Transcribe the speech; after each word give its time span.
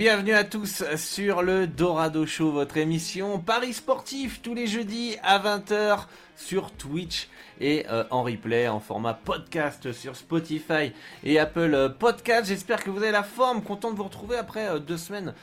bienvenue 0.00 0.32
à 0.32 0.44
tous 0.44 0.82
sur 0.96 1.42
le 1.42 1.66
Dorado 1.66 2.24
Show, 2.24 2.52
votre 2.52 2.78
émission 2.78 3.38
Paris 3.38 3.74
sportif 3.74 4.40
tous 4.40 4.54
les 4.54 4.66
jeudis 4.66 5.16
à 5.22 5.38
20h 5.38 6.06
sur 6.36 6.70
Twitch 6.70 7.28
et 7.60 7.84
euh, 7.90 8.04
en 8.10 8.22
replay 8.22 8.66
en 8.66 8.80
format 8.80 9.12
podcast 9.12 9.92
sur 9.92 10.16
Spotify 10.16 10.92
et 11.22 11.38
Apple 11.38 11.74
euh, 11.74 11.90
Podcast. 11.90 12.46
J'espère 12.48 12.82
que 12.82 12.88
vous 12.88 13.02
avez 13.02 13.10
la 13.10 13.22
forme, 13.22 13.62
content 13.62 13.90
de 13.90 13.96
vous 13.96 14.04
retrouver 14.04 14.38
après 14.38 14.68
euh, 14.68 14.78
deux 14.78 14.96
semaines 14.96 15.34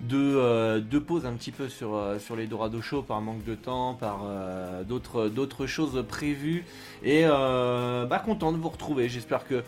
de, 0.00 0.78
de 0.78 0.98
pause 0.98 1.26
un 1.26 1.34
petit 1.34 1.52
peu 1.52 1.68
sur, 1.68 2.02
sur 2.18 2.36
les 2.36 2.46
Dorado 2.46 2.80
Show 2.80 3.02
par 3.02 3.20
manque 3.20 3.44
de 3.44 3.54
temps, 3.54 3.94
par 3.94 4.26
d'autres 4.86 5.28
d'autres 5.28 5.66
choses 5.66 6.04
prévues 6.06 6.66
et 7.02 7.24
bah 7.24 8.22
content 8.22 8.52
de 8.52 8.58
vous 8.58 8.68
retrouver. 8.68 9.08
J'espère 9.08 9.46
que 9.48 9.64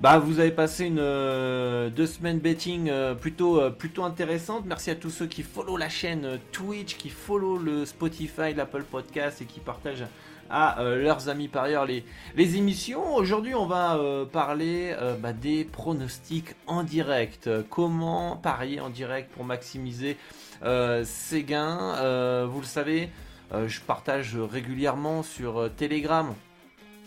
bah, 0.00 0.18
vous 0.18 0.40
avez 0.40 0.50
passé 0.50 0.86
une 0.86 0.98
euh, 0.98 1.88
deux 1.88 2.06
semaines 2.06 2.38
betting 2.38 2.88
euh, 2.90 3.14
plutôt 3.14 3.60
euh, 3.60 3.70
plutôt 3.70 4.02
intéressante. 4.02 4.64
Merci 4.66 4.90
à 4.90 4.96
tous 4.96 5.10
ceux 5.10 5.26
qui 5.26 5.42
follow 5.42 5.76
la 5.76 5.88
chaîne 5.88 6.38
Twitch, 6.52 6.96
qui 6.96 7.08
follow 7.08 7.56
le 7.56 7.86
Spotify, 7.86 8.52
l'Apple 8.54 8.82
Podcast 8.82 9.40
et 9.40 9.44
qui 9.44 9.60
partagent 9.60 10.04
à 10.50 10.82
leurs 10.82 11.30
amis 11.30 11.48
par 11.48 11.64
ailleurs 11.64 11.86
les, 11.86 12.04
les 12.36 12.56
émissions. 12.56 13.14
Aujourd'hui, 13.16 13.54
on 13.54 13.64
va 13.64 13.98
parler 14.30 14.94
bah, 15.20 15.32
des 15.32 15.64
pronostics 15.64 16.54
en 16.66 16.82
direct. 16.82 17.48
Comment 17.70 18.36
parier 18.36 18.78
en 18.78 18.90
direct 18.90 19.32
pour 19.32 19.44
maximiser 19.44 20.18
ses 20.62 21.44
gains? 21.44 22.44
Vous 22.44 22.60
le 22.60 22.66
savez, 22.66 23.08
je 23.66 23.80
partage 23.80 24.36
régulièrement 24.36 25.22
sur 25.22 25.70
Telegram 25.78 26.34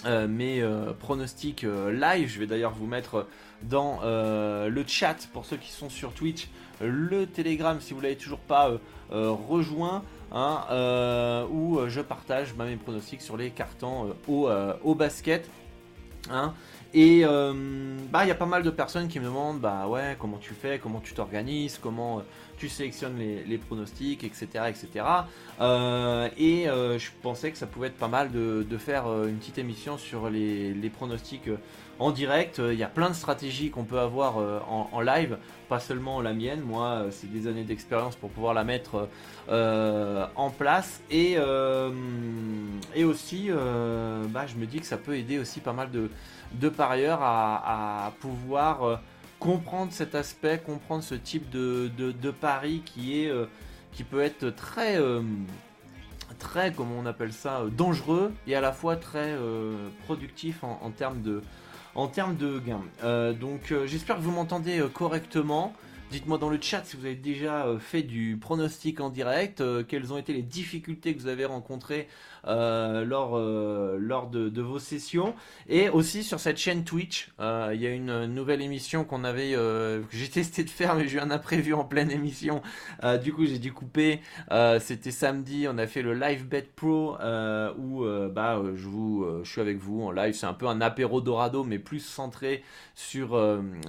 euh, 0.05 0.27
mes 0.27 0.61
euh, 0.61 0.93
pronostics 0.93 1.63
euh, 1.63 1.91
live. 1.91 2.29
Je 2.29 2.39
vais 2.39 2.45
d'ailleurs 2.45 2.73
vous 2.73 2.85
mettre 2.85 3.25
dans 3.63 4.01
le 4.03 4.83
chat 4.85 5.15
pour 5.33 5.45
ceux 5.45 5.57
qui 5.57 5.71
sont 5.71 5.89
sur 5.89 6.13
Twitch 6.13 6.47
le 6.79 7.25
Telegram 7.25 7.81
si 7.81 7.95
vous 7.95 8.01
l'avez 8.01 8.15
toujours 8.15 8.39
pas 8.39 8.71
rejoint. 9.09 10.03
Hein, 10.29 11.47
où 11.49 11.79
je 11.87 12.01
partage 12.01 12.53
bah, 12.53 12.65
mes 12.65 12.75
pronostics 12.75 13.21
sur 13.21 13.35
les 13.35 13.49
cartons 13.49 14.13
au, 14.27 14.95
basket. 14.95 15.49
Hein. 16.29 16.53
Et 16.93 17.23
bah 17.23 18.25
il 18.25 18.27
y 18.27 18.31
a 18.31 18.35
pas 18.35 18.45
mal 18.45 18.61
de 18.61 18.69
personnes 18.69 19.07
qui 19.07 19.19
me 19.19 19.25
demandent 19.25 19.59
bah 19.59 19.87
ouais 19.87 20.15
comment 20.19 20.37
tu 20.37 20.53
fais, 20.53 20.77
comment 20.77 20.99
tu 20.99 21.15
t'organises, 21.15 21.79
comment 21.81 22.21
tu 22.57 22.69
sélectionnes 22.69 23.17
les, 23.17 23.57
pronostics, 23.57 24.23
etc. 24.23 24.47
etc. 24.69 25.05
et 25.59 25.61
euh, 25.61 26.29
euh, 26.67 26.99
je 26.99 27.09
pensais 27.21 27.51
que 27.51 27.57
ça 27.57 27.67
pouvait 27.67 27.87
être 27.87 27.97
pas 27.97 28.07
mal 28.07 28.31
de, 28.31 28.77
faire 28.77 29.07
euh, 29.07 29.27
une 29.27 29.37
petite 29.37 29.57
émission 29.57 29.97
sur 29.97 30.29
les, 30.29 30.91
pronostics 30.95 31.49
en 31.99 32.11
direct. 32.11 32.59
Il 32.59 32.77
y 32.77 32.83
a 32.83 32.87
plein 32.87 33.09
de 33.09 33.15
stratégies 33.15 33.69
qu'on 33.69 33.83
peut 33.83 33.99
avoir 33.99 34.37
en, 34.37 35.01
live, 35.01 35.37
pas 35.67 35.79
seulement 35.79 36.21
la 36.21 36.33
mienne. 36.33 36.61
Moi, 36.61 37.07
c'est 37.11 37.31
des 37.31 37.47
années 37.47 37.63
d'expérience 37.63 38.15
pour 38.15 38.29
pouvoir 38.29 38.53
la 38.53 38.63
mettre 38.63 39.09
en 39.49 40.49
place. 40.51 41.01
Et, 41.11 41.37
et 42.95 43.03
aussi, 43.03 43.49
bah, 43.49 44.45
je 44.47 44.55
me 44.55 44.65
dis 44.65 44.79
que 44.79 44.85
ça 44.85 44.97
peut 44.97 45.17
aider 45.17 45.39
aussi 45.39 45.59
pas 45.59 45.73
mal 45.73 45.91
de, 45.91 46.09
de 46.53 46.69
parieurs 46.69 47.21
à, 47.21 48.05
à 48.07 48.11
pouvoir 48.11 48.99
comprendre 49.39 49.91
cet 49.91 50.15
aspect, 50.15 50.61
comprendre 50.63 51.03
ce 51.03 51.15
type 51.15 51.49
de, 51.49 51.89
de, 51.97 52.31
pari 52.31 52.83
euh, 52.97 53.45
qui 53.91 54.03
peut 54.03 54.21
être 54.21 54.49
très 54.49 54.99
euh, 54.99 55.21
très 56.39 56.71
comment 56.71 56.95
on 56.99 57.05
appelle 57.05 57.33
ça 57.33 57.61
euh, 57.61 57.69
dangereux 57.69 58.33
et 58.47 58.55
à 58.55 58.61
la 58.61 58.71
fois 58.71 58.95
très 58.95 59.35
productif 60.05 60.63
en, 60.63 60.91
termes 60.91 61.21
de 61.21 61.41
en 61.95 62.07
termes 62.07 62.35
de 62.35 62.59
gains. 62.59 63.33
donc 63.33 63.73
j'espère 63.85 64.17
que 64.17 64.21
vous 64.21 64.31
m'entendez 64.31 64.83
correctement. 64.93 65.73
Dites-moi 66.09 66.37
dans 66.37 66.49
le 66.49 66.57
chat 66.61 66.85
si 66.85 66.95
vous 66.95 67.05
avez 67.05 67.15
déjà 67.15 67.65
fait 67.79 68.01
du 68.01 68.37
pronostic 68.39 69.01
en 69.01 69.09
direct, 69.09 69.61
quelles 69.87 70.13
ont 70.13 70.17
été 70.17 70.31
les 70.31 70.41
difficultés 70.41 71.13
que 71.13 71.19
vous 71.19 71.27
avez 71.27 71.43
rencontrées 71.43 72.07
lors, 72.47 73.37
euh, 73.37 73.97
lors 73.99 74.29
de, 74.29 74.61
vos 74.61 74.79
sessions. 74.79 75.35
Et 75.67 75.89
aussi 75.89 76.23
sur 76.23 76.39
cette 76.39 76.57
chaîne 76.57 76.83
Twitch, 76.83 77.29
euh, 77.39 77.71
il 77.73 77.81
y 77.81 77.87
a 77.87 77.91
une 77.91 78.25
nouvelle 78.25 78.61
émission 78.61 79.03
qu'on 79.03 79.23
avait, 79.23 79.51
que 79.51 80.03
j'ai 80.11 80.29
testé 80.29 80.63
de 80.63 80.69
faire, 80.69 80.95
mais 80.95 81.07
j'ai 81.07 81.17
eu 81.17 81.19
un 81.19 81.31
imprévu 81.31 81.73
en 81.73 81.83
pleine 81.83 82.11
émission. 82.11 82.61
du 83.23 83.33
coup, 83.33 83.45
j'ai 83.45 83.59
dû 83.59 83.73
couper. 83.73 84.21
C'était 84.79 85.11
samedi, 85.11 85.67
on 85.69 85.77
a 85.77 85.87
fait 85.87 86.01
le 86.01 86.13
Live 86.13 86.47
Bet 86.47 86.69
Pro 86.75 87.17
où 87.77 88.05
bah, 88.29 88.61
je, 88.75 88.87
vous, 88.87 89.25
je 89.43 89.49
suis 89.49 89.61
avec 89.61 89.77
vous 89.77 90.03
en 90.03 90.11
live. 90.11 90.33
C'est 90.33 90.45
un 90.45 90.53
peu 90.53 90.67
un 90.67 90.81
apéro 90.81 91.21
dorado, 91.21 91.63
mais 91.63 91.79
plus 91.79 91.99
centré 91.99 92.63
sur, 92.95 93.39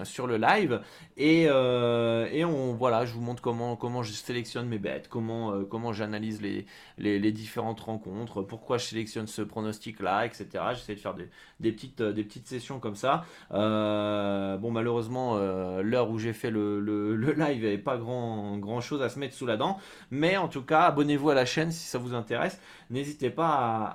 sur 0.05 0.27
le 0.27 0.37
live. 0.37 0.81
Et, 1.17 1.43
et 1.45 2.45
on, 2.45 2.75
voilà, 2.75 3.07
je 3.07 3.13
vous 3.13 3.21
montre 3.21 3.43
comment, 3.43 3.77
comment 3.77 4.03
je 4.03 4.13
sélectionne 4.13 4.69
mes 4.69 4.79
bêtes, 4.79 5.09
comment, 5.09 5.65
comment 5.65 5.93
j'analyse 5.93 6.43
les, 6.43 6.67
les 6.99 7.33
différentes 7.33 7.81
rencontres 7.81 8.48
pourquoi 8.49 8.79
je 8.79 8.87
sélectionne 8.87 9.27
ce 9.27 9.43
pronostic-là, 9.43 10.27
etc. 10.27 10.47
J'essaie 10.73 10.95
de 10.95 11.01
faire 11.01 11.15
des, 11.15 11.73
petites, 11.73 12.01
euh, 12.01 12.13
des 12.13 12.25
petites 12.25 12.47
sessions 12.47 12.81
comme 12.81 12.97
ça. 12.97 13.25
Euh, 13.53 14.57
bon, 14.57 14.71
malheureusement, 14.71 15.37
euh, 15.37 15.83
l'heure 15.83 16.11
où 16.11 16.19
j'ai 16.19 16.33
fait 16.33 16.51
le, 16.51 16.81
live, 17.37 17.57
il 17.57 17.61
n'y 17.61 17.67
avait 17.67 17.79
pas 17.79 17.97
grand, 17.97 18.59
grand 18.59 18.81
chose 18.81 19.03
à 19.03 19.09
se 19.09 19.19
mettre 19.19 19.35
sous 19.35 19.47
la 19.47 19.57
dent. 19.57 19.79
Mais 20.11 20.37
en 20.37 20.49
tout 20.49 20.63
cas, 20.63 20.83
abonnez-vous 20.83 21.31
à 21.31 21.35
la 21.35 21.45
chaîne 21.45 21.71
si 21.71 21.87
ça 21.87 21.99
vous 21.99 22.15
intéresse. 22.15 22.61
N'hésitez 22.91 23.31
pas 23.31 23.95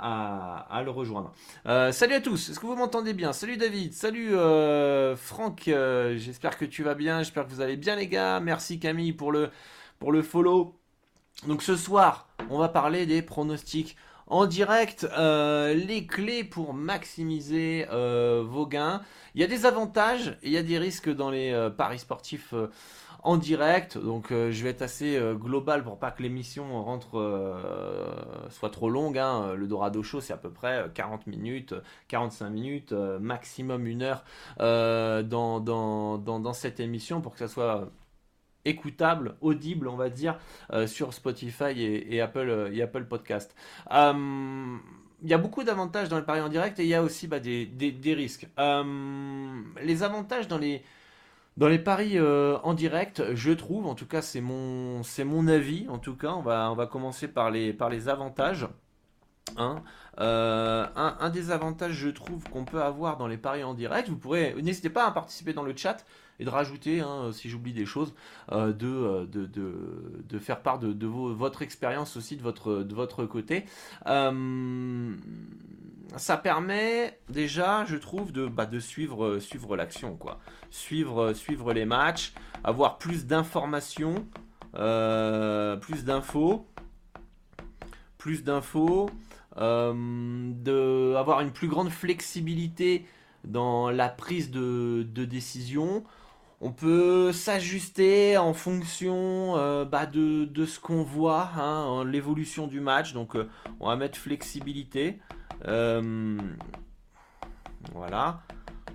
à, 0.69 0.83
le 0.83 0.91
rejoindre. 0.91 1.33
salut 1.65 2.13
à 2.13 2.21
tous, 2.21 2.49
est-ce 2.49 2.59
que 2.59 2.65
vous 2.65 2.75
m'entendez 2.75 3.13
bien? 3.13 3.33
Salut 3.33 3.57
David, 3.57 3.93
salut 3.93 4.31
Franck, 5.15 5.63
j'espère 5.65 6.57
que 6.57 6.65
tu 6.65 6.83
vas 6.83 6.93
bien, 6.93 7.19
j'espère 7.19 7.45
que 7.45 7.51
vous 7.51 7.61
allez 7.61 7.77
bien 7.77 7.95
les 7.95 8.07
gars. 8.07 8.39
Merci 8.39 8.79
Camille 8.79 9.13
pour 9.13 9.31
le, 9.31 9.49
pour 9.97 10.11
le 10.11 10.21
follow. 10.21 10.75
Donc 11.47 11.61
ce 11.61 11.75
soir, 11.75 12.27
on 12.49 12.57
va 12.57 12.69
parler 12.69 13.05
des 13.05 13.21
pronostics 13.21 13.97
en 14.27 14.45
direct 14.45 15.07
euh, 15.17 15.73
les 15.73 16.05
clés 16.05 16.43
pour 16.43 16.73
maximiser 16.73 17.85
euh, 17.91 18.43
vos 18.45 18.65
gains. 18.65 19.01
Il 19.35 19.41
y 19.41 19.43
a 19.43 19.47
des 19.47 19.65
avantages 19.65 20.37
et 20.43 20.47
il 20.47 20.51
y 20.51 20.57
a 20.57 20.63
des 20.63 20.77
risques 20.77 21.09
dans 21.09 21.29
les 21.29 21.51
euh, 21.51 21.69
paris 21.69 21.99
sportifs 21.99 22.53
en 23.23 23.37
direct. 23.37 23.97
Donc 23.97 24.27
je 24.31 24.63
vais 24.63 24.71
être 24.71 24.81
assez 24.81 25.17
global 25.35 25.83
pour 25.83 25.97
pas 25.97 26.11
que 26.11 26.21
l'émission 26.21 26.83
rentre 26.83 27.55
soit 28.49 28.69
trop 28.69 28.89
longue. 28.89 29.17
Hein. 29.17 29.53
Le 29.55 29.65
Dorado 29.65 30.03
Show 30.03 30.19
c'est 30.19 30.33
à 30.33 30.37
peu 30.37 30.49
près 30.49 30.91
40 30.93 31.27
minutes, 31.27 31.73
45 32.09 32.49
minutes, 32.49 32.91
maximum 32.91 33.87
une 33.87 34.01
heure 34.01 34.25
dans, 34.59 35.61
dans, 35.61 36.17
dans, 36.17 36.53
cette 36.53 36.81
émission 36.81 37.21
pour 37.21 37.31
que 37.31 37.39
ça 37.39 37.47
soit 37.47 37.89
écoutable, 38.65 39.35
audible, 39.41 39.87
on 39.87 39.95
va 39.95 40.09
dire, 40.09 40.37
euh, 40.71 40.87
sur 40.87 41.13
Spotify 41.13 41.71
et, 41.75 42.21
Apple, 42.21 42.49
euh, 42.49 42.73
et 42.73 42.81
Apple 42.81 43.05
Podcast. 43.05 43.55
Euh, 43.91 44.77
il 45.23 45.29
y 45.29 45.33
a 45.33 45.37
beaucoup 45.37 45.63
d'avantages 45.63 46.09
dans 46.09 46.17
le 46.17 46.25
pari 46.25 46.41
en 46.41 46.49
direct 46.49 46.79
et 46.79 46.83
il 46.83 46.89
y 46.89 46.95
a 46.95 47.01
aussi 47.01 47.27
bah, 47.27 47.39
des, 47.39 47.69
risques. 48.05 48.47
les 48.57 50.03
avantages 50.03 50.49
dans 50.49 50.57
les, 50.57 51.79
paris 51.79 52.19
en 52.19 52.73
direct, 52.73 53.23
je 53.33 53.51
trouve, 53.51 53.85
en 53.85 53.95
tout 53.95 54.05
cas 54.05 54.21
c'est 54.21 54.41
mon, 54.41 55.47
avis, 55.47 55.87
en 55.87 55.97
tout 55.97 56.17
cas 56.17 56.33
on 56.33 56.41
va, 56.41 56.89
commencer 56.91 57.29
par 57.29 57.51
les, 57.51 58.09
avantages. 58.09 58.67
Hein. 59.57 59.83
Euh, 60.19 60.85
un, 60.95 61.29
des 61.29 61.51
avantages, 61.51 61.93
je 61.93 62.09
trouve, 62.09 62.43
qu'on 62.49 62.65
peut 62.65 62.81
avoir 62.81 63.17
dans 63.17 63.27
les 63.27 63.37
paris 63.37 63.63
en 63.63 63.73
direct, 63.73 64.09
vous 64.09 64.17
pourrez, 64.17 64.55
n'hésitez 64.61 64.89
pas 64.89 65.07
à 65.07 65.11
participer 65.11 65.53
dans 65.53 65.63
le 65.63 65.75
chat 65.75 66.05
et 66.39 66.45
de 66.45 66.49
rajouter, 66.49 67.01
hein, 67.01 67.31
si 67.31 67.49
j'oublie 67.49 67.73
des 67.73 67.85
choses, 67.85 68.13
euh, 68.51 68.73
de, 68.73 69.25
de, 69.25 69.45
de, 69.45 70.39
faire 70.39 70.61
part 70.61 70.79
de, 70.79 71.05
votre 71.05 71.61
expérience 71.61 72.17
aussi 72.17 72.37
de 72.37 72.43
votre, 72.43 72.83
de 72.83 72.95
votre 72.95 73.25
côté 73.25 73.65
ça 76.17 76.37
permet 76.37 77.19
déjà, 77.29 77.85
je 77.85 77.95
trouve, 77.95 78.31
de, 78.31 78.47
bah, 78.47 78.65
de 78.65 78.79
suivre, 78.79 79.25
euh, 79.25 79.39
suivre 79.39 79.75
l'action, 79.75 80.15
quoi. 80.15 80.39
Suivre, 80.69 81.21
euh, 81.21 81.33
suivre 81.33 81.73
les 81.73 81.85
matchs, 81.85 82.33
avoir 82.63 82.97
plus 82.97 83.25
d'informations, 83.25 84.27
euh, 84.75 85.75
plus 85.77 86.05
d'infos, 86.05 86.67
plus 88.17 88.43
d'infos, 88.43 89.09
euh, 89.57 91.15
avoir 91.15 91.41
une 91.41 91.51
plus 91.51 91.67
grande 91.67 91.89
flexibilité 91.89 93.05
dans 93.43 93.89
la 93.89 94.09
prise 94.09 94.51
de, 94.51 95.03
décision. 95.13 96.03
On 96.61 96.71
peut 96.71 97.31
s'ajuster 97.33 98.37
en 98.37 98.53
fonction 98.53 99.85
bah, 99.85 100.05
de, 100.05 100.65
ce 100.65 100.79
qu'on 100.79 101.03
voit, 101.03 101.51
hein, 101.57 102.05
l'évolution 102.05 102.67
du 102.67 102.79
match. 102.79 103.13
Donc 103.13 103.35
on 103.79 103.87
va 103.87 103.95
mettre 103.95 104.17
flexibilité. 104.17 105.19
Euh, 105.65 106.37
voilà. 107.93 108.41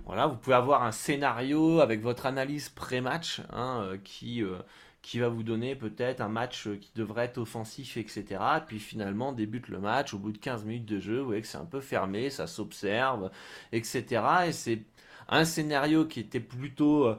Voilà, 0.07 0.27
vous 0.27 0.37
pouvez 0.37 0.57
avoir 0.57 0.85
un 0.85 0.93
scénario 0.93 1.81
avec 1.81 2.01
votre 2.01 2.25
analyse 2.25 2.71
pré-match 2.71 3.43
hein, 3.53 3.83
euh, 3.83 3.99
qui, 4.03 4.43
euh, 4.43 4.57
qui 5.03 5.19
va 5.19 5.29
vous 5.29 5.43
donner 5.43 5.77
peut-être 5.77 6.23
un 6.23 6.31
match 6.31 6.67
qui 6.81 6.91
devrait 6.95 7.27
être 7.27 7.37
offensif, 7.37 7.99
etc. 7.99 8.41
puis 8.67 8.79
finalement 8.79 9.33
débute 9.33 9.69
le 9.69 9.79
match 9.79 10.15
au 10.15 10.19
bout 10.19 10.33
de 10.33 10.39
15 10.39 10.65
minutes 10.65 10.87
de 10.87 10.99
jeu, 10.99 11.19
vous 11.19 11.27
voyez 11.27 11.43
que 11.43 11.47
c'est 11.47 11.59
un 11.59 11.67
peu 11.67 11.83
fermé, 11.83 12.31
ça 12.31 12.47
s'observe, 12.47 13.31
etc. 13.73 14.23
Et 14.47 14.53
c'est 14.53 14.81
un 15.29 15.45
scénario 15.45 16.07
qui 16.07 16.21
était 16.21 16.41
plutôt 16.41 17.15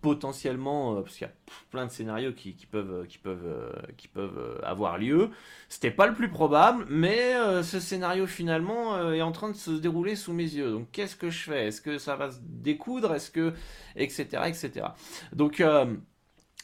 potentiellement, 0.00 0.96
euh, 0.96 1.02
parce 1.02 1.16
qu'il 1.16 1.26
y 1.26 1.30
a 1.30 1.34
plein 1.70 1.86
de 1.86 1.90
scénarios 1.90 2.32
qui, 2.32 2.54
peuvent, 2.70 3.06
qui 3.06 3.18
peuvent, 3.18 3.44
euh, 3.44 3.72
qui 3.96 4.08
peuvent 4.08 4.38
euh, 4.38 4.58
avoir 4.62 4.98
lieu. 4.98 5.30
C'était 5.68 5.90
pas 5.90 6.06
le 6.06 6.14
plus 6.14 6.30
probable, 6.30 6.86
mais 6.88 7.34
ce 7.62 7.80
scénario 7.80 8.26
finalement 8.26 9.12
est 9.12 9.22
en 9.22 9.32
train 9.32 9.50
de 9.50 9.56
se 9.56 9.70
dérouler 9.70 10.16
sous 10.16 10.32
mes 10.32 10.44
yeux. 10.44 10.70
Donc 10.70 10.88
qu'est-ce 10.92 11.16
que 11.16 11.30
je 11.30 11.38
fais? 11.38 11.66
Est-ce 11.68 11.80
que 11.80 11.98
ça 11.98 12.16
va 12.16 12.30
se 12.30 12.38
découdre? 12.42 13.14
Est-ce 13.14 13.30
que 13.30 13.52
etc 13.96 14.42
etc. 14.46 14.86
Donc 15.32 15.62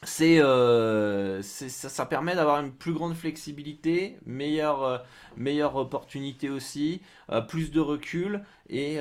c'est, 0.02 0.38
ça, 0.40 1.88
ça, 1.88 2.06
permet 2.06 2.34
d'avoir 2.34 2.60
une 2.60 2.72
plus 2.72 2.92
grande 2.92 3.14
flexibilité, 3.14 4.18
meilleure, 4.26 5.04
meilleure 5.36 5.76
opportunité 5.76 6.50
aussi, 6.50 7.00
plus 7.48 7.70
de 7.70 7.80
recul 7.80 8.44
et 8.68 8.98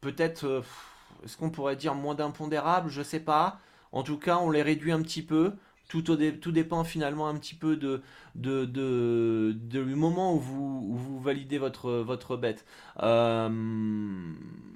peut-être 0.00 0.62
est-ce 1.24 1.36
qu'on 1.36 1.50
pourrait 1.50 1.76
dire 1.76 1.94
moins 1.94 2.14
d'impondérables? 2.14 2.90
Je 2.90 3.02
sais 3.02 3.20
pas. 3.20 3.60
En 3.92 4.02
tout 4.02 4.18
cas, 4.18 4.38
on 4.38 4.50
les 4.50 4.62
réduit 4.62 4.92
un 4.92 5.02
petit 5.02 5.22
peu. 5.22 5.52
Tout, 5.88 6.02
tout 6.02 6.52
dépend 6.52 6.84
finalement 6.84 7.28
un 7.28 7.36
petit 7.36 7.54
peu 7.54 7.76
de, 7.76 8.00
de, 8.34 9.52
du 9.52 9.94
moment 9.94 10.34
où 10.34 10.38
vous, 10.38 10.96
vous 10.96 11.20
validez 11.20 11.58
votre, 11.58 11.90
votre 11.90 12.38
bête. 12.38 12.64
Euh, 13.02 13.48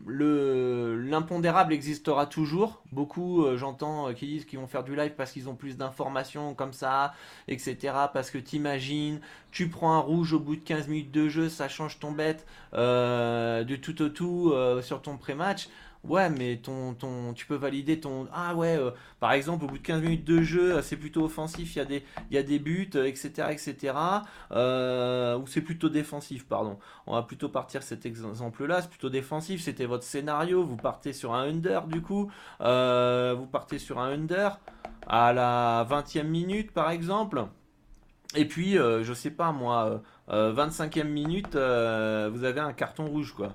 l'impondérable 0.07 1.73
existera 1.73 2.27
toujours. 2.27 2.83
Beaucoup, 2.93 3.45
euh, 3.45 3.57
j'entends, 3.57 4.09
euh, 4.09 4.13
qui 4.13 4.27
disent 4.27 4.45
qu'ils 4.45 4.59
vont 4.59 4.67
faire 4.67 4.85
du 4.85 4.95
live 4.95 5.13
parce 5.17 5.33
qu'ils 5.33 5.49
ont 5.49 5.55
plus 5.55 5.79
d'informations 5.79 6.55
comme 6.55 6.75
ça, 6.75 7.15
etc. 7.49 7.95
Parce 8.13 8.31
que 8.31 8.37
t'imagines, 8.39 9.21
tu 9.53 9.69
prends 9.69 9.95
un 9.95 10.01
rouge 10.01 10.35
au 10.35 10.41
bout 10.41 10.57
de 10.57 10.61
15 10.61 10.89
minutes 10.89 11.13
de 11.13 11.29
jeu, 11.29 11.49
ça 11.49 11.69
change 11.69 11.99
ton 11.99 12.13
bête 12.13 12.47
du 13.67 13.81
tout 13.81 14.03
au 14.03 14.09
tout 14.11 14.53
sur 14.83 15.01
ton 15.01 15.17
pré-match. 15.17 15.69
Ouais, 16.09 16.31
mais 16.31 16.59
ton, 16.59 16.95
ton, 16.95 17.33
tu 17.35 17.47
peux 17.47 17.57
valider 17.57 17.99
ton. 17.99 18.29
Ah 18.33 18.55
ouais, 18.55 18.79
euh, 18.79 18.93
par 19.19 19.33
exemple, 19.33 19.65
au 19.65 19.69
bout 19.69 19.79
de 19.79 19.83
15 19.83 20.03
minutes 20.03 20.25
de 20.25 20.41
jeu, 20.41 20.77
euh, 20.77 20.83
c'est 20.83 20.97
plutôt 20.97 21.25
offensif, 21.25 21.75
il 21.75 21.79
y, 22.31 22.39
a 22.39 22.43
des, 22.43 22.59
buts, 22.61 22.91
etc. 22.95 23.33
Euh, 23.41 23.49
etc. 23.49 23.95
ou 25.41 25.47
c'est 25.49 25.63
plutôt 25.63 25.89
défensif, 25.89 26.47
pardon. 26.47 26.79
On 27.09 27.15
va 27.15 27.23
plutôt 27.23 27.49
partir 27.49 27.83
cet 27.83 28.07
exemple-là, 28.07 28.83
c'est 28.83 28.89
plutôt 28.89 29.11
défensif, 29.11 29.63
c'était 29.63 29.87
votre 29.87 30.05
scénario, 30.05 30.63
vous 30.63 30.77
partez 30.77 31.13
sur 31.13 31.35
un 31.35 31.49
under 31.49 31.87
du 31.89 32.03
coup, 32.03 32.31
vous 32.61 33.47
partez 33.51 33.79
sur 33.79 33.99
un 33.99 34.13
under 34.13 34.61
à 35.09 35.33
la 35.33 35.87
20e 35.91 36.25
minute 36.25 36.71
par 36.73 36.91
exemple. 36.91 37.47
Et 38.37 38.45
puis, 38.45 38.75
je 38.75 39.13
sais 39.13 39.31
pas 39.31 39.51
moi, 39.53 40.03
25e 40.29 41.05
minute, 41.05 41.55
vous 41.55 42.45
avez 42.45 42.61
un 42.61 42.73
carton 42.73 43.07
rouge 43.07 43.33
quoi. 43.33 43.55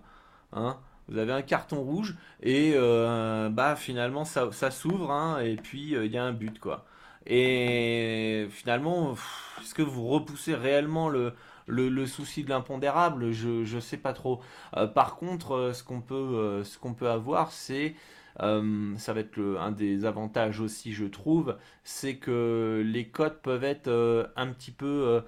Hein 0.53 0.77
vous 1.12 1.18
avez 1.18 1.34
un 1.34 1.42
carton 1.42 1.81
rouge 1.81 2.16
et 2.42 2.72
euh, 2.75 3.50
bah 3.50 3.75
finalement 3.75 4.24
ça, 4.24 4.50
s'ouvre 4.72 5.12
hein, 5.12 5.42
et 5.42 5.58
puis 5.58 5.94
euh, 5.94 6.06
il 6.06 6.12
y 6.12 6.18
a 6.18 6.24
un 6.24 6.31
but 6.31 6.58
quoi. 6.58 6.86
Et 7.28 8.48
finalement, 8.50 9.13
est-ce 9.62 9.75
que 9.75 9.84
vous 9.84 10.08
repoussez 10.08 10.56
réellement 10.56 11.08
le, 11.08 11.34
le, 11.68 12.06
souci 12.08 12.44
de 12.44 12.50
l'impondérable? 12.50 13.31
Je 13.31 13.75
ne 13.75 13.80
sais 13.80 13.98
pas 13.98 14.13
trop. 14.13 14.42
Euh, 14.75 14.88
par 14.88 15.18
contre, 15.18 15.72
ce 15.75 15.84
qu'on 15.84 16.02
peut, 16.02 16.63
ce 16.63 16.80
qu'on 16.80 16.96
peut 16.96 17.10
avoir, 17.10 17.52
c'est 17.52 17.94
ça 18.40 19.13
va 19.13 19.19
être 19.19 19.40
un 19.60 19.72
des 19.72 20.06
avantages 20.06 20.62
aussi, 20.62 20.94
je 20.94 21.06
trouve, 21.06 21.58
c'est 21.84 22.16
que 22.16 22.81
les 22.84 23.08
codes 23.08 23.40
peuvent 23.44 23.66
être 23.66 24.31
un 24.36 24.48
petit 24.48 24.72
peu 24.72 25.22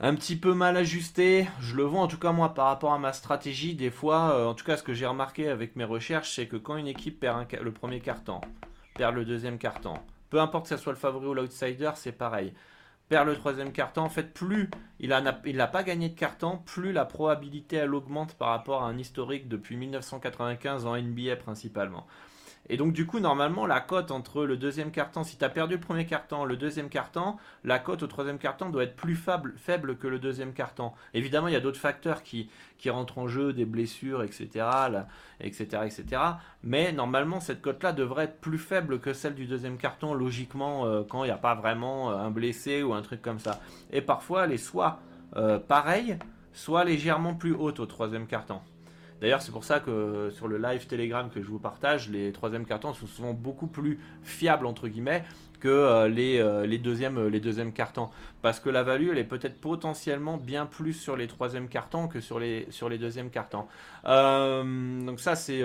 un 0.00 0.14
petit 0.14 0.36
peu 0.36 0.54
mal 0.54 0.76
ajusté. 0.76 1.46
Je 1.60 1.76
le 1.76 1.84
vois 1.84 2.00
en 2.00 2.08
tout 2.08 2.18
cas 2.18 2.32
moi 2.32 2.54
par 2.54 2.66
rapport 2.66 2.92
à 2.92 2.98
ma 2.98 3.12
stratégie. 3.12 3.74
Des 3.74 3.90
fois, 3.90 4.34
euh, 4.34 4.46
en 4.46 4.54
tout 4.54 4.64
cas 4.64 4.76
ce 4.76 4.82
que 4.82 4.94
j'ai 4.94 5.06
remarqué 5.06 5.48
avec 5.48 5.76
mes 5.76 5.84
recherches, 5.84 6.34
c'est 6.34 6.46
que 6.46 6.56
quand 6.56 6.76
une 6.76 6.88
équipe 6.88 7.20
perd 7.20 7.46
le 7.60 7.70
premier 7.70 8.00
carton, 8.00 8.40
perd 8.94 9.14
le 9.14 9.24
deuxième 9.24 9.58
carton, 9.58 9.94
peu 10.30 10.40
importe 10.40 10.68
que 10.68 10.76
ce 10.76 10.82
soit 10.82 10.92
le 10.92 10.98
favori 10.98 11.26
ou 11.26 11.34
l'outsider, 11.34 11.90
c'est 11.94 12.12
pareil. 12.12 12.54
Perd 13.10 13.26
le 13.26 13.34
troisième 13.34 13.72
carton, 13.72 14.02
en 14.02 14.08
fait 14.08 14.32
plus 14.32 14.70
il 15.00 15.10
n'a 15.10 15.66
pas 15.66 15.82
gagné 15.82 16.08
de 16.08 16.18
carton, 16.18 16.58
plus 16.64 16.92
la 16.92 17.04
probabilité 17.04 17.76
elle 17.76 17.94
augmente 17.94 18.34
par 18.34 18.48
rapport 18.48 18.82
à 18.82 18.86
un 18.86 18.96
historique 18.96 19.48
depuis 19.48 19.76
1995 19.76 20.86
en 20.86 20.96
NBA 20.96 21.36
principalement. 21.36 22.06
Et 22.68 22.76
donc 22.76 22.92
du 22.92 23.04
coup, 23.04 23.18
normalement, 23.18 23.66
la 23.66 23.80
cote 23.80 24.12
entre 24.12 24.44
le 24.44 24.56
deuxième 24.56 24.92
carton, 24.92 25.24
si 25.24 25.36
tu 25.36 25.44
as 25.44 25.48
perdu 25.48 25.74
le 25.74 25.80
premier 25.80 26.06
carton, 26.06 26.44
le 26.44 26.56
deuxième 26.56 26.88
carton, 26.88 27.36
la 27.64 27.80
cote 27.80 28.04
au 28.04 28.06
troisième 28.06 28.38
carton 28.38 28.70
doit 28.70 28.84
être 28.84 28.94
plus 28.94 29.16
faible, 29.16 29.54
que 29.98 30.06
le 30.06 30.18
deuxième 30.20 30.52
carton. 30.52 30.92
Évidemment, 31.12 31.48
il 31.48 31.52
y 31.52 31.56
a 31.56 31.60
d'autres 31.60 31.80
facteurs 31.80 32.22
qui, 32.22 32.48
rentrent 32.86 33.18
en 33.18 33.26
jeu, 33.26 33.52
des 33.52 33.64
blessures, 33.64 34.22
etc., 34.22 34.66
etc., 35.40 35.64
etc. 35.84 36.22
Mais 36.62 36.92
normalement, 36.92 37.40
cette 37.40 37.60
cote-là 37.60 37.92
devrait 37.92 38.24
être 38.24 38.40
plus 38.40 38.58
faible 38.58 39.00
que 39.00 39.12
celle 39.12 39.34
du 39.34 39.46
deuxième 39.46 39.76
carton, 39.76 40.14
logiquement, 40.14 40.86
euh, 40.86 41.02
quand 41.02 41.24
il 41.24 41.26
n'y 41.26 41.32
a 41.32 41.38
pas 41.38 41.56
vraiment 41.56 42.10
euh, 42.12 42.16
un 42.16 42.30
blessé 42.30 42.82
ou 42.84 42.94
un 42.94 43.02
truc 43.02 43.20
comme 43.20 43.40
ça. 43.40 43.60
Et 43.92 44.00
parfois, 44.00 44.44
elle 44.44 44.52
est 44.52 44.58
soit 44.58 45.00
euh, 45.36 45.58
pareille, 45.58 46.18
soit 46.52 46.84
légèrement 46.84 47.34
plus 47.34 47.52
haute 47.52 47.80
au 47.80 47.86
troisième 47.86 48.26
carton. 48.26 48.60
D'ailleurs, 49.20 49.42
c'est 49.42 49.52
pour 49.52 49.64
ça 49.64 49.80
que 49.80 50.30
sur 50.30 50.48
le 50.48 50.56
live 50.56 50.86
Telegram 50.86 51.28
que 51.28 51.42
je 51.42 51.48
vous 51.48 51.58
partage, 51.58 52.08
les 52.08 52.32
troisièmes 52.32 52.64
cartons 52.64 52.94
sont 52.94 53.06
souvent 53.06 53.34
beaucoup 53.34 53.66
plus 53.66 54.00
fiables 54.22 54.66
entre 54.66 54.88
guillemets 54.88 55.24
que 55.60 55.68
euh, 55.68 56.08
les, 56.08 56.38
euh, 56.40 56.66
les, 56.66 56.78
deuxièmes, 56.78 57.18
euh, 57.18 57.30
les 57.30 57.38
deuxièmes 57.38 57.72
cartons. 57.72 58.08
Parce 58.42 58.58
que 58.58 58.70
la 58.70 58.82
value, 58.82 59.10
elle 59.12 59.18
est 59.18 59.24
peut-être 59.24 59.60
potentiellement 59.60 60.38
bien 60.38 60.66
plus 60.66 60.94
sur 60.94 61.16
les 61.16 61.28
troisièmes 61.28 61.68
cartons 61.68 62.08
que 62.08 62.20
sur 62.20 62.40
les, 62.40 62.66
sur 62.70 62.88
les 62.88 62.98
deuxièmes 62.98 63.30
cartons. 63.30 63.66
donc 64.04 65.20
ça, 65.20 65.36
c'est 65.36 65.62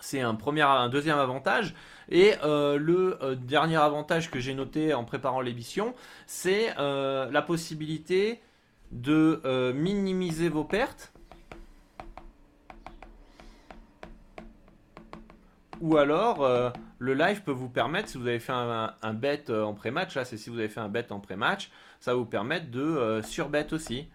c'est 0.00 0.20
un, 0.20 0.34
premier, 0.34 0.62
un 0.62 0.88
deuxième 0.88 1.18
avantage. 1.18 1.74
Et 2.08 2.32
le 2.42 3.36
dernier 3.36 3.76
avantage 3.76 4.30
que 4.30 4.40
j'ai 4.40 4.54
noté 4.54 4.94
en 4.94 5.04
préparant 5.04 5.40
l'émission, 5.40 5.94
c'est 6.26 6.74
la 6.76 7.42
possibilité 7.46 8.40
de 8.92 9.72
minimiser 9.74 10.48
vos 10.48 10.64
pertes 10.64 11.12
Ou 15.80 15.98
alors, 15.98 16.42
euh, 16.42 16.70
le 16.98 17.14
live 17.14 17.42
peut 17.42 17.52
vous 17.52 17.68
permettre, 17.68 18.08
si 18.08 18.16
vous 18.16 18.26
avez 18.26 18.38
fait 18.38 18.52
un, 18.52 19.14
bet 19.14 19.44
euh, 19.50 19.62
en 19.62 19.74
pré-match, 19.74 20.14
là 20.14 20.24
c'est 20.24 20.38
si 20.38 20.48
vous 20.48 20.58
avez 20.58 20.68
fait 20.68 20.80
un 20.80 20.88
bet 20.88 21.12
en 21.12 21.20
pré-match, 21.20 21.70
ça 22.00 22.12
va 22.12 22.18
vous 22.18 22.24
permettre 22.24 22.70
de 22.70 22.80
euh, 22.80 23.22
surbet 23.22 23.72
aussi, 23.72 24.08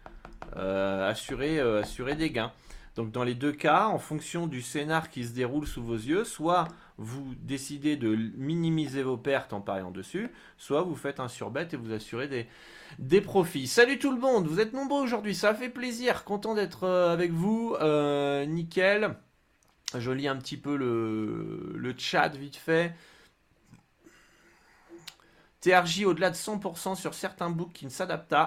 assurer, 0.56 1.60
assurer 1.60 2.16
des 2.16 2.32
gains. 2.32 2.52
Donc 2.96 3.12
dans 3.12 3.24
les 3.24 3.36
deux 3.36 3.52
cas, 3.52 3.88
en 3.88 4.00
fonction 4.00 4.48
du 4.48 4.62
scénar 4.62 5.10
qui 5.10 5.24
se 5.24 5.34
déroule 5.34 5.66
sous 5.66 5.84
vos 5.84 5.96
yeux, 5.96 6.24
soit 6.24 6.68
vous 6.98 7.36
décidez 7.42 7.96
de 7.96 8.16
minimiser 8.36 9.02
vos 9.02 9.18
pertes 9.18 9.54
en 9.54 9.62
pariant 9.62 9.92
dessus, 9.92 10.30
soit 10.58 10.82
vous 10.82 10.96
faites 10.96 11.20
un 11.20 11.30
surbet 11.30 11.68
et 11.72 11.78
vous 11.78 11.94
assurez 11.94 12.28
des, 12.28 12.48
des 13.00 13.22
profits. 13.22 13.68
Salut 13.68 13.98
tout 13.98 14.12
le 14.12 14.20
monde, 14.20 14.48
vous 14.48 14.60
êtes 14.60 14.74
nombreux 14.74 15.02
aujourd'hui, 15.02 15.36
ça 15.36 15.54
fait 15.54 15.70
plaisir, 15.70 16.26
content 16.26 16.56
d'être 16.56 16.88
avec 16.88 17.32
vous, 17.32 17.78
nickel. 18.48 19.16
Je 20.00 20.12
lis 20.12 20.28
un 20.28 20.38
petit 20.38 20.58
peu 20.58 20.76
le, 20.76 21.94
chat 21.98 22.30
vite 22.30 22.56
fait. 22.56 22.94
TRJ 25.62 26.06
au-delà 26.06 26.32
de 26.32 26.36
100% 26.36 26.96
sur 26.96 27.14
certains 27.14 27.52
books 27.52 27.74
qui 27.74 27.86
ne 27.86 27.90
s'adaptent 27.90 28.40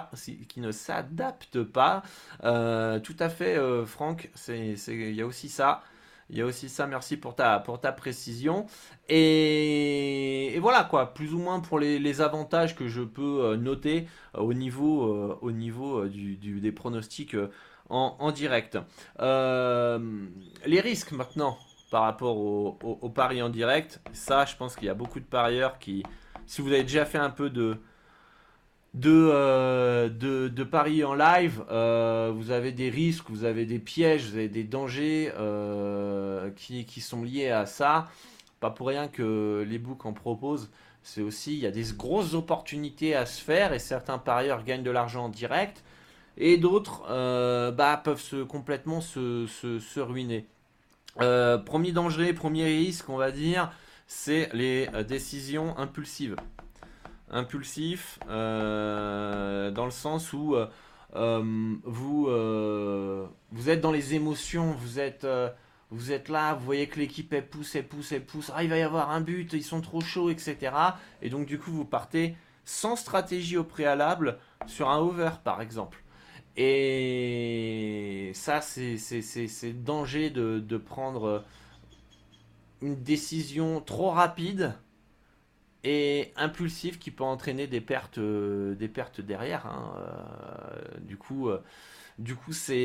pas. 1.63 2.03
Euh, 2.43 2.99
tout 2.99 3.15
à 3.19 3.29
fait, 3.29 3.55
euh, 3.55 3.85
Franck. 3.85 4.29
Il 4.49 5.13
y 5.13 5.21
a 5.21 5.25
aussi 5.25 5.47
ça. 5.47 5.81
Il 6.29 6.37
y 6.37 6.41
a 6.41 6.45
aussi 6.45 6.67
ça. 6.67 6.87
Merci 6.87 7.15
pour 7.15 7.35
ta, 7.35 7.61
précision. 7.95 8.65
Et, 9.07 10.57
voilà 10.59 10.83
quoi, 10.83 11.13
plus 11.13 11.33
ou 11.33 11.39
moins 11.39 11.61
pour 11.61 11.79
les, 11.79 12.21
avantages 12.21 12.75
que 12.75 12.89
je 12.89 13.01
peux 13.01 13.45
euh, 13.45 13.55
noter 13.55 14.09
au 14.33 14.53
niveau, 14.53 15.39
des 15.39 16.71
pronostics 16.73 17.37
en, 17.89 18.31
direct. 18.31 18.77
les 19.19 20.81
risques 20.81 21.11
maintenant 21.11 21.57
par 21.91 22.03
rapport 22.03 22.37
au, 22.37 22.77
au 22.81 23.09
paris 23.09 23.41
en 23.41 23.49
direct. 23.49 24.01
Ça, 24.11 24.45
je 24.45 24.55
pense 24.55 24.75
qu'il 24.75 24.87
y 24.87 24.89
a 24.89 24.95
beaucoup 24.95 25.19
de 25.19 25.25
parieurs 25.25 25.77
qui 25.79 26.03
si 26.47 26.61
vous 26.61 26.71
avez 26.71 26.83
déjà 26.83 27.05
fait 27.05 27.17
un 27.17 27.29
peu 27.29 27.49
de, 27.49 27.77
de, 28.93 29.29
euh, 29.33 30.09
de, 30.09 30.63
paris 30.63 31.03
en 31.03 31.13
live, 31.13 31.63
euh, 31.69 32.31
vous 32.35 32.51
avez 32.51 32.71
des 32.71 32.89
risques, 32.89 33.25
vous 33.29 33.43
avez 33.43 33.65
des 33.65 33.79
pièges, 33.79 34.29
vous 34.29 34.37
avez 34.37 34.49
des 34.49 34.63
dangers 34.63 35.31
euh, 35.37 36.51
qui, 36.55 36.85
qui, 36.85 37.01
sont 37.01 37.23
liés 37.23 37.49
à 37.49 37.65
ça. 37.65 38.05
Pas 38.59 38.69
pour 38.69 38.87
rien 38.87 39.07
que 39.07 39.65
les 39.67 39.79
books 39.79 40.05
en 40.05 40.13
proposent. 40.13 40.71
C'est 41.03 41.21
aussi, 41.21 41.53
il 41.53 41.59
y 41.59 41.67
a 41.67 41.71
des 41.71 41.85
grosses 41.95 42.33
opportunités 42.33 43.15
à 43.15 43.25
se 43.25 43.41
faire 43.41 43.73
et 43.73 43.79
certains 43.79 44.17
parieurs 44.17 44.63
gagnent 44.63 44.83
de 44.83 44.91
l'argent 44.91 45.25
en 45.25 45.29
direct 45.29 45.83
et 46.37 46.57
d'autres 46.57 47.03
bah, 47.71 48.01
peuvent 48.03 48.21
se, 48.21 48.43
complètement 48.43 49.01
se, 49.01 49.99
ruiner. 49.99 50.45
premier 51.17 51.91
danger, 51.91 52.33
premier 52.33 52.65
risque, 52.65 53.09
on 53.09 53.17
va 53.17 53.31
dire, 53.31 53.71
c'est 54.07 54.49
les 54.53 54.87
euh, 54.93 55.03
décisions 55.03 55.77
impulsives. 55.77 56.35
Impulsif 57.29 58.19
euh, 58.29 59.71
dans 59.71 59.85
le 59.85 59.91
sens 59.91 60.31
où 60.31 60.55
euh, 60.55 61.77
vous, 61.83 62.27
vous 63.51 63.69
êtes 63.69 63.81
dans 63.81 63.91
les 63.91 64.13
émotions, 64.13 64.71
vous 64.73 64.99
êtes, 64.99 65.27
vous 65.89 66.11
êtes 66.11 66.29
là, 66.29 66.53
vous 66.53 66.65
voyez 66.65 66.87
que 66.87 66.99
l'équipe 66.99 67.35
pousse, 67.49 67.75
elle 67.75 67.87
pousse, 67.87 68.11
elle 68.11 68.25
pousse, 68.25 68.51
ah, 68.55 68.63
il 68.63 68.69
va 68.69 68.77
y 68.77 68.83
avoir 68.83 69.09
un 69.09 69.21
but, 69.21 69.53
ils 69.53 69.63
sont 69.63 69.81
trop 69.81 70.01
chauds, 70.01 70.29
etc. 70.29 70.71
Et 71.21 71.29
donc 71.29 71.47
du 71.47 71.57
coup 71.57 71.71
vous 71.71 71.85
partez 71.85 72.35
sans 72.63 72.95
stratégie 72.95 73.57
au 73.57 73.63
préalable 73.63 74.37
sur 74.67 74.89
un 74.89 74.99
over 74.99 75.31
par 75.43 75.61
exemple. 75.61 76.03
Et 76.57 78.31
ça 78.33 78.61
c'est 78.61 79.83
danger 79.83 80.29
de, 80.29 80.59
de 80.59 80.77
prendre 80.77 81.43
une 82.81 83.01
décision 83.01 83.81
trop 83.81 84.11
rapide 84.11 84.73
et 85.85 86.33
impulsive 86.35 86.97
qui 86.97 87.11
peut 87.11 87.23
entraîner 87.23 87.67
des 87.67 87.79
pertes, 87.79 88.17
euh, 88.17 88.73
des 88.75 88.87
pertes 88.87 89.21
derrière. 89.21 89.67
Hein. 89.67 89.93
Euh, 89.97 90.99
du 90.99 91.15
coup, 91.15 91.49
euh, 91.49 91.61
du 92.17 92.35
coup, 92.35 92.53
ça 92.53 92.77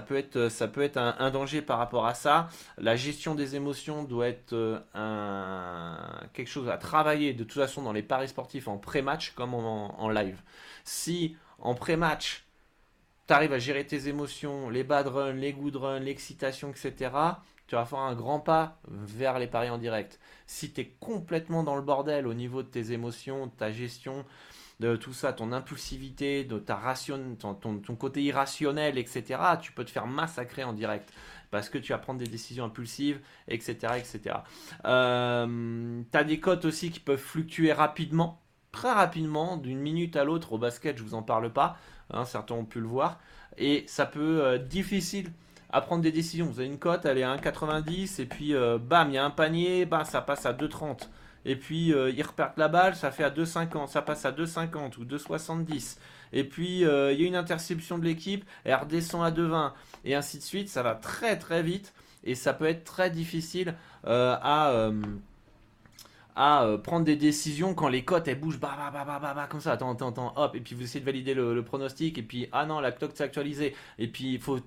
peut 0.00 0.16
être, 0.16 0.48
ça 0.50 0.68
peut 0.68 0.82
être 0.82 0.98
un, 0.98 1.30
danger 1.30 1.62
par 1.62 1.78
rapport 1.78 2.06
à 2.06 2.14
ça. 2.14 2.48
La 2.76 2.96
gestion 2.96 3.34
des 3.34 3.56
émotions 3.56 4.02
doit 4.02 4.28
être 4.28 4.82
un, 4.94 5.96
quelque 6.34 6.48
chose 6.48 6.68
à 6.68 6.76
travailler 6.76 7.32
de 7.32 7.44
toute 7.44 7.60
façon 7.62 7.82
dans 7.82 7.92
les 7.92 8.02
paris 8.02 8.28
sportifs 8.28 8.68
en 8.68 8.78
pré-match 8.78 9.30
comme 9.30 9.54
en, 9.54 9.98
en 10.00 10.10
live. 10.10 10.42
Si 10.84 11.36
en 11.58 11.74
pré-match 11.74 12.44
tu 13.26 13.34
arrives 13.34 13.52
à 13.52 13.58
gérer 13.58 13.86
tes 13.86 14.08
émotions, 14.08 14.70
les 14.70 14.84
bad 14.84 15.06
runs, 15.06 15.34
les 15.34 15.52
good 15.52 15.76
runs, 15.76 16.00
l'excitation, 16.00 16.70
etc 16.70 17.10
tu 17.68 17.74
vas 17.74 17.84
faire 17.84 18.00
un 18.00 18.14
grand 18.14 18.40
pas 18.40 18.80
vers 18.88 19.38
les 19.38 19.46
paris 19.46 19.70
en 19.70 19.78
direct. 19.78 20.18
Si 20.46 20.72
tu 20.72 20.80
es 20.80 20.96
complètement 21.00 21.62
dans 21.62 21.76
le 21.76 21.82
bordel 21.82 22.26
au 22.26 22.34
niveau 22.34 22.62
de 22.62 22.68
tes 22.68 22.92
émotions, 22.92 23.46
de 23.46 23.52
ta 23.52 23.70
gestion, 23.70 24.24
de 24.80 24.96
tout 24.96 25.12
ça, 25.12 25.34
ton 25.34 25.52
impulsivité, 25.52 26.44
de 26.44 26.58
ta 26.58 26.76
ration, 26.76 27.36
ton, 27.38 27.54
ton, 27.54 27.94
côté 27.94 28.22
irrationnel, 28.22 28.96
etc., 28.96 29.40
tu 29.60 29.72
peux 29.72 29.84
te 29.84 29.90
faire 29.90 30.06
massacrer 30.06 30.64
en 30.64 30.72
direct 30.72 31.12
parce 31.50 31.68
que 31.68 31.78
tu 31.78 31.92
vas 31.92 31.98
prendre 31.98 32.18
des 32.18 32.26
décisions 32.26 32.64
impulsives, 32.64 33.20
etc. 33.48 33.94
etc. 33.98 34.36
Euh, 34.86 36.02
tu 36.10 36.18
as 36.18 36.24
des 36.24 36.40
cotes 36.40 36.64
aussi 36.64 36.90
qui 36.90 37.00
peuvent 37.00 37.18
fluctuer 37.18 37.72
rapidement, 37.72 38.40
très 38.78 38.92
rapidement, 38.92 39.56
d'une 39.56 39.80
minute 39.80 40.14
à 40.14 40.22
l'autre. 40.22 40.52
Au 40.52 40.58
basket, 40.58 40.96
je 40.96 41.02
vous 41.02 41.14
en 41.14 41.22
parle 41.22 41.52
pas, 41.52 41.76
hein, 42.12 42.24
certains 42.24 42.54
ont 42.54 42.64
pu 42.64 42.78
le 42.78 42.86
voir, 42.86 43.18
et 43.56 43.84
ça 43.88 44.06
peut 44.06 44.38
être 44.38 44.44
euh, 44.44 44.58
difficile 44.58 45.32
à 45.70 45.80
prendre 45.80 46.02
des 46.02 46.12
décisions. 46.12 46.46
Vous 46.46 46.60
avez 46.60 46.68
une 46.68 46.78
cote, 46.78 47.04
elle 47.04 47.18
est 47.18 47.24
à 47.24 47.36
1,90 47.36 48.22
et 48.22 48.26
puis 48.26 48.54
euh, 48.54 48.78
bam, 48.78 49.08
il 49.10 49.14
y 49.14 49.18
a 49.18 49.24
un 49.24 49.30
panier, 49.30 49.84
bam, 49.84 50.04
ça 50.04 50.20
passe 50.20 50.46
à 50.46 50.52
2,30. 50.52 51.08
Et 51.44 51.56
puis 51.56 51.92
euh, 51.92 52.10
ils 52.10 52.22
repartent 52.22 52.56
la 52.56 52.68
balle, 52.68 52.94
ça 52.94 53.10
fait 53.10 53.24
à 53.24 53.30
2,50, 53.30 53.88
ça 53.88 54.00
passe 54.00 54.24
à 54.24 54.30
2,50 54.30 54.98
ou 54.98 55.04
2,70. 55.04 55.98
Et 56.32 56.44
puis 56.44 56.84
euh, 56.84 57.12
il 57.12 57.20
y 57.20 57.24
a 57.24 57.26
une 57.26 57.36
interception 57.36 57.98
de 57.98 58.04
l'équipe, 58.04 58.44
elle 58.62 58.76
redescend 58.76 59.24
à 59.24 59.32
2,20 59.32 59.72
et 60.04 60.14
ainsi 60.14 60.38
de 60.38 60.42
suite. 60.44 60.68
Ça 60.68 60.84
va 60.84 60.94
très 60.94 61.36
très 61.36 61.64
vite 61.64 61.92
et 62.22 62.36
ça 62.36 62.52
peut 62.52 62.66
être 62.66 62.84
très 62.84 63.10
difficile 63.10 63.74
à 64.04 64.90
à 66.40 66.78
prendre 66.84 67.04
des 67.04 67.16
décisions 67.16 67.74
quand 67.74 67.88
les 67.88 68.04
cotes 68.04 68.28
elles 68.28 68.38
bougent 68.38 68.60
bah, 68.60 68.76
bah, 68.78 69.04
bah, 69.04 69.18
bah, 69.20 69.32
bah, 69.34 69.48
comme 69.50 69.60
ça 69.60 69.72
attends 69.72 69.92
attends 69.92 70.10
attends 70.10 70.32
hop 70.36 70.54
et 70.54 70.60
puis 70.60 70.76
vous 70.76 70.82
essayez 70.82 71.00
de 71.00 71.04
valider 71.04 71.34
le, 71.34 71.62
pronostic 71.64 72.16
et 72.16 72.22
puis 72.22 72.48
ah 72.52 72.64
non 72.64 72.78
la 72.78 72.92
cote 72.92 73.16
s'est 73.16 73.24
actualisée 73.24 73.74
et 73.98 74.06
puis 74.06 74.34
il 74.34 74.40
faut 74.40 74.60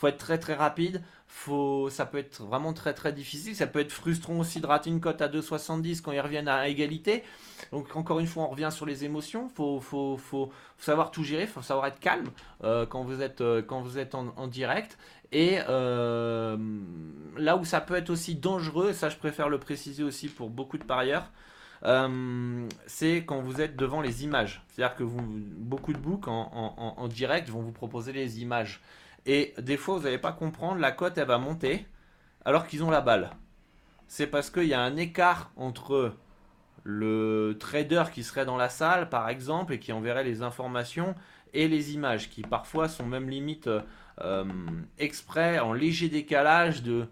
faut 0.00 0.08
être 0.08 0.16
très 0.16 0.38
très 0.38 0.54
rapide. 0.54 1.02
Faut, 1.26 1.90
ça 1.90 2.06
peut 2.06 2.16
être 2.18 2.42
vraiment 2.42 2.72
très 2.72 2.94
très 2.94 3.12
difficile. 3.12 3.54
Ça 3.54 3.66
peut 3.66 3.80
être 3.80 3.92
frustrant 3.92 4.38
aussi 4.38 4.60
de 4.60 4.66
rater 4.66 4.88
une 4.88 4.98
cote 4.98 5.20
à 5.20 5.28
2,70 5.28 6.00
quand 6.00 6.10
ils 6.12 6.20
reviennent 6.20 6.48
à 6.48 6.68
égalité. 6.68 7.22
Donc 7.70 7.94
encore 7.94 8.18
une 8.18 8.26
fois, 8.26 8.44
on 8.44 8.48
revient 8.48 8.70
sur 8.72 8.86
les 8.86 9.04
émotions. 9.04 9.50
Faut, 9.50 9.78
faut, 9.78 10.16
faut, 10.16 10.50
savoir 10.78 11.10
tout 11.10 11.22
gérer. 11.22 11.46
Faut 11.46 11.60
savoir 11.60 11.86
être 11.86 12.00
calme 12.00 12.30
euh, 12.64 12.86
quand 12.86 13.02
vous 13.04 13.20
êtes 13.20 13.42
euh, 13.42 13.60
quand 13.60 13.82
vous 13.82 13.98
êtes 13.98 14.14
en, 14.14 14.46
direct. 14.46 14.96
Et 15.32 15.58
euh, 15.68 16.56
là 17.40 17.56
où 17.56 17.64
ça 17.64 17.80
peut 17.80 17.94
être 17.94 18.10
aussi 18.10 18.34
dangereux, 18.34 18.92
ça 18.92 19.08
je 19.08 19.16
préfère 19.16 19.48
le 19.48 19.58
préciser 19.58 20.02
aussi 20.02 20.28
pour 20.28 20.50
beaucoup 20.50 20.78
de 20.78 20.84
parieurs. 20.84 21.30
c'est 22.86 23.16
quand 23.24 23.40
vous 23.40 23.60
êtes 23.60 23.76
devant 23.76 24.00
les 24.00 24.24
images. 24.24 24.62
C'est-à-dire 24.68 24.96
que 24.96 25.04
beaucoup 25.04 25.92
de 25.92 25.98
books 25.98 26.28
en, 26.28 27.08
direct 27.08 27.48
vont 27.48 27.62
vous 27.62 27.72
proposer 27.72 28.12
les 28.12 28.40
images. 28.40 28.80
Et 29.26 29.54
des 29.58 29.76
fois, 29.76 29.96
vous 29.98 30.04
n'allez 30.04 30.18
pas 30.18 30.32
comprendre, 30.32 30.80
la 30.80 30.92
cote, 30.92 31.18
elle 31.18 31.26
va 31.26 31.38
monter 31.38 31.86
alors 32.44 32.66
qu'ils 32.66 32.82
ont 32.84 32.90
la 32.90 33.00
balle. 33.00 33.30
C'est 34.08 34.26
parce 34.26 34.50
qu'il 34.50 34.64
y 34.64 34.74
a 34.74 34.80
un 34.80 34.96
écart 34.96 35.52
entre 35.56 36.14
le 36.82 37.56
trader 37.60 38.04
qui 38.12 38.24
serait 38.24 38.46
dans 38.46 38.56
la 38.56 38.68
salle, 38.68 39.08
par 39.08 39.28
exemple, 39.28 39.74
et 39.74 39.78
qui 39.78 39.92
enverrait 39.92 40.24
les 40.24 40.42
informations, 40.42 41.14
et 41.52 41.68
les 41.68 41.94
images, 41.94 42.30
qui 42.30 42.42
parfois 42.42 42.88
sont 42.88 43.06
même 43.06 43.28
limite 43.28 43.68
euh, 44.20 44.44
exprès 44.98 45.58
en 45.58 45.72
léger 45.72 46.08
décalage 46.08 46.82
de 46.82 47.08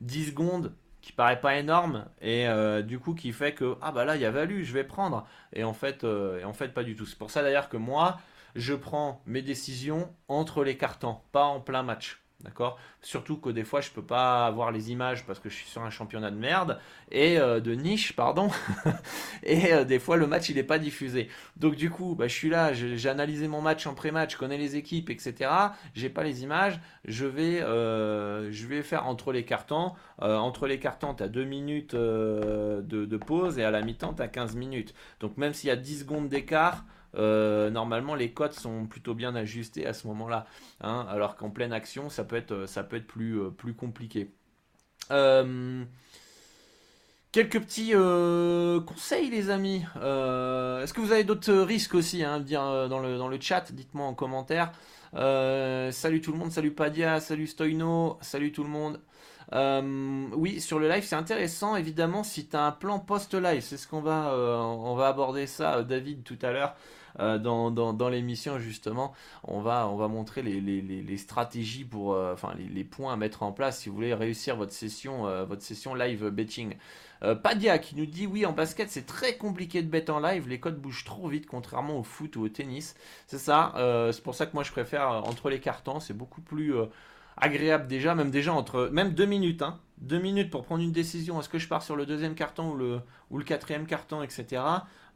10 0.00 0.26
secondes, 0.28 0.74
qui 1.00 1.12
paraît 1.12 1.40
pas 1.40 1.56
énorme, 1.56 2.06
et 2.22 2.48
euh, 2.48 2.82
du 2.82 2.98
coup 2.98 3.14
qui 3.14 3.32
fait 3.32 3.52
que, 3.52 3.76
ah 3.82 3.92
bah 3.92 4.04
là, 4.04 4.16
il 4.16 4.22
y 4.22 4.24
a 4.24 4.30
valu, 4.30 4.64
je 4.64 4.72
vais 4.72 4.84
prendre. 4.84 5.26
Et 5.52 5.62
en 5.64 5.74
fait, 5.74 6.04
euh, 6.04 6.40
et 6.40 6.44
en 6.44 6.54
fait 6.54 6.68
pas 6.68 6.82
du 6.82 6.96
tout. 6.96 7.06
C'est 7.06 7.18
pour 7.18 7.30
ça 7.30 7.42
d'ailleurs 7.42 7.68
que 7.68 7.76
moi, 7.76 8.18
je 8.54 8.74
prends 8.74 9.22
mes 9.26 9.42
décisions 9.42 10.14
entre 10.28 10.64
les 10.64 10.76
cartons, 10.76 11.18
pas 11.32 11.44
en 11.44 11.60
plein 11.60 11.82
match. 11.82 12.23
D'accord? 12.44 12.78
Surtout 13.00 13.38
que 13.38 13.48
des 13.48 13.64
fois, 13.64 13.80
je 13.80 13.90
peux 13.90 14.02
pas 14.02 14.46
avoir 14.46 14.70
les 14.70 14.92
images 14.92 15.24
parce 15.24 15.38
que 15.38 15.48
je 15.48 15.54
suis 15.54 15.66
sur 15.66 15.82
un 15.82 15.88
championnat 15.88 16.30
de 16.30 16.36
merde 16.36 16.78
et 17.10 17.38
euh, 17.38 17.58
de 17.58 17.72
niche, 17.72 18.14
pardon. 18.14 18.50
et 19.42 19.72
euh, 19.72 19.84
des 19.84 19.98
fois, 19.98 20.18
le 20.18 20.26
match, 20.26 20.50
il 20.50 20.56
n'est 20.56 20.62
pas 20.62 20.78
diffusé. 20.78 21.28
Donc, 21.56 21.74
du 21.74 21.88
coup, 21.88 22.14
bah, 22.14 22.28
je 22.28 22.34
suis 22.34 22.50
là, 22.50 22.74
j'ai 22.74 23.08
analysé 23.08 23.48
mon 23.48 23.62
match 23.62 23.86
en 23.86 23.94
pré-match, 23.94 24.34
je 24.34 24.36
connais 24.36 24.58
les 24.58 24.76
équipes, 24.76 25.08
etc. 25.08 25.50
J'ai 25.94 26.10
pas 26.10 26.22
les 26.22 26.42
images. 26.42 26.80
Je 27.06 27.24
vais, 27.24 27.62
euh, 27.62 28.52
je 28.52 28.66
vais 28.66 28.82
faire 28.82 29.06
entre 29.06 29.32
les 29.32 29.46
cartons. 29.46 29.92
entre 30.18 30.66
les 30.66 30.78
cartons, 30.78 31.14
tu 31.14 31.22
as 31.22 31.28
2 31.28 31.44
minutes 31.44 31.94
de, 31.94 32.82
de, 32.82 33.16
pause 33.16 33.58
et 33.58 33.64
à 33.64 33.70
la 33.70 33.80
mi-temps, 33.80 34.12
tu 34.12 34.22
as 34.22 34.28
15 34.28 34.54
minutes. 34.54 34.94
Donc, 35.20 35.38
même 35.38 35.54
s'il 35.54 35.68
y 35.68 35.72
a 35.72 35.76
10 35.76 36.00
secondes 36.00 36.28
d'écart, 36.28 36.84
euh, 37.16 37.70
normalement 37.70 38.14
les 38.14 38.32
cotes 38.32 38.54
sont 38.54 38.86
plutôt 38.86 39.14
bien 39.14 39.34
ajustées 39.34 39.86
à 39.86 39.92
ce 39.92 40.06
moment-là. 40.08 40.46
Hein, 40.80 41.06
alors 41.08 41.36
qu'en 41.36 41.50
pleine 41.50 41.72
action, 41.72 42.08
ça 42.08 42.24
peut 42.24 42.36
être, 42.36 42.66
ça 42.66 42.82
peut 42.82 42.96
être 42.96 43.06
plus, 43.06 43.40
euh, 43.40 43.50
plus 43.50 43.74
compliqué. 43.74 44.30
Euh, 45.10 45.84
quelques 47.32 47.60
petits 47.60 47.92
conseils, 48.86 49.30
les 49.30 49.50
amis. 49.50 49.84
Est-ce 49.96 50.92
que 50.92 51.00
vous 51.00 51.12
avez 51.12 51.24
d'autres 51.24 51.52
risques 51.52 51.94
aussi 51.94 52.22
hein, 52.22 52.40
dire 52.40 52.88
dans 52.88 53.00
le, 53.00 53.18
dans 53.18 53.28
le 53.28 53.40
chat? 53.40 53.72
Dites-moi 53.72 54.06
en 54.06 54.14
commentaire. 54.14 54.72
salut 55.12 56.20
tout 56.20 56.32
le 56.32 56.38
monde, 56.38 56.50
salut 56.50 56.72
Padia, 56.72 57.20
salut 57.20 57.46
Stoino, 57.46 58.18
salut 58.22 58.52
tout 58.52 58.64
le 58.64 58.70
monde. 58.70 59.00
oui, 60.36 60.60
sur 60.60 60.78
le 60.78 60.88
live, 60.88 61.04
c'est 61.04 61.16
intéressant, 61.16 61.76
évidemment, 61.76 62.22
si 62.24 62.46
tu 62.48 62.56
as 62.56 62.64
un 62.64 62.72
plan 62.72 62.98
post-live, 62.98 63.62
c'est 63.62 63.76
ce 63.76 63.86
qu'on 63.88 64.00
va, 64.00 64.34
va 64.94 65.08
aborder 65.08 65.46
ça, 65.46 65.82
David, 65.82 66.22
tout 66.22 66.38
à 66.40 66.50
l'heure. 66.50 66.74
Dans, 67.18 67.70
dans, 67.70 68.08
l'émission 68.08 68.58
justement. 68.58 69.12
On 69.44 69.60
va, 69.60 69.88
on 69.88 69.96
va 69.96 70.08
montrer 70.08 70.42
les, 70.42 71.16
stratégies 71.16 71.84
pour, 71.84 72.10
enfin 72.10 72.54
les, 72.56 72.84
points 72.84 73.12
à 73.12 73.16
mettre 73.16 73.42
en 73.42 73.52
place 73.52 73.80
si 73.80 73.88
vous 73.88 73.94
voulez 73.94 74.14
réussir 74.14 74.56
votre 74.56 74.72
session, 74.72 75.22
votre 75.44 75.62
session 75.62 75.94
live 75.94 76.28
betting. 76.30 76.74
Padia 77.42 77.78
qui 77.78 77.96
nous 77.96 78.06
dit 78.06 78.26
oui 78.26 78.44
en 78.44 78.52
basket 78.52 78.90
c'est 78.90 79.06
très 79.06 79.36
compliqué 79.36 79.82
de 79.82 79.88
bet 79.88 80.10
en 80.10 80.20
live, 80.20 80.48
les 80.48 80.60
codes 80.60 80.78
bougent 80.78 81.04
trop 81.04 81.28
vite 81.28 81.46
contrairement 81.46 81.98
au 81.98 82.02
foot 82.02 82.36
ou 82.36 82.42
au 82.42 82.48
tennis. 82.48 82.94
C'est 83.26 83.38
ça, 83.38 83.72
c'est 84.12 84.22
pour 84.22 84.34
ça 84.34 84.46
que 84.46 84.54
moi 84.54 84.62
je 84.62 84.72
préfère 84.72 85.08
entre 85.08 85.50
les 85.50 85.60
cartons, 85.60 86.00
c'est 86.00 86.16
beaucoup 86.16 86.42
plus 86.42 86.74
agréable 87.36 87.86
déjà, 87.86 88.14
même 88.14 88.30
déjà 88.30 88.52
entre 88.52 88.88
même 88.92 89.12
deux 89.14 89.26
minutes, 89.26 89.62
hein, 89.62 89.80
deux 89.98 90.18
minutes 90.18 90.50
pour 90.50 90.64
prendre 90.64 90.82
une 90.82 90.92
décision. 90.92 91.40
Est-ce 91.40 91.48
que 91.48 91.58
je 91.58 91.68
pars 91.68 91.82
sur 91.82 91.96
le 91.96 92.06
deuxième 92.06 92.34
carton 92.34 92.70
ou 92.72 92.76
le 92.76 93.00
ou 93.30 93.38
le 93.38 93.44
quatrième 93.44 93.86
carton, 93.86 94.22
etc. 94.22 94.62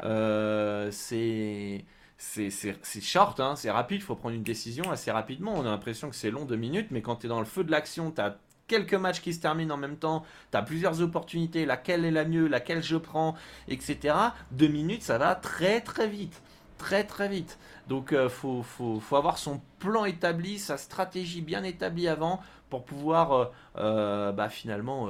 Euh, 0.04 0.90
c'est 0.90 1.84
c'est 2.18 3.00
short, 3.00 3.38
hein, 3.38 3.54
c'est 3.54 3.70
rapide, 3.70 4.00
il 4.00 4.04
faut 4.04 4.16
prendre 4.16 4.34
une 4.34 4.42
décision 4.42 4.90
assez 4.90 5.12
rapidement. 5.12 5.54
On 5.54 5.60
a 5.60 5.70
l'impression 5.70 6.10
que 6.10 6.16
c'est 6.16 6.32
long 6.32 6.44
deux 6.44 6.56
minutes, 6.56 6.88
mais 6.90 7.00
quand 7.00 7.16
tu 7.16 7.26
es 7.26 7.28
dans 7.28 7.38
le 7.38 7.46
feu 7.46 7.62
de 7.62 7.70
l'action, 7.70 8.10
tu 8.10 8.20
as 8.20 8.36
quelques 8.66 8.94
matchs 8.94 9.20
qui 9.20 9.32
se 9.32 9.40
terminent 9.40 9.74
en 9.74 9.78
même 9.78 9.96
temps, 9.96 10.24
tu 10.50 10.56
as 10.58 10.62
plusieurs 10.62 11.00
opportunités, 11.00 11.64
laquelle 11.64 12.04
est 12.04 12.10
la 12.10 12.24
mieux, 12.24 12.48
laquelle 12.48 12.82
je 12.82 12.96
prends, 12.96 13.36
etc. 13.68 14.14
Deux 14.50 14.66
minutes, 14.66 15.02
ça 15.02 15.16
va 15.16 15.36
très 15.36 15.80
très 15.80 16.08
vite 16.08 16.42
très 16.78 17.04
très 17.04 17.28
vite. 17.28 17.58
Donc 17.88 18.08
il 18.12 18.16
euh, 18.16 18.28
faut, 18.28 18.62
faut, 18.62 19.00
faut, 19.00 19.16
avoir 19.16 19.38
son 19.38 19.60
plan 19.78 20.04
établi, 20.04 20.58
sa 20.58 20.78
stratégie 20.78 21.42
bien 21.42 21.62
établie 21.64 22.08
avant 22.08 22.40
pour 22.70 22.84
pouvoir 22.84 23.32
euh, 23.32 23.44
euh, 23.76 24.32
bah, 24.32 24.48
finalement, 24.48 25.08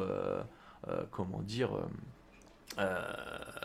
comment 1.10 1.42
dire, 1.42 1.70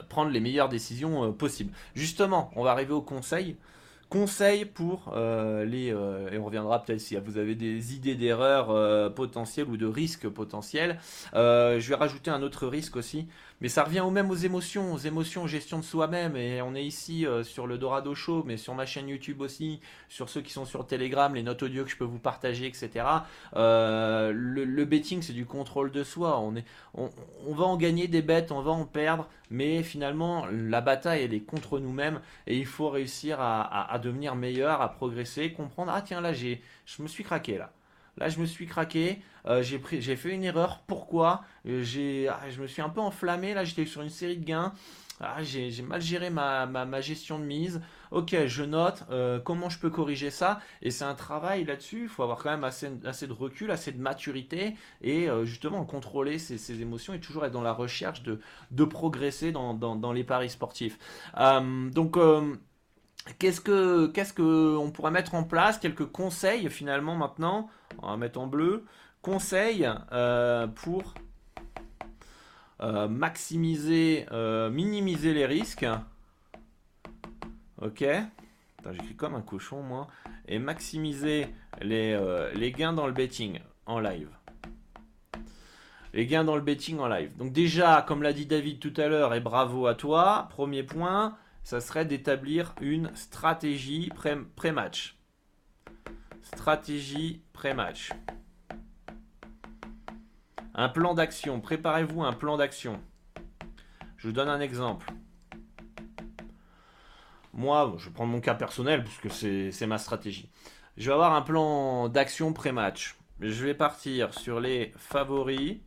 prendre 0.09 0.31
les 0.31 0.39
meilleures 0.39 0.69
décisions 0.69 1.31
possibles. 1.31 1.71
Justement, 1.95 2.51
on 2.55 2.63
va 2.63 2.71
arriver 2.71 2.93
au 2.93 3.01
conseil. 3.01 3.55
Conseil 4.09 4.65
pour 4.65 5.13
les... 5.15 5.87
et 5.87 6.37
on 6.37 6.45
reviendra 6.45 6.83
peut-être 6.83 6.99
si 6.99 7.15
vous 7.15 7.37
avez 7.37 7.55
des 7.55 7.95
idées 7.95 8.15
d'erreurs 8.15 9.13
potentielles 9.13 9.69
ou 9.69 9.77
de 9.77 9.85
risques 9.85 10.27
potentiels. 10.27 10.99
je 11.33 11.87
vais 11.87 11.95
rajouter 11.95 12.29
un 12.29 12.41
autre 12.41 12.67
risque 12.67 12.95
aussi. 12.95 13.27
Mais 13.63 13.69
ça 13.69 13.85
revient 13.85 14.01
au 14.01 14.09
même 14.09 14.29
aux 14.29 14.35
émotions, 14.35 14.93
aux 14.93 14.97
émotions, 14.97 15.47
gestion 15.47 15.79
de 15.79 15.85
soi-même. 15.85 16.35
Et 16.35 16.61
on 16.61 16.75
est 16.75 16.83
ici 16.83 17.25
euh, 17.25 17.45
sur 17.45 17.65
le 17.65 17.77
Dorado 17.77 18.13
Show, 18.13 18.43
mais 18.45 18.57
sur 18.57 18.75
ma 18.75 18.85
chaîne 18.85 19.07
YouTube 19.07 19.39
aussi, 19.39 19.79
sur 20.09 20.27
ceux 20.27 20.41
qui 20.41 20.51
sont 20.51 20.65
sur 20.65 20.85
Telegram, 20.85 21.33
les 21.33 21.43
notes 21.43 21.63
audio 21.63 21.85
que 21.85 21.89
je 21.89 21.95
peux 21.95 22.03
vous 22.03 22.19
partager, 22.19 22.65
etc. 22.67 23.05
Euh, 23.55 24.33
le, 24.35 24.83
betting, 24.83 25.21
c'est 25.21 25.31
du 25.31 25.45
contrôle 25.45 25.91
de 25.91 26.03
soi. 26.03 26.41
On, 26.41 26.57
est, 26.57 26.65
on, 26.93 27.09
va 27.53 27.63
en 27.63 27.77
gagner 27.77 28.09
des 28.09 28.21
bêtes, 28.21 28.51
on 28.51 28.61
va 28.61 28.71
en 28.71 28.83
perdre, 28.83 29.29
mais 29.49 29.81
finalement, 29.81 30.45
la 30.51 30.81
bataille, 30.81 31.23
elle 31.23 31.33
est 31.33 31.39
contre 31.39 31.79
nous-mêmes. 31.79 32.19
Et 32.47 32.57
il 32.57 32.65
faut 32.65 32.89
réussir 32.89 33.39
à, 33.39 33.93
à 33.93 33.97
devenir 33.97 34.35
meilleur, 34.35 34.81
à 34.81 34.89
progresser, 34.91 35.53
comprendre, 35.53 35.93
ah 35.95 36.01
tiens, 36.01 36.19
là, 36.19 36.33
j'ai, 36.33 36.61
je 36.85 37.01
me 37.01 37.07
suis 37.07 37.23
craqué 37.23 37.57
là. 37.57 37.71
Là, 38.17 38.29
je 38.29 38.39
me 38.39 38.45
suis 38.45 38.67
craqué. 38.67 39.19
Euh, 39.45 39.63
j'ai, 39.63 39.79
fait 40.15 40.33
une 40.33 40.43
erreur. 40.43 40.83
Pourquoi? 40.87 41.43
Euh, 41.67 41.83
j'ai, 41.83 42.27
ah, 42.29 42.49
Je 42.49 42.61
me 42.61 42.67
suis 42.67 42.81
un 42.81 42.89
peu 42.89 43.01
enflammé. 43.01 43.53
Là, 43.53 43.63
j'étais 43.63 43.85
sur 43.85 44.01
une 44.01 44.09
série 44.09 44.37
de 44.37 44.45
gains. 44.45 44.73
Ah, 45.19 45.41
j'ai, 45.41 45.71
mal 45.81 46.01
géré 46.01 46.29
ma, 46.29 46.65
ma, 46.65 47.01
gestion 47.01 47.39
de 47.39 47.45
mise. 47.45 47.81
Ok, 48.11 48.35
je 48.45 48.63
note 48.63 49.03
euh, 49.09 49.39
comment 49.39 49.69
je 49.69 49.79
peux 49.79 49.89
corriger 49.89 50.29
ça? 50.29 50.59
Et 50.81 50.91
c'est 50.91 51.05
un 51.05 51.15
travail 51.15 51.63
là-dessus. 51.63 52.03
Il 52.03 52.09
faut 52.09 52.23
avoir 52.23 52.39
quand 52.39 52.51
même 52.51 52.63
assez, 52.63 52.89
assez, 53.05 53.27
de 53.27 53.33
recul, 53.33 53.71
assez 53.71 53.91
de 53.91 54.01
maturité 54.01 54.75
et 55.01 55.27
justement 55.43 55.85
contrôler 55.85 56.39
ses, 56.39 56.81
émotions 56.81 57.13
et 57.13 57.19
toujours 57.19 57.45
être 57.45 57.53
dans 57.53 57.61
la 57.61 57.73
recherche 57.73 58.23
de, 58.23 58.39
de 58.71 58.83
progresser 58.83 59.51
dans, 59.51 59.73
dans, 59.73 59.95
dans 59.95 60.11
les 60.11 60.23
paris 60.23 60.49
sportifs. 60.49 60.97
donc 61.37 62.17
Qu'est-ce 63.39 63.61
que 63.61 64.07
qu'est-ce 64.07 64.33
que 64.33 64.75
on 64.77 64.91
pourrait 64.91 65.11
mettre 65.11 65.33
en 65.35 65.43
place 65.43 65.77
Quelques 65.77 66.05
conseils 66.05 66.69
finalement 66.69 67.15
maintenant? 67.15 67.69
On 68.01 68.09
va 68.09 68.17
mettre 68.17 68.39
en 68.39 68.47
bleu. 68.47 68.85
Conseils 69.21 69.89
euh, 70.11 70.67
pour 70.67 71.13
euh, 72.81 73.07
maximiser, 73.07 74.25
euh, 74.33 74.69
minimiser 74.69 75.33
les 75.33 75.45
risques. 75.45 75.85
Ok. 77.81 78.03
J'écris 78.91 79.15
comme 79.15 79.35
un 79.35 79.41
cochon 79.41 79.81
moi. 79.81 80.07
Et 80.49 80.59
maximiser 80.59 81.47
les, 81.81 82.19
les 82.53 82.71
gains 82.73 82.91
dans 82.91 83.07
le 83.07 83.13
betting 83.13 83.59
en 83.85 83.99
live. 84.01 84.29
Les 86.13 86.27
gains 86.27 86.43
dans 86.43 86.57
le 86.57 86.61
betting 86.61 86.99
en 86.99 87.07
live. 87.07 87.35
Donc 87.37 87.53
déjà, 87.53 88.03
comme 88.05 88.21
l'a 88.21 88.33
dit 88.33 88.45
David 88.45 88.79
tout 88.79 88.93
à 88.97 89.07
l'heure, 89.07 89.33
et 89.33 89.39
bravo 89.39 89.87
à 89.87 89.95
toi. 89.95 90.47
Premier 90.49 90.83
point 90.83 91.37
ça 91.63 91.79
serait 91.79 92.05
d'établir 92.05 92.75
une 92.81 93.15
stratégie 93.15 94.09
pré-match. 94.09 95.17
stratégie 96.41 97.41
pré-match. 97.53 98.11
Un 100.75 100.89
plan 100.89 101.13
d'action. 101.13 101.61
Préparez-vous 101.61 102.23
un 102.23 102.33
plan 102.33 102.57
d'action. 102.57 103.01
Je 104.17 104.27
vous 104.27 104.33
donne 104.33 104.49
un 104.49 104.59
exemple. 104.59 105.11
Moi, 107.53 107.93
je 107.97 108.07
vais 108.07 108.13
prendre 108.13 108.31
mon 108.31 108.41
cas 108.41 108.55
personnel 108.55 109.03
puisque 109.03 109.31
c'est 109.31 109.87
ma 109.87 109.97
stratégie. 109.97 110.49
Je 110.97 111.07
vais 111.07 111.13
avoir 111.13 111.33
un 111.33 111.41
plan 111.41 112.09
d'action 112.09 112.51
pré-match. 112.51 113.15
Je 113.39 113.65
vais 113.65 113.73
partir 113.73 114.33
sur 114.33 114.59
les 114.59 114.93
favoris. 114.97 115.77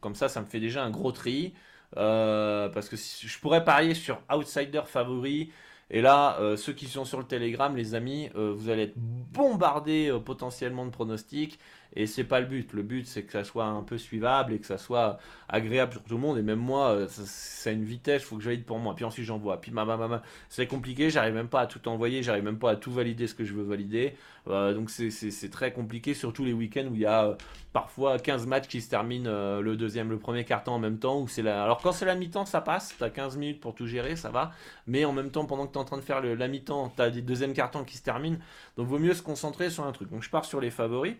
Comme 0.00 0.14
ça, 0.14 0.28
ça 0.28 0.40
me 0.40 0.46
fait 0.46 0.60
déjà 0.60 0.84
un 0.84 0.90
gros 0.90 1.12
tri. 1.12 1.54
Euh, 1.96 2.68
parce 2.68 2.88
que 2.88 2.96
je 2.96 3.38
pourrais 3.38 3.64
parier 3.64 3.94
sur 3.94 4.20
outsider 4.32 4.82
favori. 4.86 5.50
Et 5.90 6.00
là, 6.00 6.38
euh, 6.40 6.56
ceux 6.56 6.72
qui 6.72 6.86
sont 6.86 7.04
sur 7.04 7.18
le 7.18 7.24
Telegram, 7.24 7.76
les 7.76 7.94
amis, 7.94 8.30
euh, 8.36 8.52
vous 8.56 8.70
allez 8.70 8.84
être 8.84 8.96
bombardés 8.96 10.12
potentiellement 10.24 10.86
de 10.86 10.90
pronostics. 10.90 11.58
Et 11.94 12.06
c'est 12.06 12.24
pas 12.24 12.40
le 12.40 12.46
but. 12.46 12.72
Le 12.72 12.82
but, 12.82 13.06
c'est 13.06 13.22
que 13.22 13.32
ça 13.32 13.44
soit 13.44 13.66
un 13.66 13.82
peu 13.82 13.98
suivable 13.98 14.52
et 14.52 14.58
que 14.58 14.66
ça 14.66 14.78
soit 14.78 15.18
agréable 15.48 15.92
pour 15.92 16.02
tout 16.02 16.14
le 16.14 16.20
monde. 16.20 16.38
Et 16.38 16.42
même 16.42 16.58
moi, 16.58 17.06
ça, 17.08 17.70
a 17.70 17.72
une 17.72 17.84
vitesse, 17.84 18.22
il 18.22 18.26
faut 18.26 18.36
que 18.36 18.42
je 18.42 18.48
valide 18.48 18.64
pour 18.64 18.78
moi. 18.78 18.94
Puis 18.94 19.04
ensuite, 19.04 19.24
j'envoie. 19.24 19.60
Puis 19.60 19.70
ma, 19.70 19.84
ma, 19.84 20.22
c'est 20.48 20.66
compliqué, 20.66 21.10
j'arrive 21.10 21.34
même 21.34 21.48
pas 21.48 21.60
à 21.60 21.66
tout 21.66 21.86
envoyer, 21.88 22.22
j'arrive 22.22 22.44
même 22.44 22.58
pas 22.58 22.72
à 22.72 22.76
tout 22.76 22.92
valider 22.92 23.26
ce 23.26 23.34
que 23.34 23.44
je 23.44 23.54
veux 23.54 23.62
valider. 23.62 24.14
Euh, 24.48 24.74
donc 24.74 24.90
c'est 24.90 25.50
très 25.50 25.72
compliqué, 25.72 26.14
surtout 26.14 26.44
les 26.44 26.52
week-ends 26.52 26.86
où 26.90 26.94
il 26.94 27.00
y 27.00 27.06
a 27.06 27.24
euh, 27.24 27.34
parfois 27.72 28.18
15 28.18 28.46
matchs 28.46 28.68
qui 28.68 28.82
se 28.82 28.90
terminent 28.90 29.28
euh, 29.28 29.60
le 29.60 29.76
deuxième, 29.76 30.10
le 30.10 30.18
premier 30.18 30.44
carton 30.44 30.72
en 30.72 30.78
même 30.78 30.98
temps. 30.98 31.24
Alors 31.46 31.80
quand 31.80 31.92
c'est 31.92 32.04
la 32.04 32.14
mi-temps, 32.14 32.44
ça 32.44 32.60
passe, 32.60 32.94
tu 32.96 33.02
as 33.02 33.10
15 33.10 33.36
minutes 33.36 33.60
pour 33.60 33.74
tout 33.74 33.86
gérer, 33.86 34.16
ça 34.16 34.30
va. 34.30 34.52
Mais 34.86 35.04
en 35.04 35.12
même 35.12 35.30
temps, 35.30 35.46
pendant 35.46 35.66
que 35.66 35.72
tu 35.72 35.78
es 35.78 35.80
en 35.80 35.84
train 35.84 35.96
de 35.96 36.02
faire 36.02 36.20
la 36.20 36.48
mi-temps, 36.48 36.92
tu 36.94 37.02
as 37.02 37.10
des 37.10 37.22
deuxièmes 37.22 37.54
cartons 37.54 37.84
qui 37.84 37.96
se 37.96 38.02
terminent. 38.02 38.38
Donc 38.76 38.88
vaut 38.88 38.98
mieux 38.98 39.14
se 39.14 39.22
concentrer 39.22 39.70
sur 39.70 39.84
un 39.84 39.92
truc. 39.92 40.10
Donc 40.10 40.22
je 40.22 40.30
pars 40.30 40.44
sur 40.44 40.60
les 40.60 40.70
favoris. 40.70 41.14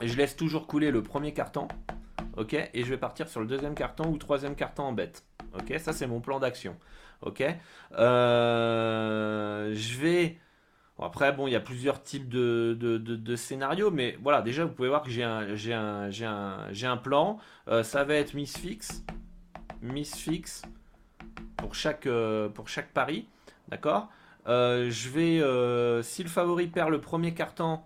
Je 0.00 0.16
laisse 0.16 0.36
toujours 0.36 0.66
couler 0.66 0.90
le 0.90 1.02
premier 1.02 1.32
carton. 1.32 1.68
Ok, 2.36 2.54
et 2.54 2.84
je 2.84 2.90
vais 2.90 2.98
partir 2.98 3.28
sur 3.28 3.40
le 3.40 3.46
deuxième 3.46 3.74
carton 3.74 4.10
ou 4.10 4.18
troisième 4.18 4.54
carton 4.54 4.84
en 4.84 4.92
bête. 4.92 5.24
Ok, 5.54 5.74
ça 5.78 5.92
c'est 5.92 6.06
mon 6.06 6.20
plan 6.20 6.38
d'action. 6.38 6.76
Ok, 7.22 7.42
je 7.92 9.98
vais 9.98 10.38
après, 10.98 11.30
bon, 11.32 11.46
il 11.46 11.52
y 11.52 11.56
a 11.56 11.60
plusieurs 11.60 12.02
types 12.02 12.28
de, 12.28 13.36
scénarios, 13.36 13.90
mais 13.90 14.18
voilà, 14.22 14.40
déjà, 14.40 14.64
vous 14.64 14.72
pouvez 14.72 14.88
voir 14.88 15.02
que 15.02 15.10
j'ai 15.10 15.22
un, 15.22 16.96
plan. 16.96 17.38
Euh, 17.68 17.82
ça 17.82 18.04
va 18.04 18.14
être 18.14 18.34
Miss 18.34 18.56
Fix. 18.56 19.04
Miss 19.82 20.16
Fix 20.16 20.62
pour 21.56 21.74
chaque, 21.74 22.06
euh, 22.06 22.48
pour 22.48 22.68
chaque 22.68 22.92
pari. 22.92 23.28
D'accord 23.68 24.08
euh, 24.46 24.90
Je 24.90 25.10
vais, 25.10 26.02
si 26.02 26.22
le 26.22 26.30
favori 26.30 26.66
perd 26.66 26.90
le 26.90 27.00
premier 27.00 27.34
carton, 27.34 27.80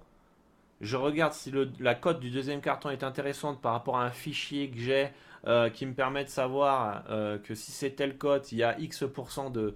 je 0.81 0.97
regarde 0.97 1.33
si 1.33 1.53
la 1.79 1.95
cote 1.95 2.21
du 2.21 2.31
deuxième 2.31 2.61
carton 2.61 2.91
est 2.91 3.03
intéressante 3.03 3.61
par 3.61 3.73
rapport 3.73 3.99
à 3.99 4.05
un 4.05 4.11
fichier 4.11 4.71
que 4.71 4.79
j'ai 4.79 5.11
euh, 5.47 5.71
qui 5.71 5.87
me 5.87 5.95
permet 5.95 6.23
de 6.23 6.29
savoir 6.29 7.05
euh, 7.09 7.39
que 7.39 7.55
si 7.55 7.73
c'est 7.73 7.91
telle 7.91 8.19
cote, 8.19 8.53
il 8.53 8.59
y 8.59 8.63
a 8.63 8.79
X% 8.79 9.51
de, 9.51 9.75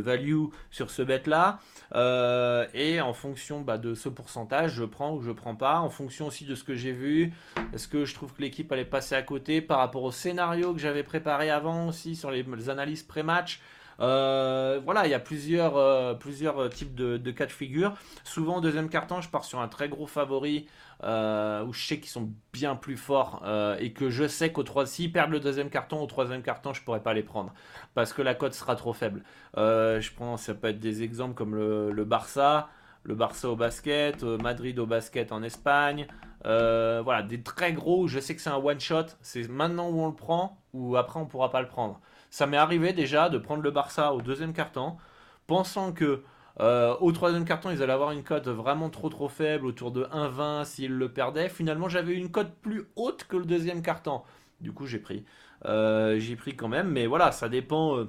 value 0.00 0.46
sur 0.72 0.90
ce 0.90 1.02
bet 1.02 1.22
là. 1.26 1.60
Euh, 1.94 2.66
et 2.74 3.00
en 3.00 3.12
fonction 3.12 3.60
bah, 3.60 3.78
de 3.78 3.94
ce 3.94 4.08
pourcentage, 4.08 4.72
je 4.72 4.84
prends 4.84 5.14
ou 5.14 5.22
je 5.22 5.30
prends 5.30 5.54
pas. 5.54 5.78
En 5.78 5.90
fonction 5.90 6.26
aussi 6.26 6.44
de 6.44 6.56
ce 6.56 6.64
que 6.64 6.74
j'ai 6.74 6.90
vu. 6.90 7.32
Est-ce 7.72 7.86
que 7.86 8.04
je 8.04 8.14
trouve 8.14 8.32
que 8.34 8.42
l'équipe 8.42 8.70
allait 8.72 8.84
passer 8.84 9.14
à 9.14 9.22
côté 9.22 9.60
par 9.60 9.78
rapport 9.78 10.02
au 10.02 10.12
scénario 10.12 10.72
que 10.72 10.80
j'avais 10.80 11.04
préparé 11.04 11.48
avant 11.48 11.86
aussi 11.86 12.16
sur 12.16 12.32
les, 12.32 12.44
analyses 12.68 13.04
pré-match 13.04 13.60
voilà, 13.98 15.06
il 15.06 15.10
y 15.10 15.14
a 15.14 15.20
plusieurs, 15.20 16.18
plusieurs 16.18 16.70
types 16.70 16.94
de, 16.94 17.30
cas 17.30 17.46
de 17.46 17.52
figure. 17.52 17.94
Souvent, 18.24 18.60
deuxième 18.60 18.88
carton, 18.88 19.20
je 19.20 19.28
pars 19.28 19.44
sur 19.44 19.60
un 19.60 19.68
très 19.68 19.88
gros 19.88 20.06
favori 20.06 20.66
euh, 21.04 21.64
où 21.64 21.72
je 21.72 21.86
sais 21.86 22.00
qu'ils 22.00 22.10
sont 22.10 22.32
bien 22.52 22.74
plus 22.74 22.96
forts 22.96 23.42
euh, 23.46 23.76
et 23.78 23.92
que 23.92 24.10
je 24.10 24.26
sais 24.26 24.50
qu'au 24.50 24.64
3 24.64 24.84
s'ils 24.86 25.12
perdent 25.12 25.30
le 25.30 25.38
deuxième 25.38 25.70
carton, 25.70 26.02
au 26.02 26.06
troisième 26.06 26.42
carton, 26.42 26.72
je 26.72 26.82
pourrais 26.82 27.02
pas 27.02 27.14
les 27.14 27.22
prendre 27.22 27.54
parce 27.94 28.12
que 28.12 28.20
la 28.20 28.34
cote 28.34 28.52
sera 28.52 28.74
trop 28.74 28.92
faible. 28.92 29.22
Euh, 29.56 30.00
je 30.00 30.12
prends, 30.12 30.36
ça 30.36 30.54
peut 30.54 30.68
être 30.68 30.80
des 30.80 31.04
exemples 31.04 31.34
comme 31.34 31.54
le, 31.54 32.04
Barça, 32.04 32.68
le 33.04 33.14
Barça 33.14 33.48
au 33.48 33.54
basket, 33.54 34.24
Madrid 34.24 34.76
au 34.80 34.86
basket 34.86 35.30
en 35.30 35.42
Espagne. 35.44 36.08
voilà, 36.44 37.22
des 37.22 37.42
très 37.42 37.72
gros. 37.72 38.08
Je 38.08 38.18
sais 38.18 38.34
que 38.34 38.40
c'est 38.42 38.50
un 38.50 38.56
one 38.56 38.80
shot. 38.80 39.06
C'est 39.22 39.48
maintenant 39.48 39.90
où 39.90 40.00
on 40.00 40.08
le 40.08 40.14
prend 40.14 40.58
ou 40.72 40.96
après 40.96 41.20
on 41.20 41.26
pourra 41.26 41.50
pas 41.50 41.62
le 41.62 41.68
prendre. 41.68 42.00
Ça 42.30 42.46
m'est 42.46 42.56
arrivé 42.56 42.92
déjà 42.92 43.28
de 43.28 43.38
prendre 43.38 43.62
le 43.62 43.70
Barça 43.70 44.12
au 44.12 44.20
deuxième 44.20 44.52
quart-temps, 44.52 44.98
pensant 45.46 45.92
que 45.92 46.22
euh, 46.60 46.96
au 47.00 47.12
troisième 47.12 47.44
carton, 47.44 47.70
ils 47.70 47.82
allaient 47.82 47.92
avoir 47.92 48.10
une 48.10 48.24
cote 48.24 48.48
vraiment 48.48 48.90
trop 48.90 49.08
trop 49.08 49.28
faible, 49.28 49.66
autour 49.66 49.92
de 49.92 50.04
1,20 50.04 50.64
s'ils 50.64 50.92
le 50.92 51.08
perdaient. 51.08 51.48
Finalement, 51.48 51.88
j'avais 51.88 52.14
une 52.14 52.30
cote 52.30 52.52
plus 52.62 52.86
haute 52.96 53.24
que 53.24 53.36
le 53.36 53.44
deuxième 53.44 53.82
carton. 53.82 54.22
Du 54.60 54.72
coup, 54.72 54.86
j'ai 54.86 54.98
pris. 54.98 55.24
Euh, 55.66 56.18
j'ai 56.18 56.36
pris 56.36 56.56
quand 56.56 56.68
même, 56.68 56.90
mais 56.90 57.06
voilà, 57.06 57.32
ça 57.32 57.48
dépend. 57.48 57.98
Euh, 57.98 58.08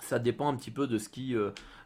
ça 0.00 0.18
dépend 0.18 0.48
un 0.48 0.56
petit 0.56 0.70
peu 0.70 0.86
de 0.86 0.98
ce 0.98 1.08
qui. 1.08 1.34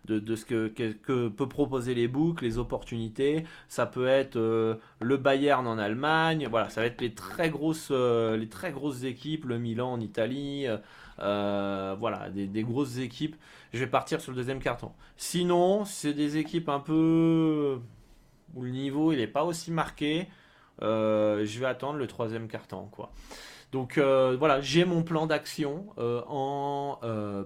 De, 0.06 0.36
ce 0.36 0.44
que, 0.44 0.68
que, 0.68 1.28
peut 1.28 1.48
proposer 1.48 1.92
les 1.94 2.06
books, 2.06 2.40
les 2.40 2.58
opportunités. 2.58 3.44
Ça 3.68 3.86
peut 3.86 4.06
être 4.06 4.36
le 4.36 5.16
Bayern 5.16 5.66
en 5.66 5.78
Allemagne. 5.78 6.46
Voilà, 6.48 6.70
ça 6.70 6.80
va 6.80 6.86
être 6.86 7.00
les 7.00 7.12
très 7.12 7.50
grosses, 7.50 7.90
les 7.90 8.48
très 8.48 8.70
grosses 8.70 9.02
équipes, 9.02 9.46
le 9.46 9.58
Milan 9.58 9.92
en 9.92 10.00
Italie. 10.00 10.66
Voilà, 11.18 12.30
des, 12.30 12.62
grosses 12.62 12.98
équipes 12.98 13.36
je 13.72 13.80
vais 13.80 13.90
partir 13.90 14.20
sur 14.20 14.32
le 14.32 14.36
deuxième 14.36 14.60
carton. 14.60 14.92
Sinon, 15.16 15.84
c'est 15.84 16.14
des 16.14 16.38
équipes 16.38 16.68
un 16.68 16.80
peu 16.80 17.78
où 18.54 18.62
le 18.62 18.70
niveau 18.70 19.12
il 19.12 19.18
n'est 19.18 19.26
pas 19.26 19.44
aussi 19.44 19.70
marqué. 19.70 20.28
Euh, 20.82 21.44
je 21.44 21.58
vais 21.58 21.66
attendre 21.66 21.98
le 21.98 22.06
troisième 22.06 22.48
carton, 22.48 22.88
quoi. 22.90 23.12
Donc 23.72 23.98
euh, 23.98 24.36
voilà, 24.38 24.60
j'ai 24.60 24.84
mon 24.84 25.02
plan 25.02 25.26
d'action 25.26 25.86
euh, 25.98 26.22
en 26.28 27.00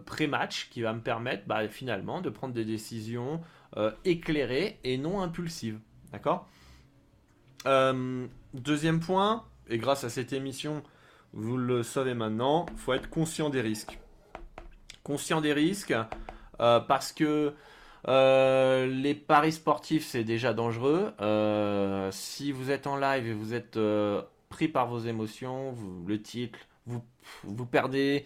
pré-match 0.05 0.69
qui 0.71 0.83
va 0.83 0.93
me 0.93 1.01
permettre 1.01 1.45
bah, 1.47 1.69
finalement 1.69 2.21
de 2.21 2.31
prendre 2.31 2.55
des 2.55 2.65
décisions 2.65 3.41
éclairées 4.05 4.79
et 4.85 4.99
non 4.99 5.21
impulsives. 5.21 5.79
D'accord? 6.13 6.49
Deuxième 8.53 9.01
point, 9.01 9.45
et 9.69 9.79
grâce 9.79 10.03
à 10.05 10.11
cette 10.11 10.33
émission, 10.33 10.83
vous 11.33 11.57
le 11.57 11.83
savez 11.83 12.15
maintenant, 12.15 12.67
il 12.73 12.79
faut 12.79 12.93
être 12.93 13.09
conscient 13.09 13.51
des 13.51 13.61
risques 13.61 13.99
conscient 15.03 15.41
des 15.41 15.53
risques 15.53 15.95
euh, 16.61 16.81
parce 16.81 17.13
que 17.13 17.55
euh, 18.09 18.87
les 18.87 19.15
paris 19.15 19.53
sportifs 19.53 20.07
c'est 20.07 20.25
déjà 20.25 20.55
dangereux. 20.55 21.13
Euh, 21.21 22.11
si 22.13 22.53
vous 22.53 22.71
êtes 22.71 22.87
en 22.87 22.97
live 22.97 23.27
et 23.27 23.33
vous 23.33 23.55
êtes 23.55 23.79
pris 24.49 24.69
par 24.69 24.87
vos 24.87 25.01
émotions, 25.01 25.75
le 26.07 26.21
titre, 26.23 26.59
vous, 26.87 27.03
vous 27.45 27.67
perdez 27.67 28.25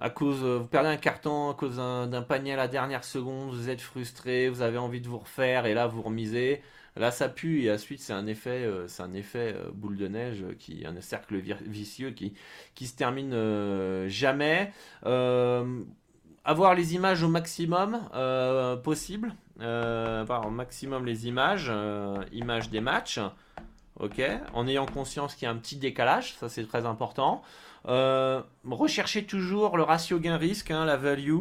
à 0.00 0.10
cause, 0.10 0.42
vous 0.42 0.66
perdez 0.66 0.88
un 0.88 0.96
carton 0.96 1.50
à 1.50 1.54
cause 1.54 1.76
d'un 1.76 2.22
panier 2.22 2.52
à 2.52 2.56
la 2.56 2.68
dernière 2.68 3.04
seconde, 3.04 3.50
vous 3.50 3.70
êtes 3.70 3.80
frustré, 3.80 4.48
vous 4.48 4.62
avez 4.62 4.78
envie 4.78 5.00
de 5.00 5.08
vous 5.08 5.18
refaire 5.18 5.66
et 5.66 5.74
là 5.74 5.86
vous 5.86 6.02
remisez. 6.02 6.62
Là, 6.96 7.10
ça 7.10 7.28
pue 7.28 7.62
et 7.62 7.72
ensuite 7.72 8.00
c'est 8.00 8.14
un 8.14 8.26
effet, 8.26 8.64
euh, 8.64 8.88
c'est 8.88 9.02
un 9.02 9.12
effet 9.12 9.54
euh, 9.54 9.68
boule 9.72 9.98
de 9.98 10.08
neige 10.08 10.44
qui, 10.58 10.86
un 10.86 10.98
cercle 11.02 11.36
vicieux 11.36 12.10
qui, 12.10 12.32
qui 12.74 12.86
se 12.86 12.96
termine 12.96 13.32
euh, 13.34 14.08
jamais. 14.08 14.72
avoir 16.44 16.74
les 16.74 16.94
images 16.94 17.22
au 17.22 17.28
maximum 17.28 18.00
possible, 18.82 19.34
au 19.60 20.50
maximum 20.50 21.04
les 21.04 21.28
images, 21.28 21.72
images 22.32 22.70
des 22.70 22.80
matchs. 22.80 23.20
Ok, 23.98 24.20
en 24.52 24.68
ayant 24.68 24.84
conscience 24.84 25.34
qu'il 25.34 25.46
y 25.46 25.48
a 25.48 25.50
un 25.50 25.56
petit 25.56 25.76
décalage, 25.76 26.34
ça 26.34 26.48
c'est 26.48 26.66
très 26.66 26.86
important. 26.86 27.42
recherchez 27.84 29.24
toujours 29.24 29.76
le 29.76 29.82
ratio 29.82 30.18
gain-risque, 30.18 30.70
hein, 30.70 30.84
la 30.84 30.96
value, 30.96 31.40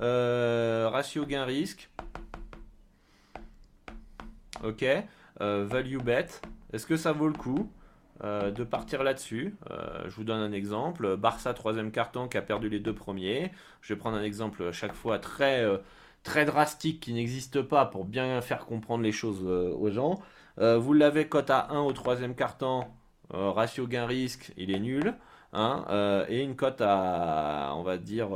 ratio 0.00 1.26
gain-risque. 1.26 1.90
Ok. 4.64 4.84
Euh, 5.40 5.64
value 5.66 5.98
bet. 5.98 6.26
Est-ce 6.72 6.86
que 6.86 6.96
ça 6.96 7.12
vaut 7.12 7.28
le 7.28 7.34
coup 7.34 7.70
euh, 8.24 8.50
de 8.50 8.64
partir 8.64 9.02
là-dessus? 9.02 9.56
Euh, 9.70 10.04
Je 10.08 10.14
vous 10.16 10.24
donne 10.24 10.40
un 10.40 10.52
exemple. 10.52 11.16
Barça, 11.16 11.54
troisième 11.54 11.90
carton, 11.90 12.28
qui 12.28 12.36
a 12.36 12.42
perdu 12.42 12.68
les 12.68 12.80
deux 12.80 12.94
premiers. 12.94 13.52
Je 13.80 13.94
vais 13.94 13.98
prendre 13.98 14.16
un 14.16 14.22
exemple 14.22 14.70
chaque 14.72 14.94
fois 14.94 15.18
très, 15.18 15.64
très 16.22 16.44
drastique 16.44 17.00
qui 17.00 17.12
n'existe 17.14 17.62
pas 17.62 17.86
pour 17.86 18.04
bien 18.04 18.40
faire 18.42 18.66
comprendre 18.66 19.02
les 19.02 19.12
choses 19.12 19.42
aux 19.44 19.90
gens. 19.90 20.20
vous 20.58 20.92
l'avez 20.92 21.28
cote 21.28 21.50
à 21.50 21.68
1 21.70 21.80
au 21.80 21.92
troisième 21.92 22.34
carton. 22.34 22.86
ratio 23.30 23.86
gain-risque, 23.86 24.52
il 24.56 24.70
est 24.74 24.80
nul. 24.80 25.14
Hein, 25.52 26.24
et 26.28 26.42
une 26.42 26.56
cote 26.56 26.80
à, 26.82 27.72
on 27.76 27.82
va 27.82 27.96
dire, 27.98 28.28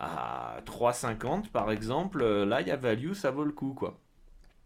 à 0.00 0.60
3,50 0.66 1.50
par 1.50 1.70
exemple. 1.70 2.24
Là, 2.24 2.60
il 2.62 2.68
y 2.68 2.70
a 2.72 2.76
value, 2.76 3.12
ça 3.12 3.30
vaut 3.30 3.44
le 3.44 3.52
coup. 3.52 3.74
quoi. 3.74 3.98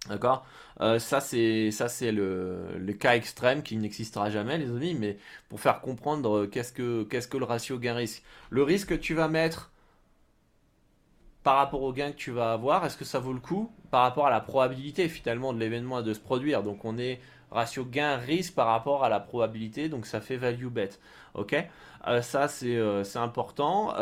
D'accord? 0.08 0.46
Euh, 0.80 0.98
Ça, 0.98 1.20
c'est 1.20 1.70
le, 2.12 2.92
cas 2.98 3.14
extrême 3.16 3.62
qui 3.62 3.76
n'existera 3.76 4.30
jamais, 4.30 4.58
les 4.58 4.66
amis, 4.66 4.94
mais 4.94 5.18
pour 5.48 5.60
faire 5.60 5.80
comprendre 5.80 6.38
euh, 6.44 6.46
qu'est-ce 6.46 6.72
que, 6.72 7.36
le 7.36 7.44
ratio 7.44 7.78
gain-risque? 7.78 8.22
Le 8.50 8.62
risque 8.62 8.88
que 8.88 8.94
tu 8.94 9.14
vas 9.14 9.28
mettre 9.28 9.70
par 11.42 11.56
rapport 11.56 11.82
au 11.82 11.92
gain 11.92 12.12
que 12.12 12.16
tu 12.16 12.30
vas 12.30 12.52
avoir, 12.52 12.84
est-ce 12.84 12.96
que 12.96 13.04
ça 13.04 13.18
vaut 13.18 13.32
le 13.32 13.40
coup? 13.40 13.70
Par 13.90 14.02
rapport 14.02 14.26
à 14.26 14.30
la 14.30 14.40
probabilité 14.40 15.08
finalement 15.08 15.52
de 15.52 15.58
l'événement 15.58 16.02
de 16.02 16.12
se 16.14 16.20
produire 16.20 16.62
Donc 16.62 16.84
on 16.84 16.98
est 16.98 17.20
ratio 17.50 17.84
gain-risque 17.84 18.54
par 18.54 18.66
rapport 18.68 19.04
à 19.04 19.08
la 19.08 19.20
probabilité, 19.20 19.88
donc 19.88 20.06
ça 20.06 20.20
fait 20.20 20.36
value 20.36 20.66
bet. 20.68 20.90
Ok? 21.34 21.56
Euh, 22.06 22.22
Ça 22.22 22.48
c'est 22.48 22.78
important. 23.16 23.92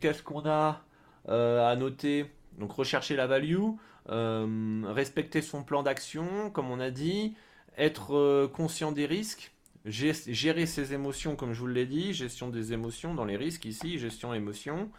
qu'est-ce 0.00 0.22
qu'on 0.22 0.46
a 0.48 0.80
à 1.28 1.76
noter? 1.76 2.26
Donc 2.58 2.72
rechercher 2.72 3.16
la 3.16 3.26
value. 3.26 3.56
Euh, 4.08 4.82
respecter 4.86 5.42
son 5.42 5.62
plan 5.62 5.82
d'action, 5.82 6.50
comme 6.50 6.70
on 6.70 6.80
a 6.80 6.90
dit, 6.90 7.34
être 7.76 8.16
euh, 8.16 8.48
conscient 8.48 8.92
des 8.92 9.06
risques, 9.06 9.52
gérer 9.84 10.66
ses 10.66 10.94
émotions, 10.94 11.36
comme 11.36 11.52
je 11.52 11.60
vous 11.60 11.66
l'ai 11.66 11.86
dit, 11.86 12.12
gestion 12.12 12.48
des 12.48 12.72
émotions 12.72 13.14
dans 13.14 13.24
les 13.24 13.36
risques 13.36 13.64
ici, 13.66 13.98
gestion 13.98 14.34
émotion. 14.34 14.90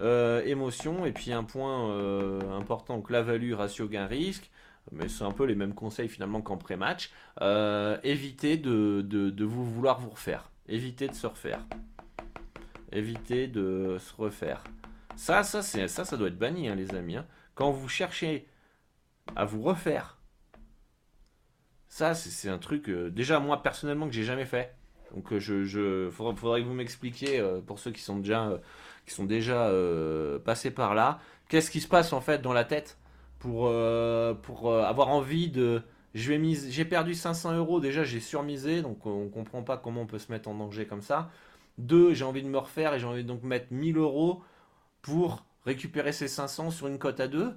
Euh, 0.00 0.42
émotion, 0.44 1.06
et 1.06 1.12
puis 1.12 1.32
un 1.32 1.44
point 1.44 2.56
important, 2.56 2.96
donc 2.96 3.10
la 3.10 3.22
value, 3.22 3.52
ratio 3.52 3.86
gain-risque, 3.86 4.50
mais 4.90 5.08
c'est 5.08 5.22
un 5.22 5.30
peu 5.30 5.44
les 5.44 5.54
mêmes 5.54 5.74
conseils 5.74 6.08
finalement 6.08 6.42
qu'en 6.42 6.56
pré-match. 6.56 7.12
évitez 8.02 8.56
de, 8.56 9.44
vous 9.44 9.64
vouloir 9.64 10.00
vous 10.00 10.10
refaire. 10.10 10.50
Évitez 10.68 11.06
de 11.08 11.14
se 11.14 11.26
refaire. 11.26 11.64
Évitez 12.90 13.46
de 13.46 13.98
se 14.00 14.14
refaire. 14.20 14.64
Ça, 15.16 15.42
ça, 15.42 15.62
ça, 15.62 16.04
ça 16.04 16.16
doit 16.16 16.28
être 16.28 16.38
banni, 16.38 16.68
hein, 16.68 16.74
les 16.74 16.94
amis. 16.94 17.16
Hein 17.16 17.26
quand 17.54 17.70
vous 17.70 17.88
cherchez 17.88 18.46
à 19.36 19.44
vous 19.44 19.62
refaire, 19.62 20.18
ça 21.88 22.14
c'est 22.14 22.48
un 22.48 22.58
truc, 22.58 22.88
euh, 22.88 23.10
déjà 23.10 23.40
moi 23.40 23.62
personnellement 23.62 24.06
que 24.06 24.12
j'ai 24.12 24.24
jamais 24.24 24.44
fait. 24.44 24.74
Donc 25.14 25.32
euh, 25.32 25.38
je, 25.38 25.64
je 25.64 26.10
faudrait, 26.10 26.62
que 26.62 26.66
vous 26.66 26.74
m'expliquiez 26.74 27.38
euh, 27.38 27.60
pour 27.60 27.78
ceux 27.78 27.92
qui 27.92 28.02
sont 28.02 28.18
déjà, 28.18 28.60
qui 29.06 29.14
sont 29.14 29.24
déjà 29.24 29.70
passés 30.44 30.70
par 30.70 30.94
là, 30.94 31.20
qu'est-ce 31.48 31.70
qui 31.70 31.80
se 31.80 31.88
passe 31.88 32.12
en 32.12 32.20
fait 32.20 32.42
dans 32.42 32.52
la 32.52 32.64
tête 32.64 32.98
pour, 33.38 33.70
pour 34.42 34.74
avoir 34.74 35.08
envie 35.08 35.48
de 35.48 35.82
j'ai 36.14 36.84
perdu 36.84 37.14
500 37.14 37.56
euros, 37.56 37.80
déjà 37.80 38.04
j'ai 38.04 38.20
surmisé, 38.20 38.82
donc 38.82 39.04
on 39.04 39.28
comprend 39.28 39.62
pas 39.62 39.76
comment 39.76 40.02
on 40.02 40.06
peut 40.06 40.18
se 40.18 40.30
mettre 40.30 40.48
en 40.48 40.54
danger 40.54 40.86
comme 40.86 41.02
ça. 41.02 41.30
Deux, 41.76 42.14
j'ai 42.14 42.24
envie 42.24 42.42
de 42.42 42.48
me 42.48 42.58
refaire 42.58 42.94
et 42.94 43.00
j'ai 43.00 43.06
envie 43.06 43.24
de 43.24 43.28
donc 43.28 43.42
mettre 43.42 43.66
1000 43.72 43.96
euros 43.96 44.42
pour 45.04 45.44
récupérer 45.66 46.12
ces 46.12 46.28
500 46.28 46.70
sur 46.70 46.86
une 46.86 46.98
cote 46.98 47.20
à 47.20 47.28
2, 47.28 47.54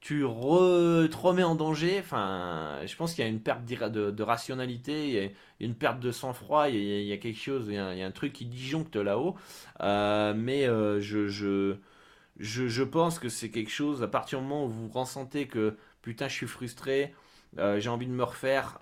tu 0.00 0.20
te 0.20 1.16
remets 1.16 1.42
en 1.42 1.54
danger. 1.54 2.02
Je 2.12 2.96
pense 2.96 3.14
qu'il 3.14 3.24
y 3.24 3.26
a 3.26 3.30
une 3.30 3.40
perte 3.40 3.64
de, 3.64 4.22
rationalité, 4.22 5.32
il 5.58 5.66
une 5.66 5.74
perte 5.74 5.98
de 5.98 6.12
sang-froid, 6.12 6.68
il, 6.68 6.76
y 6.76 7.12
a 7.12 7.16
quelque 7.16 7.40
chose, 7.40 7.68
il 7.68 7.74
y 7.74 7.78
a, 7.78 8.06
un 8.06 8.10
truc 8.10 8.34
qui 8.34 8.44
disjoncte 8.44 8.96
là-haut. 8.96 9.34
Euh, 9.80 10.34
mais 10.36 10.66
euh, 10.68 11.00
je, 11.00 12.82
pense 12.82 13.18
que 13.18 13.30
c'est 13.30 13.50
quelque 13.50 13.70
chose, 13.70 14.02
à 14.02 14.08
partir 14.08 14.38
du 14.40 14.44
moment 14.44 14.66
où 14.66 14.68
vous 14.68 14.88
ressentez 14.88 15.46
que 15.46 15.78
putain, 16.02 16.28
je 16.28 16.34
suis 16.34 16.46
frustré, 16.46 17.14
euh, 17.58 17.80
j'ai 17.80 17.88
envie 17.88 18.06
de 18.06 18.12
me 18.12 18.24
refaire, 18.24 18.78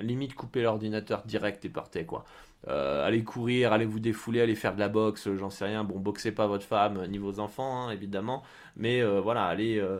limite 0.00 0.34
couper 0.34 0.62
l'ordinateur 0.62 1.24
direct 1.24 1.62
et 1.66 1.68
partez 1.68 2.06
quoi. 2.06 2.24
Euh, 2.68 3.04
allez 3.04 3.24
courir, 3.24 3.72
allez 3.72 3.84
vous 3.84 3.98
défouler, 3.98 4.40
allez 4.40 4.54
faire 4.54 4.74
de 4.74 4.80
la 4.80 4.88
boxe, 4.88 5.28
j'en 5.34 5.50
sais 5.50 5.64
rien. 5.64 5.84
Bon, 5.84 5.98
boxez 5.98 6.32
pas 6.32 6.46
votre 6.46 6.64
femme 6.64 7.06
ni 7.06 7.18
vos 7.18 7.40
enfants, 7.40 7.88
hein, 7.88 7.90
évidemment. 7.90 8.42
Mais 8.76 9.02
euh, 9.02 9.20
voilà, 9.20 9.46
allez, 9.46 9.78
euh, 9.78 9.98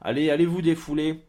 allez, 0.00 0.30
allez 0.30 0.46
vous 0.46 0.62
défouler. 0.62 1.24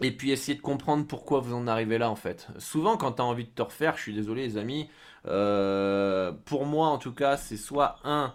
Et 0.00 0.10
puis 0.10 0.30
essayez 0.30 0.56
de 0.56 0.62
comprendre 0.62 1.06
pourquoi 1.06 1.40
vous 1.40 1.52
en 1.54 1.66
arrivez 1.66 1.98
là 1.98 2.10
en 2.10 2.16
fait. 2.16 2.48
Souvent 2.56 2.96
quand 2.96 3.12
tu 3.12 3.22
as 3.22 3.26
envie 3.26 3.44
de 3.44 3.50
te 3.50 3.60
refaire, 3.60 3.96
je 3.96 4.02
suis 4.02 4.14
désolé 4.14 4.42
les 4.42 4.56
amis, 4.56 4.88
pour 5.24 6.64
moi 6.64 6.88
en 6.88 6.96
tout 6.96 7.12
cas 7.12 7.36
c'est 7.36 7.58
soit 7.58 7.96
un, 8.04 8.34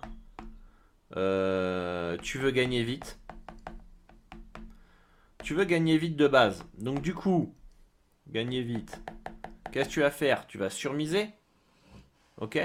tu 1.12 2.38
veux 2.38 2.52
gagner 2.52 2.84
vite. 2.84 3.19
Tu 5.43 5.56
veux 5.56 5.65
gagner 5.65 5.97
vite 5.97 6.15
de 6.15 6.28
base. 6.28 6.63
Donc 6.78 7.02
du 7.02 7.15
coup, 7.15 7.56
gagner 8.28 8.62
vite. 8.62 9.02
Qu'est-ce 9.71 9.89
que 9.89 9.93
tu 9.93 10.02
vas 10.02 10.12
faire? 10.12 10.45
Tu 10.45 10.60
vas 10.60 10.69
surmiser? 10.69 11.30
Ok? 12.38 12.60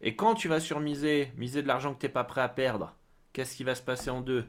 Et 0.00 0.16
quand 0.16 0.34
tu 0.34 0.48
vas 0.48 0.60
surmiser, 0.60 1.32
miser 1.36 1.62
de 1.62 1.68
l'argent 1.68 1.94
que 1.94 2.00
tu 2.00 2.06
n'es 2.06 2.12
pas 2.12 2.24
prêt 2.24 2.40
à 2.40 2.48
perdre, 2.48 2.94
qu'est-ce 3.32 3.56
qui 3.56 3.64
va 3.64 3.74
se 3.74 3.82
passer 3.82 4.10
en 4.10 4.20
deux? 4.20 4.46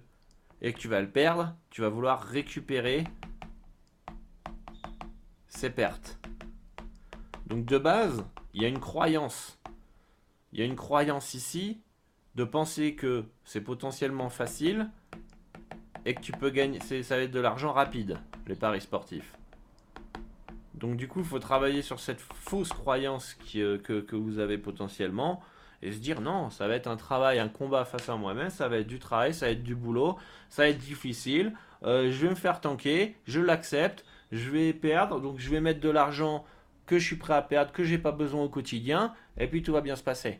Et 0.62 0.73
que 0.73 0.80
tu 0.80 0.88
vas 0.88 1.01
le 1.01 1.10
perdre, 1.10 1.56
tu 1.69 1.82
vas 1.82 1.89
vouloir 1.89 2.21
récupérer 2.21 3.06
ces 5.47 5.69
pertes. 5.69 6.19
Donc 7.47 7.65
de 7.65 7.78
base, 7.78 8.25
il 8.54 8.62
y 8.62 8.65
a 8.65 8.67
une 8.67 8.80
croyance. 8.80 9.60
il 10.51 10.60
y 10.60 10.62
a 10.62 10.65
une 10.65 10.75
croyance 10.75 11.34
ici 11.34 11.82
de 12.36 12.43
penser 12.43 12.95
que 12.95 13.25
c'est 13.43 13.62
potentiellement 13.62 14.30
facile 14.30 14.89
et 16.06 16.13
que 16.15 16.21
tu 16.21 16.32
peux 16.32 16.49
gagner, 16.49 16.80
ça 16.80 17.17
va 17.17 17.23
être 17.23 17.32
de 17.32 17.39
l'argent 17.39 17.71
rapide, 17.71 18.19
les 18.47 18.56
paris 18.56 18.82
sportifs. 18.82 19.34
Donc 20.76 20.98
du 20.98 21.08
coup, 21.08 21.20
il 21.20 21.26
faut 21.26 21.40
travailler 21.40 21.82
sur 21.82 22.00
cette 22.00 22.20
fausse 22.20 22.70
croyance 22.70 23.38
euh, 23.56 23.78
que, 23.78 24.16
vous 24.16 24.40
avez 24.40 24.58
potentiellement 24.58 25.42
et 25.82 25.92
se 25.92 26.00
dire 26.00 26.22
non, 26.22 26.50
ça 26.50 26.68
va 26.68 26.76
être 26.76 26.88
un 26.88 26.98
travail, 26.98 27.40
un 27.40 27.48
combat 27.48 27.86
face 27.86 28.10
à 28.10 28.16
moi-même, 28.16 28.50
ça 28.50 28.68
va 28.68 28.78
être 28.78 28.88
du 28.88 29.00
travail, 29.00 29.34
ça 29.34 29.46
va 29.46 29.52
être 29.52 29.64
du 29.64 29.76
boulot, 29.76 30.18
ça 30.50 30.64
va 30.64 30.70
être 30.70 30.78
difficile, 30.78 31.54
euh, 31.84 32.12
je 32.12 32.26
vais 32.26 32.30
me 32.30 32.36
faire 32.36 32.60
tanker, 32.60 33.16
je 33.26 33.40
l'accepte, 33.40 34.06
je 34.32 34.50
vais 34.50 34.74
perdre, 34.74 35.22
donc 35.22 35.40
je 35.40 35.50
vais 35.50 35.62
mettre 35.62 35.80
de 35.80 35.90
l'argent 35.90 36.46
que 36.86 37.00
je 37.00 37.06
suis 37.06 37.16
prêt 37.16 37.34
à 37.34 37.42
perdre, 37.42 37.72
que 37.72 37.84
j'ai 37.84 37.98
pas 37.98 38.12
besoin 38.12 38.44
au 38.44 38.50
quotidien, 38.50 39.14
et 39.38 39.48
puis 39.48 39.64
tout 39.64 39.74
va 39.74 39.82
bien 39.82 39.96
se 39.96 40.04
passer. 40.04 40.40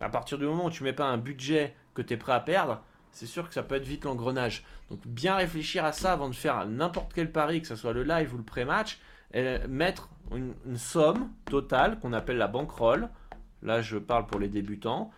À 0.00 0.08
partir 0.08 0.38
du 0.38 0.44
moment 0.44 0.66
où 0.66 0.70
tu 0.70 0.84
mets 0.84 0.92
pas 0.92 1.06
un 1.06 1.18
budget 1.18 1.74
que 1.94 2.02
tu 2.02 2.14
es 2.14 2.16
prêt 2.16 2.32
à 2.32 2.40
perdre, 2.40 2.82
c'est 3.10 3.26
sûr 3.26 3.48
que 3.48 3.54
ça 3.54 3.62
peut 3.62 3.74
être 3.74 3.86
vite 3.86 4.04
l'engrenage. 4.04 4.64
Donc 4.90 5.00
bien 5.06 5.36
réfléchir 5.36 5.84
à 5.84 5.92
ça 5.92 6.12
avant 6.12 6.28
de 6.28 6.34
faire 6.34 6.66
n'importe 6.66 7.12
quel 7.14 7.32
pari, 7.32 7.60
que 7.60 7.66
ce 7.66 7.76
soit 7.76 7.92
le 7.92 8.04
live 8.04 8.34
ou 8.34 8.38
le 8.38 8.44
pré-match, 8.44 9.00
mettre 9.34 10.08
une, 10.34 10.54
somme 10.76 11.30
totale 11.44 11.98
qu'on 12.00 12.12
appelle 12.12 12.38
la 12.38 12.48
bankroll. 12.48 13.08
Là, 13.62 13.82
je 13.82 13.98
parle 13.98 14.26
pour 14.26 14.40
les 14.40 14.48
débutants. 14.48 15.10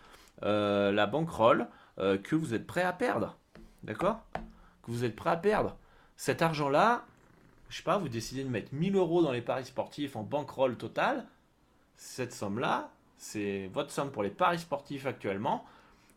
Euh, 0.42 0.90
la 0.92 1.06
bankroll 1.06 1.68
euh, 1.98 2.16
que 2.18 2.34
vous 2.34 2.54
êtes 2.54 2.66
prêt 2.66 2.82
à 2.82 2.92
perdre. 2.92 3.36
D'accord? 3.82 4.20
Que 4.82 4.90
vous 4.90 5.04
êtes 5.04 5.16
prêt 5.16 5.30
à 5.30 5.36
perdre. 5.36 5.76
Cet 6.16 6.42
argent-là, 6.42 7.04
je 7.68 7.78
sais 7.78 7.82
pas, 7.82 7.98
vous 7.98 8.08
décidez 8.08 8.44
de 8.44 8.48
mettre 8.48 8.74
1000 8.74 8.96
euros 8.96 9.22
dans 9.22 9.32
les 9.32 9.42
paris 9.42 9.64
sportifs 9.64 10.16
en 10.16 10.22
bankroll 10.22 10.76
total. 10.76 11.26
Cette 11.96 12.32
somme-là, 12.32 12.90
c'est 13.18 13.68
votre 13.72 13.90
somme 13.90 14.10
pour 14.10 14.22
les 14.22 14.30
paris 14.30 14.58
sportifs 14.58 15.06
actuellement. 15.06 15.64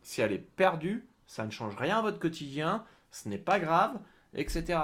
Si 0.02 0.20
elle 0.20 0.32
est 0.32 0.38
perdue, 0.38 1.06
ça 1.26 1.44
ne 1.44 1.50
change 1.50 1.76
rien 1.76 1.98
à 1.98 2.02
votre 2.02 2.18
quotidien, 2.18 2.84
ce 3.10 3.28
n'est 3.28 3.38
pas 3.38 3.58
grave, 3.58 3.98
etc. 4.34 4.80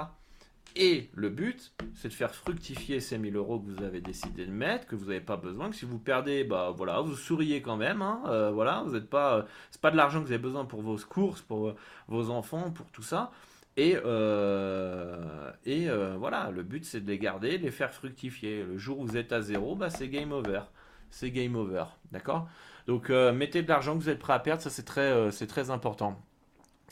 Et 0.75 1.09
le 1.13 1.29
but, 1.29 1.73
c'est 1.95 2.07
de 2.07 2.13
faire 2.13 2.33
fructifier 2.33 2.99
ces 3.01 3.17
1000 3.17 3.35
euros 3.35 3.59
que 3.59 3.69
vous 3.69 3.83
avez 3.83 3.99
décidé 3.99 4.45
de 4.45 4.51
mettre, 4.51 4.87
que 4.87 4.95
vous 4.95 5.05
n'avez 5.05 5.21
pas 5.21 5.35
besoin, 5.35 5.69
que 5.69 5.75
si 5.75 5.85
vous 5.85 5.99
perdez, 5.99 6.43
bah 6.43 6.73
voilà, 6.75 7.01
vous 7.01 7.15
souriez 7.15 7.61
quand 7.61 7.75
même, 7.75 8.01
hein, 8.01 8.21
euh, 8.27 8.51
voilà, 8.51 8.83
vous 8.85 8.93
n'êtes 8.93 9.09
pas, 9.09 9.37
euh, 9.37 9.43
c'est 9.69 9.81
pas 9.81 9.91
de 9.91 9.97
l'argent 9.97 10.21
que 10.21 10.25
vous 10.25 10.31
avez 10.31 10.41
besoin 10.41 10.65
pour 10.65 10.81
vos 10.81 10.97
courses, 10.97 11.41
pour 11.41 11.69
euh, 11.69 11.75
vos 12.07 12.29
enfants, 12.29 12.71
pour 12.71 12.85
tout 12.91 13.03
ça. 13.03 13.31
Et, 13.77 13.91
et 15.65 15.87
voilà, 16.17 16.51
le 16.51 16.63
but 16.63 16.83
c'est 16.85 16.99
de 17.01 17.07
les 17.07 17.17
garder, 17.17 17.57
de 17.57 17.63
les 17.63 17.71
faire 17.71 17.93
fructifier. 17.93 18.63
Le 18.63 18.77
jour 18.77 18.99
où 18.99 19.05
vous 19.05 19.17
êtes 19.17 19.31
à 19.31 19.41
zéro, 19.41 19.75
bah, 19.75 19.89
c'est 19.89 20.09
game 20.09 20.33
over. 20.33 20.61
C'est 21.09 21.31
game 21.31 21.55
over, 21.55 21.85
d'accord? 22.11 22.49
Donc 22.87 23.09
mettez 23.09 23.63
de 23.63 23.69
l'argent 23.69 23.97
que 23.97 24.03
vous 24.03 24.09
êtes 24.09 24.19
prêt 24.19 24.33
à 24.33 24.39
perdre, 24.39 24.61
ça 24.61 24.69
c'est 24.69 24.83
très, 24.83 25.71
important. 25.71 26.21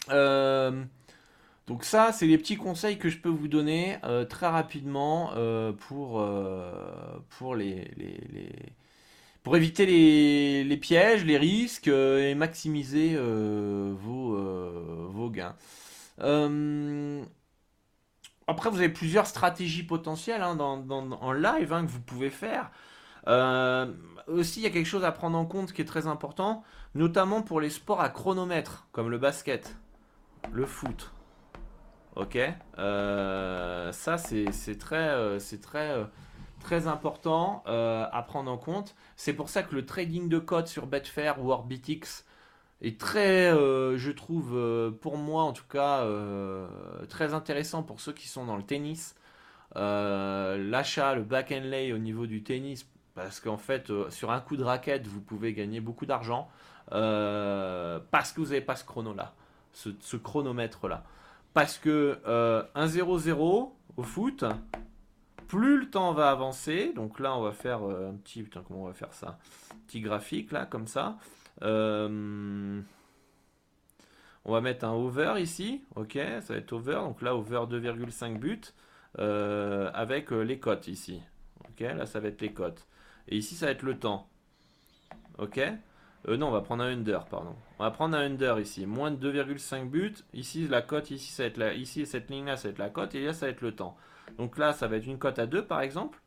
Euh, 0.09 0.83
donc 1.69 1.84
ça, 1.84 2.12
c'est 2.12 2.25
les 2.25 2.39
petits 2.39 2.58
conseils 2.58 2.97
que 2.97 3.10
je 3.10 3.19
peux 3.19 3.29
vous 3.29 3.47
donner 3.47 3.99
euh, 4.03 4.25
très 4.25 4.47
rapidement 4.47 5.34
euh, 5.36 5.71
pour, 5.71 6.19
euh, 6.19 7.19
pour, 7.29 7.55
éviter 9.55 9.86
les, 9.86 10.77
pièges, 10.77 11.23
les 11.25 11.38
risques 11.38 11.88
et 11.88 12.34
maximiser 12.34 13.15
vos, 13.15 14.36
vos 15.12 15.29
gains. 15.29 15.55
après, 18.47 18.69
vous 18.71 18.77
avez 18.77 18.89
plusieurs 18.89 19.27
stratégies 19.27 19.84
potentielles 19.84 20.41
hein, 20.41 20.58
en 20.60 21.32
live 21.34 21.71
hein, 21.71 21.86
que 21.86 21.91
vous 21.91 22.01
pouvez 22.01 22.32
faire. 22.32 22.71
aussi, 24.25 24.62
il 24.62 24.63
y 24.63 24.65
a 24.65 24.71
quelque 24.71 24.88
chose 24.88 25.03
à 25.03 25.12
prendre 25.12 25.38
en 25.38 25.45
compte 25.45 25.71
qui 25.71 25.84
est 25.84 25.86
très 25.86 26.08
important, 26.08 26.63
notamment 26.95 27.43
pour 27.43 27.62
les 27.62 27.69
sports 27.69 28.01
à 28.01 28.10
chronomètre, 28.10 28.88
comme 28.91 29.12
le 29.12 29.19
basket, 29.19 29.75
le 30.51 30.65
foot, 30.65 31.12
Ok 32.15 32.37
euh, 32.77 33.91
Ça, 33.91 34.17
c'est 34.17 34.77
très, 34.77 35.09
euh, 35.09 35.39
euh, 35.75 36.05
très 36.59 36.87
important 36.87 37.63
à 37.65 38.23
prendre 38.27 38.51
en 38.51 38.57
compte. 38.57 38.95
C'est 39.15 39.33
pour 39.33 39.49
ça 39.49 39.63
que 39.63 39.75
le 39.75 39.85
trading 39.85 40.29
de 40.29 40.39
codes 40.39 40.67
sur 40.67 40.87
Betfair 40.87 41.41
ou 41.43 41.51
Orbitix 41.51 42.25
est 42.81 42.99
très, 42.99 43.51
je 43.51 44.11
trouve, 44.11 44.93
pour 45.01 45.17
moi 45.17 45.43
en 45.43 45.53
tout 45.53 45.67
cas, 45.69 46.05
très 47.09 47.33
intéressant 47.33 47.83
pour 47.83 47.99
ceux 48.01 48.13
qui 48.13 48.27
sont 48.27 48.45
dans 48.45 48.57
le 48.57 48.63
tennis. 48.63 49.15
L'achat, 49.75 51.15
le 51.15 51.23
back 51.23 51.51
and 51.51 51.65
lay 51.65 51.93
au 51.93 51.97
niveau 51.97 52.25
du 52.25 52.43
tennis, 52.43 52.85
parce 53.15 53.39
qu'en 53.39 53.57
fait, 53.57 53.91
sur 54.09 54.31
un 54.31 54.39
coup 54.39 54.57
de 54.57 54.63
raquette, 54.63 55.07
vous 55.07 55.21
pouvez 55.21 55.53
gagner 55.53 55.79
beaucoup 55.79 56.05
d'argent 56.05 56.49
parce 56.89 58.33
que 58.33 58.41
vous 58.41 58.47
n'avez 58.47 58.61
pas 58.61 58.75
ce 58.75 58.83
chrono-là, 58.83 59.33
ce 59.73 60.17
chronomètre-là. 60.17 61.03
Parce 61.59 61.77
que 61.77 62.17
1-0-0 62.73 63.29
euh, 63.29 63.65
au 63.97 64.03
foot, 64.03 64.45
plus 65.49 65.77
le 65.81 65.89
temps 65.89 66.13
va 66.13 66.31
avancer, 66.31 66.93
donc 66.95 67.19
là 67.19 67.35
on 67.35 67.41
va 67.41 67.51
faire 67.51 67.83
euh, 67.83 68.11
un 68.11 68.13
petit, 68.13 68.43
putain 68.43 68.63
comment 68.65 68.83
on 68.83 68.87
va 68.87 68.93
faire 68.93 69.13
ça, 69.13 69.39
petit 69.85 69.99
graphique 69.99 70.53
là 70.53 70.65
comme 70.65 70.87
ça. 70.87 71.17
Euh, 71.63 72.79
on 74.45 74.53
va 74.53 74.61
mettre 74.61 74.85
un 74.85 74.93
over 74.93 75.33
ici, 75.37 75.83
ok, 75.97 76.13
ça 76.13 76.53
va 76.53 76.59
être 76.59 76.71
over, 76.71 76.93
donc 76.93 77.21
là 77.21 77.35
over 77.35 77.65
2,5 77.69 78.37
buts 78.37 78.61
avec 79.17 80.31
les 80.31 80.59
cotes 80.59 80.87
ici, 80.87 81.21
ok, 81.71 81.81
là 81.81 82.05
ça 82.05 82.21
va 82.21 82.29
être 82.29 82.39
les 82.39 82.53
cotes. 82.53 82.87
Et 83.27 83.35
ici 83.35 83.55
ça 83.55 83.65
va 83.65 83.73
être 83.73 83.83
le 83.83 83.99
temps, 83.99 84.29
ok. 85.39 85.59
Euh, 86.27 86.38
non, 86.38 86.47
on 86.47 86.51
va 86.51 86.62
prendre 86.62 86.84
un 86.84 86.91
under, 86.91 87.25
pardon. 87.25 87.55
On 87.79 87.84
va 87.84 87.91
prendre 87.91 88.17
un 88.17 88.25
under 88.25 88.60
ici. 88.60 88.86
Moins 88.86 89.12
de 89.12 89.32
2,5 89.32 89.89
buts. 89.89 90.15
Ici, 90.34 90.67
la 90.67 90.82
cote, 90.82 91.12
ici, 91.12 91.32
ça 91.32 91.43
va 91.43 91.47
être 91.47 91.58
la, 91.58 91.73
ici, 91.73 92.05
cette 92.05 92.29
ligne-là, 92.29 92.58
ça 92.58 92.67
va 92.67 92.71
être 92.71 92.79
la 92.79 92.89
cote. 92.89 93.15
Et 93.15 93.25
là, 93.25 93.34
ça 93.34 93.45
va 93.45 93.51
être 93.51 93.62
le 93.62 93.73
temps. 93.73 93.95
Donc 94.38 94.58
là, 94.58 94.73
ça 94.73 94.88
va 94.88 94.97
être 94.97 95.05
une 95.05 95.17
cote 95.17 95.39
à 95.39 95.45
2, 95.47 95.65
par 95.65 95.82
exemple. 95.82 96.21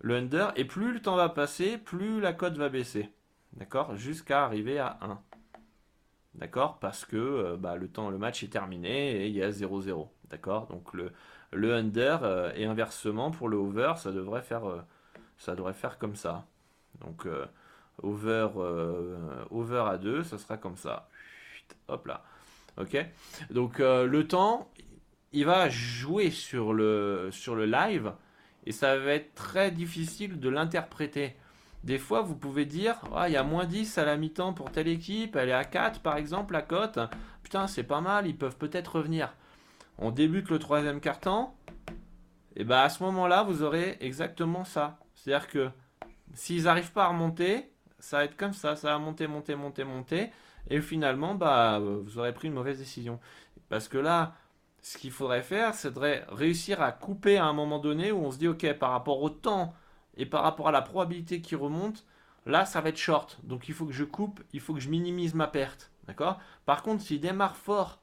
Le 0.00 0.16
under. 0.16 0.52
Et 0.56 0.64
plus 0.64 0.92
le 0.92 1.00
temps 1.00 1.16
va 1.16 1.28
passer, 1.28 1.78
plus 1.78 2.20
la 2.20 2.32
cote 2.32 2.56
va 2.56 2.68
baisser. 2.68 3.10
D'accord? 3.54 3.96
Jusqu'à 3.96 4.44
arriver 4.44 4.78
à 4.78 4.98
1. 5.02 5.20
D'accord? 6.34 6.78
Parce 6.78 7.04
que 7.04 7.16
euh, 7.16 7.56
bah, 7.56 7.76
le 7.76 7.88
temps, 7.88 8.10
le 8.10 8.18
match 8.18 8.42
est 8.42 8.48
terminé 8.48 9.22
et 9.22 9.28
il 9.28 9.34
y 9.34 9.42
a 9.42 9.50
0-0. 9.50 10.08
D'accord? 10.30 10.66
Donc 10.66 10.92
le, 10.92 11.12
le 11.52 11.74
under 11.74 12.24
euh, 12.24 12.52
et 12.54 12.64
inversement 12.66 13.30
pour 13.30 13.48
le 13.48 13.56
over, 13.56 13.94
ça 13.96 14.12
devrait 14.12 14.42
faire, 14.42 14.62
ça 15.38 15.54
devrait 15.54 15.74
faire 15.74 15.98
comme 15.98 16.16
ça. 16.16 16.46
Donc 17.00 17.26
over, 18.02 18.48
euh, 18.56 19.44
over 19.50 19.84
à 19.88 19.98
2, 19.98 20.22
ça 20.24 20.38
sera 20.38 20.56
comme 20.56 20.76
ça. 20.76 21.08
Hop 21.88 22.06
là. 22.06 22.24
Ok 22.78 22.96
Donc 23.50 23.80
euh, 23.80 24.06
le 24.06 24.26
temps, 24.26 24.70
il 25.32 25.44
va 25.44 25.68
jouer 25.68 26.30
sur 26.30 26.72
le, 26.72 27.28
sur 27.30 27.54
le 27.54 27.66
live 27.66 28.12
et 28.66 28.72
ça 28.72 28.98
va 28.98 29.12
être 29.12 29.34
très 29.34 29.70
difficile 29.70 30.40
de 30.40 30.48
l'interpréter. 30.48 31.36
Des 31.82 31.98
fois, 31.98 32.20
vous 32.20 32.36
pouvez 32.36 32.66
dire, 32.66 32.96
ah, 33.14 33.28
il 33.28 33.32
y 33.32 33.36
a 33.36 33.42
moins 33.42 33.64
10 33.64 33.96
à 33.96 34.04
la 34.04 34.16
mi-temps 34.16 34.52
pour 34.52 34.70
telle 34.70 34.88
équipe, 34.88 35.34
elle 35.36 35.48
est 35.48 35.52
à 35.52 35.64
4 35.64 36.00
par 36.00 36.16
exemple, 36.16 36.52
la 36.52 36.62
cote. 36.62 36.98
Putain, 37.42 37.66
c'est 37.66 37.84
pas 37.84 38.00
mal, 38.00 38.26
ils 38.26 38.36
peuvent 38.36 38.58
peut-être 38.58 38.96
revenir. 38.96 39.34
On 39.98 40.10
débute 40.10 40.50
le 40.50 40.58
troisième 40.58 41.00
quart-temps, 41.00 41.56
et 42.56 42.64
bah 42.64 42.82
à 42.82 42.88
ce 42.88 43.02
moment-là, 43.04 43.42
vous 43.42 43.62
aurez 43.62 43.96
exactement 44.00 44.64
ça. 44.64 44.98
C'est-à-dire 45.14 45.48
que 45.48 45.70
s'ils 46.34 46.64
n'arrivent 46.64 46.92
pas 46.92 47.04
à 47.04 47.08
remonter, 47.08 47.72
ça 48.00 48.18
va 48.18 48.24
être 48.24 48.36
comme 48.36 48.52
ça, 48.52 48.76
ça 48.76 48.88
va 48.92 48.98
monter, 48.98 49.26
monter, 49.26 49.54
monter, 49.54 49.84
monter, 49.84 50.30
et 50.68 50.80
finalement, 50.80 51.34
bah, 51.34 51.78
vous 51.80 52.18
aurez 52.18 52.34
pris 52.34 52.48
une 52.48 52.54
mauvaise 52.54 52.78
décision. 52.78 53.18
Parce 53.68 53.88
que 53.88 53.98
là, 53.98 54.34
ce 54.82 54.98
qu'il 54.98 55.10
faudrait 55.10 55.42
faire, 55.42 55.74
c'est 55.74 55.92
de 55.92 56.34
réussir 56.34 56.82
à 56.82 56.92
couper 56.92 57.38
à 57.38 57.44
un 57.44 57.52
moment 57.52 57.78
donné 57.78 58.12
où 58.12 58.24
on 58.24 58.30
se 58.30 58.38
dit, 58.38 58.48
ok, 58.48 58.72
par 58.74 58.90
rapport 58.90 59.22
au 59.22 59.30
temps 59.30 59.74
et 60.16 60.26
par 60.26 60.42
rapport 60.42 60.68
à 60.68 60.72
la 60.72 60.82
probabilité 60.82 61.40
qui 61.40 61.54
remonte, 61.54 62.04
là, 62.46 62.64
ça 62.64 62.80
va 62.80 62.88
être 62.90 62.96
short. 62.98 63.38
Donc 63.42 63.68
il 63.68 63.74
faut 63.74 63.86
que 63.86 63.92
je 63.92 64.04
coupe, 64.04 64.42
il 64.52 64.60
faut 64.60 64.74
que 64.74 64.80
je 64.80 64.88
minimise 64.88 65.34
ma 65.34 65.46
perte. 65.46 65.90
D'accord? 66.06 66.40
Par 66.66 66.82
contre, 66.82 67.02
s'il 67.02 67.20
démarre 67.20 67.56
fort, 67.56 68.00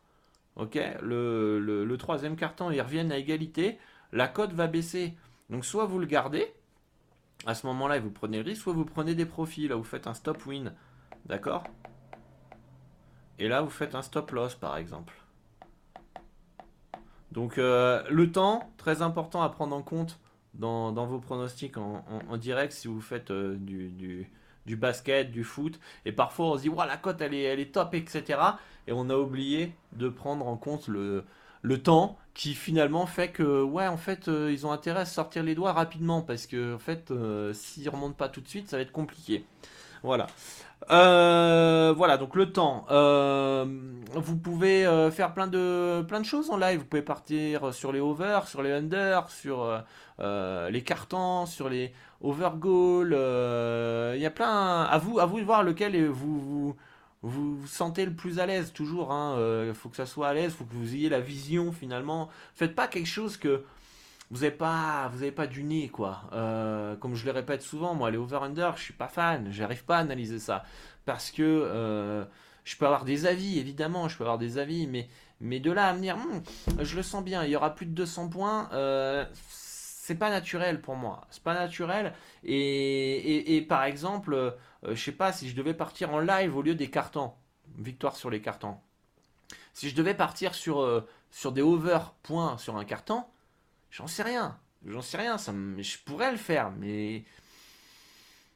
ok, 0.55 0.79
le, 1.01 1.59
le 1.59 1.97
troisième 1.97 2.35
carton, 2.35 2.71
ils 2.71 2.81
reviennent 2.81 3.11
à 3.11 3.17
égalité, 3.17 3.77
la 4.13 4.27
cote 4.27 4.53
va 4.53 4.67
baisser. 4.67 5.15
Donc 5.49 5.65
soit 5.65 5.85
vous 5.85 5.99
le 5.99 6.05
gardez, 6.05 6.53
à 7.45 7.53
ce 7.53 7.65
moment-là, 7.67 7.99
vous 7.99 8.11
prenez 8.11 8.37
le 8.37 8.43
risque, 8.43 8.63
soit 8.63 8.73
vous 8.73 8.85
prenez 8.85 9.15
des 9.15 9.25
profits, 9.25 9.67
là 9.67 9.75
vous 9.75 9.83
faites 9.83 10.07
un 10.07 10.13
stop 10.13 10.45
win, 10.45 10.73
d'accord? 11.25 11.63
Et 13.39 13.47
là 13.47 13.61
vous 13.61 13.69
faites 13.69 13.95
un 13.95 14.01
stop 14.01 14.31
loss 14.31 14.55
par 14.55 14.77
exemple. 14.77 15.13
Donc 17.31 17.57
euh, 17.57 18.03
le 18.09 18.31
temps, 18.31 18.71
très 18.77 19.01
important 19.01 19.41
à 19.41 19.49
prendre 19.49 19.75
en 19.75 19.81
compte 19.81 20.19
dans, 20.53 20.91
vos 21.05 21.19
pronostics 21.19 21.77
en, 21.77 22.37
direct 22.37 22.73
si 22.73 22.87
vous 22.87 23.01
faites 23.01 23.29
euh, 23.29 23.55
du, 23.55 24.75
basket, 24.75 25.31
du 25.31 25.43
foot. 25.43 25.79
Et 26.05 26.11
parfois 26.11 26.47
on 26.47 26.57
se 26.57 26.63
dit, 26.63 26.69
ouais, 26.69 26.87
la 26.87 26.97
cote 26.97 27.21
elle 27.21 27.33
est, 27.33 27.43
elle 27.43 27.59
est 27.59 27.73
top, 27.73 27.93
etc. 27.93 28.39
Et 28.87 28.91
on 28.91 29.09
a 29.09 29.15
oublié 29.15 29.75
de 29.93 30.09
prendre 30.09 30.47
en 30.47 30.57
compte 30.57 30.87
le, 30.87 31.25
le 31.67 31.81
temps 31.81 32.17
qui 32.33 32.53
finalement 32.53 33.05
fait 33.05 33.29
que 33.29 33.61
ouais 33.61 33.87
en 33.87 33.97
fait 33.97 34.27
euh, 34.27 34.51
ils 34.51 34.65
ont 34.65 34.71
intérêt 34.71 35.01
à 35.01 35.05
sortir 35.05 35.43
les 35.43 35.53
doigts 35.53 35.73
rapidement 35.73 36.21
parce 36.21 36.47
que 36.47 36.75
en 36.75 36.79
fait 36.79 37.11
euh, 37.11 37.51
s'ils 37.53 37.89
remontent 37.89 38.15
pas 38.15 38.29
tout 38.29 38.41
de 38.41 38.47
suite 38.47 38.69
ça 38.69 38.77
va 38.77 38.83
être 38.83 38.91
compliqué 38.91 39.43
Voilà. 40.03 40.27
Euh, 40.91 41.93
voilà, 41.97 42.17
donc 42.17 42.35
le 42.35 42.51
temps. 42.53 42.85
Euh, 42.91 43.65
vous 44.13 44.37
pouvez 44.37 44.83
faire 45.11 45.33
plein 45.33 45.47
de, 45.47 46.03
plein 46.07 46.19
de 46.19 46.25
choses 46.25 46.51
en 46.51 46.57
live. 46.57 46.79
Vous 46.79 46.85
pouvez 46.85 47.01
partir 47.01 47.73
sur 47.73 47.91
les 47.91 47.99
over, 47.99 48.41
sur 48.45 48.61
les 48.61 48.71
under, 48.71 49.29
sur 49.29 49.83
les 50.19 50.83
cartons, 50.83 51.47
sur 51.47 51.67
les 51.67 51.91
over 52.21 52.51
goal. 52.55 53.07
Il 54.15 54.21
y 54.21 54.25
a 54.25 54.31
plein. 54.31 54.83
À 54.83 54.99
vous, 54.99 55.19
à 55.19 55.25
vous 55.25 55.39
de 55.39 55.45
voir 55.45 55.63
lequel 55.63 56.07
vous 56.07 56.39
vous, 56.39 56.75
vous, 57.23 57.65
sentez 57.67 58.05
le 58.05 58.13
plus 58.13 58.39
à 58.39 58.45
l'aise. 58.45 58.73
Toujours, 58.73 59.11
il 59.11 59.73
faut 59.73 59.89
que 59.89 59.95
ça 59.95 60.05
soit 60.05 60.29
à 60.29 60.33
l'aise. 60.33 60.53
Il 60.53 60.57
faut 60.57 60.65
que 60.65 60.73
vous 60.73 60.95
ayez 60.95 61.09
la 61.09 61.19
vision 61.19 61.71
finalement. 61.71 62.29
Faites 62.55 62.75
pas 62.75 62.87
quelque 62.87 63.07
chose 63.07 63.37
que 63.37 63.63
vous 64.29 64.39
n'avez 64.41 64.51
pas, 64.51 65.09
vous 65.13 65.21
avez 65.21 65.31
pas 65.31 65.47
du 65.47 65.63
nez, 65.63 65.87
quoi. 65.87 66.23
Euh, 66.33 66.95
comme 66.97 67.15
je 67.15 67.25
le 67.25 67.31
répète 67.31 67.61
souvent, 67.61 67.95
moi, 67.95 68.11
les 68.11 68.17
over-under, 68.17 68.71
je 68.75 68.83
suis 68.83 68.93
pas 68.93 69.07
fan. 69.07 69.47
J'arrive 69.51 69.85
pas 69.85 69.97
à 69.97 69.99
analyser 69.99 70.39
ça. 70.39 70.63
Parce 71.05 71.31
que 71.31 71.43
euh, 71.43 72.25
je 72.65 72.75
peux 72.75 72.85
avoir 72.85 73.05
des 73.05 73.25
avis, 73.25 73.57
évidemment, 73.57 74.09
je 74.09 74.17
peux 74.17 74.25
avoir 74.25 74.37
des 74.37 74.57
avis, 74.57 74.85
mais, 74.87 75.07
mais 75.39 75.61
de 75.61 75.71
là 75.71 75.87
à 75.87 75.93
venir, 75.93 76.17
hmm, 76.17 76.41
je 76.81 76.95
le 76.97 77.03
sens 77.03 77.23
bien, 77.23 77.45
il 77.45 77.51
y 77.51 77.55
aura 77.55 77.73
plus 77.73 77.85
de 77.85 77.91
200 77.91 78.27
points. 78.27 78.69
Euh, 78.73 79.25
c'est 79.47 80.15
pas 80.15 80.29
naturel 80.29 80.81
pour 80.81 80.97
moi. 80.97 81.25
C'est 81.29 81.43
pas 81.43 81.53
naturel. 81.53 82.13
Et, 82.43 83.55
et, 83.55 83.61
par 83.61 83.85
exemple, 83.85 84.55
euh, 84.85 84.95
je 84.95 85.03
sais 85.03 85.11
pas 85.11 85.31
si 85.31 85.49
je 85.49 85.55
devais 85.55 85.73
partir 85.73 86.13
en 86.13 86.19
live 86.19 86.55
au 86.55 86.61
lieu 86.61 86.75
des 86.75 86.89
cartons. 86.89 87.33
Victoire 87.77 88.15
sur 88.15 88.29
les 88.29 88.41
cartons. 88.41 88.77
Si 89.73 89.89
je 89.89 89.95
devais 89.95 90.13
partir 90.13 90.55
sur, 90.55 91.05
sur 91.29 91.51
des 91.51 91.61
over 91.61 91.99
points 92.23 92.57
sur 92.57 92.77
un 92.77 92.85
carton, 92.85 93.23
J'en 93.91 94.07
sais 94.07 94.23
rien. 94.23 94.57
J'en 94.85 95.01
sais 95.01 95.17
rien. 95.17 95.37
Ça 95.37 95.53
Je 95.77 95.97
pourrais 96.05 96.31
le 96.31 96.37
faire, 96.37 96.71
mais. 96.71 97.23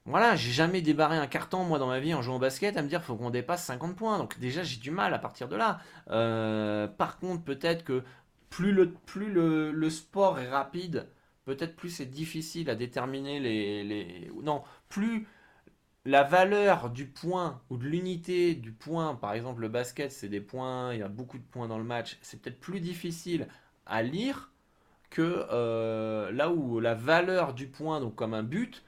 Voilà, 0.05 0.35
j'ai 0.35 0.51
jamais 0.51 0.81
débarré 0.81 1.17
un 1.17 1.27
carton, 1.27 1.63
moi, 1.63 1.77
dans 1.77 1.87
ma 1.87 1.99
vie, 1.99 2.13
en 2.15 2.23
jouant 2.23 2.37
au 2.37 2.39
basket, 2.39 2.75
à 2.75 2.81
me 2.81 2.87
dire 2.87 3.03
faut 3.03 3.15
qu'on 3.15 3.29
dépasse 3.29 3.65
50 3.65 3.95
points. 3.95 4.17
Donc, 4.17 4.39
déjà, 4.39 4.63
j'ai 4.63 4.77
du 4.77 4.89
mal 4.89 5.13
à 5.13 5.19
partir 5.19 5.47
de 5.47 5.55
là. 5.55 5.79
Euh, 6.09 6.87
par 6.87 7.19
contre, 7.19 7.43
peut-être 7.43 7.83
que 7.83 8.03
plus 8.49 8.71
le, 8.71 8.91
plus 8.91 9.31
le, 9.31 9.89
sport 9.89 10.39
est 10.39 10.49
rapide, 10.49 11.07
peut-être 11.45 11.75
plus 11.75 11.89
c'est 11.89 12.07
difficile 12.07 12.69
à 12.69 12.75
déterminer 12.75 13.39
les, 13.39 13.83
les. 13.83 14.31
Non, 14.41 14.63
plus 14.89 15.27
la 16.05 16.23
valeur 16.23 16.89
du 16.89 17.05
point 17.07 17.61
ou 17.69 17.77
de 17.77 17.85
l'unité 17.85 18.55
du 18.55 18.71
point, 18.71 19.15
par 19.15 19.33
exemple 19.33 19.61
le 19.61 19.69
basket 19.69 20.11
c'est 20.11 20.29
des 20.29 20.41
points, 20.41 20.93
il 20.93 20.99
y 20.99 21.03
a 21.03 21.07
beaucoup 21.07 21.37
de 21.37 21.43
points 21.43 21.67
dans 21.67 21.77
le 21.77 21.83
match, 21.83 22.17
c'est 22.21 22.41
peut-être 22.41 22.59
plus 22.59 22.79
difficile 22.79 23.47
à 23.85 24.01
lire 24.03 24.51
que 25.11 25.45
euh, 25.51 26.31
là 26.31 26.49
où 26.49 26.79
la 26.79 26.95
valeur 26.95 27.53
du 27.53 27.67
point, 27.67 27.99
donc 28.01 28.15
comme 28.15 28.33
un 28.33 28.43
but, 28.43 28.83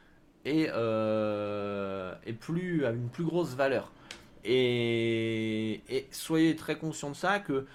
est, 0.45 0.69
euh, 0.73 2.15
plus, 2.39 2.85
a 2.85 2.91
une 2.91 3.09
plus 3.09 3.23
grosse 3.25 3.53
valeur. 3.55 3.91
Et, 4.45 5.81
soyez 6.11 6.55
très 6.55 6.77
conscient 6.77 7.11
de 7.11 7.15
ça, 7.15 7.39
que 7.39 7.67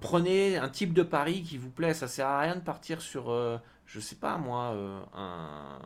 prenez 0.00 0.56
un 0.58 0.68
type 0.68 0.92
de 0.94 1.02
pari 1.02 1.42
qui 1.42 1.58
vous 1.58 1.70
plaît. 1.70 1.94
Ça 1.94 2.08
sert 2.08 2.26
à 2.26 2.40
rien 2.40 2.56
de 2.56 2.60
partir 2.60 3.00
sur, 3.00 3.30
euh, 3.30 3.58
je 3.86 4.00
sais 4.00 4.16
pas 4.16 4.36
moi, 4.38 4.76
un, 5.14 5.78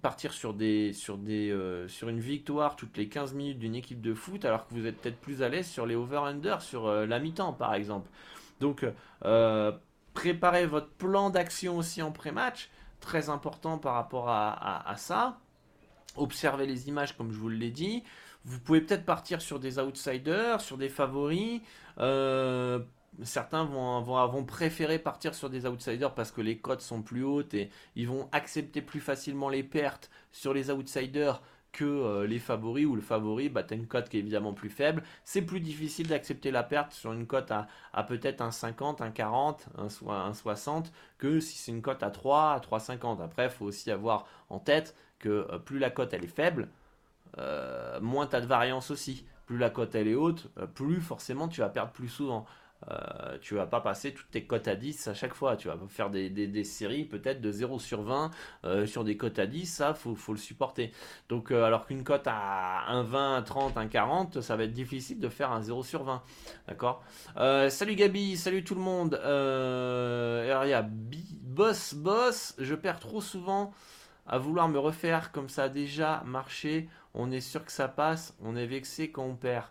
partir 0.00 0.32
sur, 0.32 0.54
des, 0.54 0.92
sur, 0.92 1.18
des, 1.18 1.56
sur 1.88 2.08
une 2.08 2.20
victoire 2.20 2.76
toutes 2.76 2.96
les 2.96 3.08
15 3.08 3.34
minutes 3.34 3.58
d'une 3.58 3.74
équipe 3.74 4.00
de 4.00 4.14
foot, 4.14 4.44
alors 4.44 4.66
que 4.66 4.74
vous 4.74 4.86
êtes 4.86 5.00
peut-être 5.00 5.20
plus 5.20 5.42
à 5.42 5.48
l'aise 5.48 5.66
sur 5.66 5.86
les 5.86 5.94
over-under, 5.94 6.60
sur 6.60 6.90
la 6.90 7.18
mi-temps 7.18 7.52
par 7.52 7.74
exemple. 7.74 8.08
Donc, 8.60 8.84
préparez 10.14 10.66
votre 10.66 10.90
plan 10.90 11.30
d'action 11.30 11.76
aussi 11.76 12.02
en 12.02 12.12
pré-match, 12.12 12.70
très 13.00 13.28
important 13.28 13.78
par 13.78 13.94
rapport 13.94 14.28
à, 14.28 14.94
ça. 14.96 15.38
Observez 16.16 16.66
les 16.66 16.88
images 16.88 17.16
comme 17.16 17.32
je 17.32 17.38
vous 17.38 17.48
l'ai 17.48 17.70
dit. 17.70 18.04
Vous 18.44 18.58
pouvez 18.58 18.80
peut-être 18.80 19.04
partir 19.04 19.40
sur 19.40 19.60
des 19.60 19.78
outsiders, 19.78 20.60
sur 20.60 20.76
des 20.76 20.88
favoris. 20.88 21.60
Certains 23.24 23.64
vont, 23.64 24.00
vont, 24.00 24.44
préférer 24.44 24.98
partir 24.98 25.34
sur 25.34 25.50
des 25.50 25.66
outsiders 25.66 26.14
parce 26.14 26.32
que 26.32 26.40
les 26.40 26.58
cotes 26.58 26.80
sont 26.80 27.02
plus 27.02 27.22
hautes 27.22 27.52
et 27.52 27.70
ils 27.94 28.08
vont 28.08 28.28
accepter 28.32 28.80
plus 28.80 29.00
facilement 29.00 29.50
les 29.50 29.62
pertes 29.62 30.10
sur 30.32 30.54
les 30.54 30.70
outsiders 30.70 31.42
que 31.72 31.84
euh, 31.84 32.26
les 32.26 32.38
favoris 32.38 32.86
ou 32.86 32.94
le 32.94 33.02
favori, 33.02 33.48
bah, 33.48 33.62
as 33.68 33.74
une 33.74 33.86
cote 33.86 34.08
qui 34.08 34.18
est 34.18 34.20
évidemment 34.20 34.52
plus 34.52 34.68
faible. 34.68 35.02
C'est 35.24 35.42
plus 35.42 35.60
difficile 35.60 36.08
d'accepter 36.08 36.50
la 36.50 36.62
perte 36.62 36.92
sur 36.92 37.12
une 37.12 37.26
cote 37.26 37.50
à, 37.50 38.02
peut-être 38.04 38.42
un 38.42 38.50
50, 38.50 39.00
un 39.00 39.10
40, 39.10 39.68
un, 39.78 39.88
un 40.10 40.34
60 40.34 40.92
que 41.18 41.40
si 41.40 41.58
c'est 41.58 41.72
une 41.72 41.82
cote 41.82 42.02
à 42.02 42.10
3, 42.10 42.52
à 42.52 42.58
3,50. 42.60 43.22
Après, 43.22 43.44
il 43.46 43.50
faut 43.50 43.64
aussi 43.64 43.90
avoir 43.90 44.26
en 44.50 44.58
tête 44.58 44.94
que 45.18 45.46
euh, 45.50 45.58
plus 45.58 45.78
la 45.78 45.90
cote 45.90 46.12
elle 46.14 46.24
est 46.24 46.26
faible, 46.28 46.68
euh, 47.38 48.00
moins 48.00 48.26
tu 48.26 48.36
de 48.36 48.46
variance 48.46 48.90
aussi. 48.90 49.26
Plus 49.46 49.58
la 49.58 49.70
cote 49.70 49.94
elle 49.94 50.08
est 50.08 50.14
haute, 50.14 50.48
plus 50.74 51.00
forcément 51.00 51.48
tu 51.48 51.60
vas 51.60 51.68
perdre 51.68 51.92
plus 51.92 52.08
souvent. 52.08 52.46
Euh, 52.90 53.38
tu 53.40 53.54
vas 53.54 53.66
pas 53.66 53.80
passer 53.80 54.12
toutes 54.12 54.30
tes 54.30 54.44
cotes 54.44 54.68
à 54.68 54.74
10 54.74 55.08
à 55.08 55.14
chaque 55.14 55.34
fois. 55.34 55.56
Tu 55.56 55.68
vas 55.68 55.76
faire 55.88 56.10
des, 56.10 56.64
séries 56.64 57.04
peut-être 57.04 57.40
de 57.40 57.50
0 57.50 57.78
sur 57.78 58.02
20 58.02 58.30
euh, 58.64 58.86
sur 58.86 59.04
des 59.04 59.16
cotes 59.16 59.38
à 59.38 59.46
10. 59.46 59.66
Ça, 59.66 59.94
faut, 59.94 60.14
faut 60.14 60.32
le 60.32 60.38
supporter. 60.38 60.92
Donc, 61.28 61.50
euh, 61.50 61.64
alors 61.64 61.86
qu'une 61.86 62.04
cote 62.04 62.26
à 62.26 62.84
1 62.88 63.02
20, 63.04 63.36
1 63.36 63.42
30, 63.42 63.76
1 63.76 63.86
40, 63.86 64.40
ça 64.40 64.56
va 64.56 64.64
être 64.64 64.72
difficile 64.72 65.20
de 65.20 65.28
faire 65.28 65.52
un 65.52 65.60
0 65.60 65.82
sur 65.82 66.04
20. 66.04 66.22
D'accord? 66.68 67.02
Salut 67.36 67.94
Gabi, 67.94 68.36
salut 68.36 68.64
tout 68.64 68.74
le 68.74 68.80
monde. 68.80 69.14
alors, 69.14 70.64
il 70.64 70.70
y 70.70 70.82
Boss 71.52 71.94
Boss. 71.94 72.54
Je 72.58 72.74
perds 72.74 73.00
trop 73.00 73.20
souvent 73.20 73.72
à 74.26 74.38
vouloir 74.38 74.68
me 74.68 74.78
refaire 74.78 75.32
comme 75.32 75.48
ça 75.48 75.64
a 75.64 75.68
déjà 75.68 76.22
marché. 76.24 76.88
On 77.14 77.30
est 77.30 77.40
sûr 77.40 77.64
que 77.64 77.72
ça 77.72 77.88
passe. 77.88 78.34
On 78.42 78.56
est 78.56 78.66
vexé 78.66 79.10
quand 79.10 79.24
on 79.24 79.34
perd. 79.34 79.66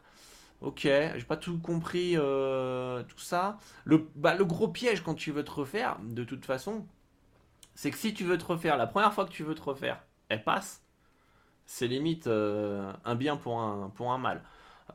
Ok, 0.62 0.82
j'ai 0.84 1.24
pas 1.28 1.38
tout 1.38 1.58
compris 1.60 2.14
euh, 2.18 3.02
tout 3.04 3.20
ça. 3.20 3.58
Le, 3.84 4.08
bah, 4.16 4.36
le 4.36 4.46
gros 4.46 4.68
piège 4.68 5.02
quand 5.04 5.16
tu 5.16 5.32
veux 5.32 5.44
te 5.44 5.52
refaire, 5.52 5.98
de 6.04 6.24
toute 6.24 6.46
façon, 6.46 6.86
c'est 7.76 7.92
que 7.92 7.98
si 7.98 8.14
tu 8.14 8.24
veux 8.26 8.38
te 8.38 8.46
refaire, 8.46 8.78
la 8.78 8.88
première 8.88 9.14
fois 9.14 9.26
que 9.26 9.32
tu 9.32 9.44
veux 9.44 9.56
te 9.56 9.62
refaire, 9.64 10.04
elle 10.30 10.44
passe. 10.44 10.84
C'est 11.66 11.88
limite 11.88 12.28
euh, 12.28 12.94
un 13.06 13.16
bien 13.16 13.38
pour 13.38 13.60
un, 13.62 13.92
pour 13.96 14.12
un 14.14 14.18
mal. 14.20 14.44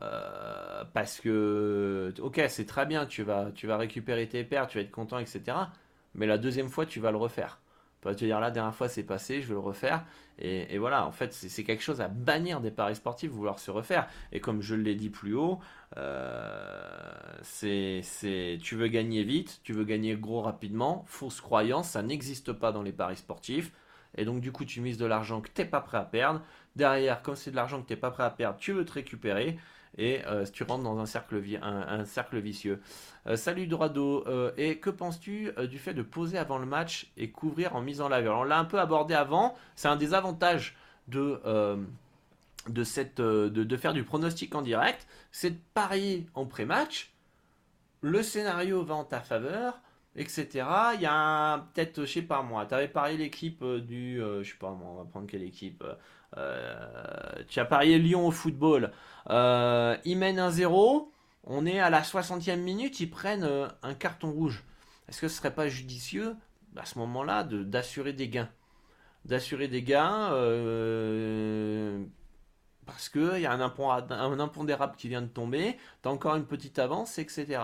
Euh, 0.02 0.84
parce 0.94 1.20
que, 1.20 2.14
ok, 2.20 2.42
c'est 2.48 2.66
très 2.66 2.86
bien, 2.86 3.06
tu 3.06 3.22
vas, 3.24 3.50
tu 3.54 3.66
vas 3.66 3.78
récupérer 3.78 4.28
tes 4.28 4.44
pertes, 4.44 4.70
tu 4.70 4.78
vas 4.78 4.84
être 4.84 4.90
content, 4.92 5.18
etc. 5.18 5.70
Mais 6.14 6.26
la 6.26 6.38
deuxième 6.38 6.68
fois, 6.70 6.86
tu 6.86 7.00
vas 7.00 7.10
le 7.12 7.18
refaire 7.18 7.60
vas 8.04 8.14
te 8.14 8.24
dire 8.24 8.40
la 8.40 8.50
dernière 8.50 8.74
fois 8.74 8.88
c'est 8.88 9.02
passé, 9.02 9.42
je 9.42 9.48
vais 9.48 9.54
le 9.54 9.60
refaire. 9.60 10.04
Et, 10.38 10.76
voilà, 10.76 11.06
en 11.06 11.12
fait, 11.12 11.32
c'est 11.32 11.64
quelque 11.64 11.82
chose 11.82 12.02
à 12.02 12.08
bannir 12.08 12.60
des 12.60 12.70
paris 12.70 12.96
sportifs, 12.96 13.30
vouloir 13.30 13.58
se 13.58 13.70
refaire. 13.70 14.06
Et 14.32 14.40
comme 14.40 14.60
je 14.60 14.74
l'ai 14.74 14.94
dit 14.94 15.08
plus 15.08 15.34
haut, 15.34 15.60
euh, 15.96 17.10
c'est, 17.40 18.02
tu 18.62 18.76
veux 18.76 18.88
gagner 18.88 19.22
vite, 19.22 19.60
tu 19.64 19.72
veux 19.72 19.84
gagner 19.84 20.14
gros 20.14 20.42
rapidement. 20.42 21.04
Fausse 21.06 21.40
croyance, 21.40 21.90
ça 21.90 22.02
n'existe 22.02 22.52
pas 22.52 22.70
dans 22.70 22.82
les 22.82 22.92
paris 22.92 23.16
sportifs. 23.16 23.72
Et 24.18 24.26
donc, 24.26 24.40
du 24.40 24.52
coup, 24.52 24.66
tu 24.66 24.82
mises 24.82 24.98
de 24.98 25.06
l'argent 25.06 25.40
que 25.40 25.48
tu 25.48 25.62
n'es 25.62 25.66
pas 25.66 25.80
prêt 25.80 25.98
à 25.98 26.04
perdre. 26.04 26.42
Derrière, 26.74 27.22
comme 27.22 27.36
c'est 27.36 27.50
de 27.50 27.56
l'argent 27.56 27.80
que 27.80 27.86
tu 27.86 27.94
n'es 27.94 27.98
pas 27.98 28.10
prêt 28.10 28.24
à 28.24 28.30
perdre, 28.30 28.58
tu 28.58 28.72
veux 28.72 28.84
te 28.84 28.92
récupérer 28.92 29.58
et 29.98 30.24
euh, 30.26 30.44
tu 30.52 30.62
rentres 30.62 30.84
dans 30.84 30.98
un 30.98 31.06
cercle, 31.06 31.42
un, 31.62 32.04
cercle 32.04 32.38
vicieux. 32.38 32.80
Euh, 33.26 33.36
salut 33.36 33.66
Dorado, 33.66 34.24
euh, 34.26 34.52
et 34.56 34.78
que 34.78 34.90
penses-tu 34.90 35.50
du 35.68 35.78
fait 35.78 35.94
de 35.94 36.02
poser 36.02 36.38
avant 36.38 36.58
le 36.58 36.66
match 36.66 37.10
et 37.16 37.30
couvrir 37.30 37.74
en 37.74 37.80
mise 37.80 38.00
en 38.00 38.08
live 38.08 38.28
on 38.28 38.44
l'a 38.44 38.58
un 38.58 38.64
peu 38.64 38.78
abordé 38.78 39.14
avant, 39.14 39.54
c'est 39.74 39.88
un 39.88 39.96
des 39.96 40.14
avantages 40.14 40.76
de, 41.08 41.40
de, 42.68 42.84
cette, 42.84 43.20
de, 43.20 43.76
faire 43.76 43.92
du 43.92 44.02
pronostic 44.02 44.54
en 44.54 44.62
direct, 44.62 45.06
c'est 45.30 45.50
de 45.50 45.58
parier 45.74 46.26
en 46.34 46.46
pré-match, 46.46 47.12
le 48.00 48.22
scénario 48.22 48.82
va 48.82 48.94
en 48.94 49.04
ta 49.04 49.20
faveur, 49.20 49.80
etc. 50.16 50.66
Il 50.94 51.00
y 51.00 51.06
a 51.06 51.68
peut-être, 51.74 52.04
je 52.04 52.12
sais 52.12 52.22
pas 52.22 52.42
moi, 52.42 52.66
tu 52.66 52.74
avais 52.74 52.88
parié 52.88 53.16
l'équipe 53.16 53.62
du, 53.64 54.18
je 54.18 54.48
sais 54.48 54.58
pas 54.58 54.70
moi, 54.70 54.90
on 54.92 54.94
va 54.96 55.04
prendre 55.04 55.26
quelle 55.26 55.42
équipe 55.42 55.84
euh, 56.36 57.44
tu 57.48 57.60
as 57.60 57.64
parié 57.64 57.98
Lyon 57.98 58.26
au 58.26 58.30
football. 58.30 58.92
Euh, 59.30 59.96
ils 60.04 60.18
mènent 60.18 60.38
1-0. 60.38 61.08
On 61.44 61.66
est 61.66 61.78
à 61.78 61.90
la 61.90 62.02
60e 62.02 62.56
minute. 62.56 63.00
Ils 63.00 63.10
prennent 63.10 63.44
euh, 63.44 63.68
un 63.82 63.94
carton 63.94 64.30
rouge. 64.30 64.64
Est-ce 65.08 65.20
que 65.20 65.28
ce 65.28 65.36
serait 65.36 65.54
pas 65.54 65.68
judicieux 65.68 66.36
à 66.76 66.84
ce 66.84 66.98
moment-là 66.98 67.44
d'assurer 67.44 68.12
des 68.12 68.28
gains? 68.28 68.50
D'assurer 69.24 69.68
des 69.68 69.82
gains 69.82 70.30
parce 72.86 73.08
qu'il 73.08 73.40
y 73.40 73.46
a 73.46 73.52
un, 73.52 74.40
impondérable 74.40 74.94
qui 74.96 75.08
vient 75.08 75.22
de 75.22 75.26
tomber, 75.26 75.76
tu 76.02 76.08
as 76.08 76.12
encore 76.12 76.36
une 76.36 76.46
petite 76.46 76.78
avance, 76.78 77.18
etc 77.18 77.60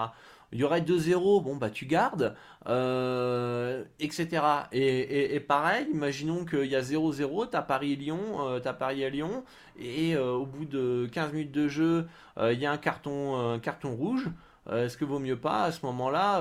il 0.53 0.61
y 0.61 0.65
aurait 0.65 0.83
2-0, 0.83 1.43
bon 1.43 1.57
bah 1.57 1.71
tu 1.71 1.87
gardes, 1.87 2.35
euh, 2.69 3.85
etc. 4.01 4.43
Et, 4.73 5.41
pareil, 5.41 5.87
imaginons 5.93 6.45
qu'il 6.45 6.67
y 6.67 6.77
a 6.77 6.83
0-0, 6.83 7.49
t'as 7.51 7.63
Paris-Lyon, 7.63 8.21
euh, 8.41 8.61
t'as 8.61 8.75
Paris 8.75 9.05
à 9.05 9.11
Lyon, 9.11 9.45
et 9.79 10.15
euh, 10.15 10.33
au 10.33 10.47
bout 10.47 10.67
de 10.67 11.09
15 11.13 11.33
minutes 11.33 11.53
de 11.53 11.69
jeu, 11.69 12.07
il 12.39 12.59
y 12.59 12.67
a 12.67 12.73
un 12.73 12.79
carton, 12.79 13.37
un 13.37 13.59
carton 13.59 13.95
rouge. 13.95 14.29
Est-ce 14.71 14.97
que 14.97 15.05
vaut 15.05 15.19
mieux 15.19 15.39
pas 15.39 15.65
à 15.65 15.73
ce 15.73 15.85
moment-là 15.87 16.41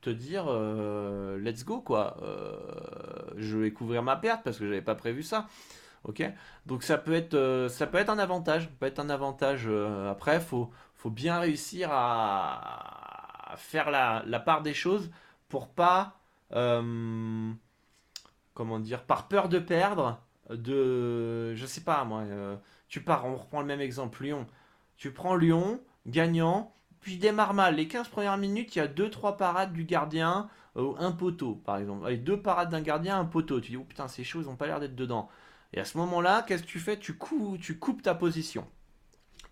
te 0.00 0.10
dire 0.10 0.46
let's 1.38 1.64
go 1.64 1.80
quoi, 1.80 2.16
je 3.36 3.56
vais 3.56 3.70
couvrir 3.72 4.02
ma 4.02 4.16
perte 4.16 4.42
parce 4.44 4.58
que 4.58 4.66
j'avais 4.66 4.82
pas 4.82 4.94
prévu 4.94 5.22
ça. 5.22 5.46
Donc 6.66 6.82
ça 6.82 6.98
peut 6.98 7.14
être, 7.14 7.34
euh, 7.34 7.68
ça 7.68 7.86
peut 7.86 7.98
être 7.98 8.10
un 8.10 8.18
avantage. 8.18 8.68
peut 8.78 8.86
être 8.86 9.00
un 9.00 9.10
avantage. 9.10 9.64
Euh, 9.66 10.10
après, 10.10 10.40
faut, 10.40 10.70
bien 11.10 11.38
réussir 11.38 11.88
à, 11.92 13.54
faire 13.56 13.90
la, 13.90 14.40
part 14.40 14.62
des 14.62 14.74
choses 14.74 15.10
pour 15.48 15.68
pas, 15.68 16.18
euh, 16.52 17.52
comment 18.54 18.80
dire, 18.80 19.04
par 19.04 19.28
peur 19.28 19.48
de 19.48 19.58
perdre, 19.58 20.20
de, 20.50 21.54
je 21.54 21.66
sais 21.66 21.82
pas 21.82 22.04
moi. 22.04 22.24
tu 22.88 23.00
pars, 23.02 23.24
on 23.26 23.36
reprend 23.36 23.60
le 23.60 23.66
même 23.66 23.80
exemple, 23.80 24.22
Lyon. 24.24 24.46
Tu 24.96 25.12
prends 25.12 25.36
Lyon, 25.36 25.80
gagnant, 26.06 26.74
puis 27.00 27.18
démarre 27.18 27.54
mal. 27.54 27.76
Les 27.76 27.88
15 27.88 28.08
premières 28.08 28.38
minutes, 28.38 28.74
il 28.74 28.78
y 28.78 28.82
a 28.82 28.88
2-3 28.88 29.36
parades 29.36 29.72
du 29.72 29.84
gardien, 29.84 30.48
un 30.76 31.12
poteau 31.12 31.54
par 31.54 31.78
exemple. 31.78 32.06
Allez, 32.06 32.16
deux 32.16 32.40
parades 32.40 32.70
d'un 32.70 32.80
gardien, 32.80 33.18
un 33.18 33.24
poteau. 33.24 33.60
Tu 33.60 33.72
dis, 33.72 33.76
oh 33.76 33.84
putain, 33.84 34.08
ces 34.08 34.24
choses 34.24 34.46
n'ont 34.46 34.56
pas 34.56 34.66
l'air 34.66 34.80
d'être 34.80 34.96
dedans. 34.96 35.28
Et 35.72 35.80
à 35.80 35.84
ce 35.84 35.98
moment-là, 35.98 36.42
qu'est-ce 36.42 36.62
que 36.62 36.68
tu 36.68 36.78
fais? 36.78 36.98
Tu, 36.98 37.18
tu 37.60 37.78
coupes 37.78 38.02
ta 38.02 38.14
position. 38.14 38.66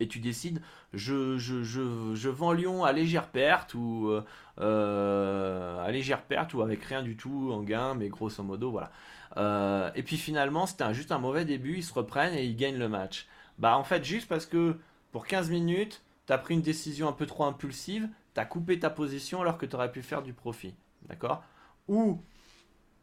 Et 0.03 0.09
tu 0.09 0.19
décides, 0.19 0.61
je, 0.93 1.39
je, 1.39 1.63
je, 1.63 2.13
je 2.17 2.29
vends 2.29 2.51
Lyon 2.51 2.83
à 2.85 2.91
légère 2.91 3.29
perte 3.29 3.75
ou 3.75 4.09
euh, 4.09 4.25
euh, 4.59 5.79
à 5.81 5.89
légère 5.93 6.23
perte 6.23 6.55
ou 6.55 6.61
avec 6.61 6.83
rien 6.83 7.05
du 7.05 7.17
tout 7.17 7.53
en 7.53 7.63
gain, 7.63 7.95
mais 7.95 8.09
grosso 8.09 8.43
modo, 8.43 8.73
voilà. 8.73 8.91
Euh, 9.37 9.93
et 9.95 10.03
puis 10.03 10.17
finalement, 10.17 10.67
c'était 10.67 10.93
juste 10.93 11.13
un 11.13 11.19
mauvais 11.19 11.45
début, 11.45 11.77
ils 11.77 11.85
se 11.85 11.95
reprennent 11.95 12.35
et 12.35 12.45
ils 12.45 12.57
gagnent 12.57 12.79
le 12.79 12.89
match. 12.89 13.29
Bah 13.59 13.79
en 13.79 13.85
fait, 13.85 14.05
juste 14.05 14.29
parce 14.29 14.45
que 14.45 14.77
pour 15.13 15.25
15 15.25 15.51
minutes, 15.51 16.03
tu 16.27 16.33
as 16.33 16.39
pris 16.39 16.55
une 16.55 16.63
décision 16.63 17.07
un 17.09 17.13
peu 17.13 17.27
trop 17.27 17.45
impulsive, 17.45 18.09
tu 18.35 18.41
as 18.41 18.45
coupé 18.45 18.81
ta 18.81 18.91
position 18.91 19.41
alors 19.41 19.59
que 19.59 19.67
tu 19.67 19.77
aurais 19.77 19.93
pu 19.93 20.03
faire 20.03 20.23
du 20.23 20.33
profit. 20.33 20.75
D'accord? 21.09 21.45
Ou 21.87 22.21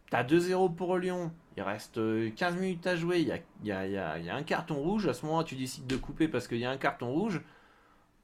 tu 0.09 0.15
as 0.15 0.23
2-0 0.23 0.75
pour 0.75 0.97
Lyon, 0.97 1.31
il 1.57 1.63
reste 1.63 1.95
15 1.95 2.55
euh, 2.55 2.59
minutes 2.59 2.87
à 2.87 2.95
jouer, 2.95 3.19
il 3.19 3.67
y 3.67 3.71
a, 3.71 4.35
un 4.35 4.43
carton 4.43 4.75
rouge, 4.75 5.07
à 5.07 5.13
ce 5.13 5.25
moment-là 5.25 5.43
tu 5.43 5.55
décides 5.55 5.87
de 5.87 5.97
couper 5.97 6.27
parce 6.27 6.47
qu'il 6.47 6.59
y 6.59 6.65
a 6.65 6.71
un 6.71 6.77
carton 6.77 7.11
rouge. 7.11 7.41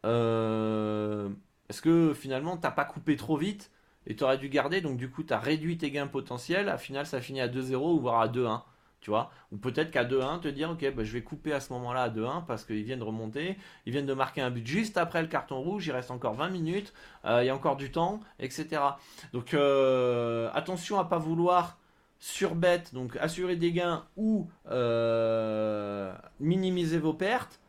Euh, 0.05 1.29
est-ce 1.69 1.81
que 1.81 2.13
finalement 2.13 2.57
t'as 2.57 2.71
pas 2.71 2.85
coupé 2.85 3.15
trop 3.15 3.37
vite 3.37 3.71
et 4.07 4.15
tu 4.15 4.23
aurais 4.23 4.37
dû 4.37 4.49
garder, 4.49 4.81
donc 4.81 4.97
du 4.97 5.09
coup 5.09 5.23
tu 5.23 5.33
as 5.33 5.39
réduit 5.39 5.77
tes 5.77 5.91
gains 5.91 6.07
potentiels, 6.07 6.69
à 6.69 6.77
final 6.77 7.05
ça 7.05 7.21
finit 7.21 7.41
à 7.41 7.47
2-0 7.47 7.75
ou 7.75 7.99
voire 7.99 8.21
à 8.21 8.27
2-1 8.27 8.61
Ou 9.51 9.57
peut-être 9.57 9.91
qu'à 9.91 10.03
2-1, 10.03 10.39
te 10.39 10.47
dire, 10.47 10.71
ok, 10.71 10.93
bah, 10.93 11.03
je 11.03 11.11
vais 11.11 11.21
couper 11.21 11.53
à 11.53 11.59
ce 11.59 11.71
moment-là 11.73 12.03
à 12.03 12.09
2-1 12.09 12.45
parce 12.45 12.65
qu'ils 12.65 12.83
viennent 12.83 12.99
de 12.99 13.03
remonter, 13.03 13.57
ils 13.85 13.91
viennent 13.91 14.05
de 14.05 14.13
marquer 14.13 14.41
un 14.41 14.49
but 14.49 14.65
juste 14.65 14.97
après 14.97 15.21
le 15.21 15.27
carton 15.27 15.61
rouge, 15.61 15.87
il 15.87 15.91
reste 15.91 16.11
encore 16.11 16.33
20 16.33 16.49
minutes, 16.49 16.93
euh, 17.25 17.43
il 17.43 17.47
y 17.47 17.49
a 17.49 17.55
encore 17.55 17.75
du 17.75 17.91
temps, 17.91 18.19
etc. 18.39 18.81
Donc 19.33 19.53
euh, 19.53 20.49
attention 20.53 20.99
à 20.99 21.05
pas 21.05 21.19
vouloir 21.19 21.77
surbet, 22.19 22.83
donc 22.93 23.17
assurer 23.17 23.55
des 23.55 23.71
gains 23.71 24.05
ou 24.17 24.47
euh, 24.69 26.13
minimiser 26.39 26.97
vos 26.97 27.13
pertes 27.13 27.59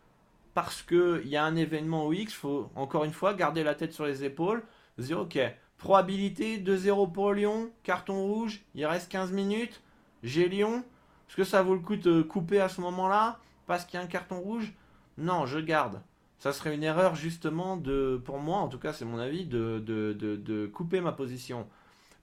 parce 0.54 0.82
qu'il 0.82 1.26
y 1.26 1.36
a 1.36 1.44
un 1.44 1.54
événement 1.54 2.10
X, 2.10 2.32
il 2.32 2.36
faut 2.36 2.70
encore 2.76 3.04
une 3.04 3.12
fois 3.12 3.34
garder 3.34 3.62
la 3.62 3.74
tête 3.74 3.92
sur 3.92 4.06
les 4.06 4.24
épaules, 4.24 4.62
dire 4.96 5.20
ok, 5.20 5.38
probabilité 5.76 6.58
2-0 6.58 7.12
pour 7.12 7.34
Lyon, 7.34 7.70
carton 7.82 8.22
rouge, 8.22 8.62
il 8.74 8.86
reste 8.86 9.10
15 9.10 9.32
minutes, 9.32 9.82
j'ai 10.22 10.48
Lyon, 10.48 10.82
est-ce 11.28 11.36
que 11.36 11.44
ça 11.44 11.62
vaut 11.62 11.74
le 11.74 11.80
coup 11.80 11.96
de 11.96 12.22
couper 12.22 12.60
à 12.60 12.68
ce 12.68 12.80
moment-là 12.80 13.38
parce 13.66 13.84
qu'il 13.84 13.98
y 13.98 14.02
a 14.02 14.04
un 14.04 14.08
carton 14.08 14.38
rouge? 14.40 14.72
Non, 15.18 15.46
je 15.46 15.58
garde. 15.58 16.00
Ça 16.38 16.52
serait 16.52 16.74
une 16.74 16.82
erreur 16.82 17.14
justement 17.14 17.76
de, 17.76 18.20
pour 18.24 18.38
moi 18.38 18.58
en 18.58 18.68
tout 18.68 18.78
cas 18.78 18.92
c'est 18.92 19.04
mon 19.04 19.18
avis, 19.18 19.46
de, 19.46 19.78
de, 19.78 20.66
couper 20.66 21.00
ma 21.00 21.12
position. 21.12 21.66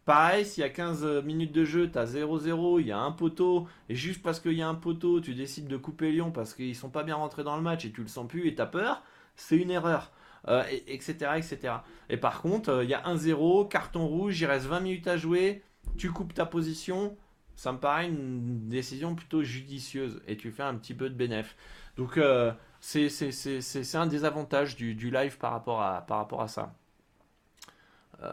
Pareil, 0.06 0.46
s'il 0.46 0.62
y 0.62 0.66
a 0.66 0.70
15 0.70 1.24
minutes 1.24 1.54
de 1.54 1.64
jeu, 1.64 1.90
tu 1.90 1.98
as 1.98 2.06
0-0, 2.06 2.82
il 2.82 2.88
y 2.88 2.92
a 2.92 3.00
un 3.00 3.12
poteau, 3.12 3.68
et 3.88 3.96
juste 3.96 4.22
parce 4.22 4.42
qu'il 4.42 4.54
y 4.54 4.62
a 4.62 4.68
un 4.68 4.76
poteau, 4.76 5.22
tu 5.22 5.34
décides 5.34 5.68
de 5.68 5.78
couper 5.78 6.12
Lyon 6.12 6.32
parce 6.32 6.54
qu'ils 6.54 6.76
sont 6.76 6.90
pas 6.90 7.04
bien 7.04 7.16
rentrés 7.16 7.46
dans 7.46 7.56
le 7.56 7.62
match 7.62 7.86
et 7.86 7.92
tu 7.92 8.02
le 8.02 8.10
sens 8.10 8.28
plus 8.28 8.48
et 8.48 8.54
tu 8.54 8.62
as 8.62 8.66
peur, 8.66 9.02
c'est 9.36 9.58
une 9.58 9.72
erreur. 9.72 10.12
etc., 10.48 11.16
euh, 11.24 11.36
etc. 11.36 11.74
Et 12.10 12.18
par 12.18 12.42
contre, 12.42 12.70
euh, 12.70 12.84
il 12.84 12.90
y 12.90 12.94
a 12.94 13.02
1-0, 13.04 13.70
carton 13.70 14.06
rouge, 14.06 14.40
il 14.42 14.46
reste 14.46 14.66
20 14.66 14.82
minutes 14.82 15.08
à 15.08 15.16
jouer, 15.16 15.64
tu 15.98 16.12
coupes 16.12 16.34
ta 16.34 16.46
position, 16.46 17.16
ça 17.64 17.72
me 17.72 17.78
paraît 17.78 18.10
une 18.10 18.68
décision 18.68 19.16
plutôt 19.16 19.42
judicieuse 19.42 20.22
et 20.28 20.36
tu 20.36 20.52
fais 20.52 20.64
un 20.64 20.76
petit 20.76 20.94
peu 20.94 21.10
de 21.10 21.16
bénéf. 21.16 21.56
Donc 21.96 22.18
euh, 22.18 22.52
c'est 22.82 23.96
un 23.96 24.06
des 24.06 24.26
avantages 24.26 24.76
du, 24.76 24.94
live 25.10 25.38
par 25.38 25.54
rapport 25.54 25.82
à, 25.82 26.48
ça. 26.50 26.74
Euh, 28.22 28.28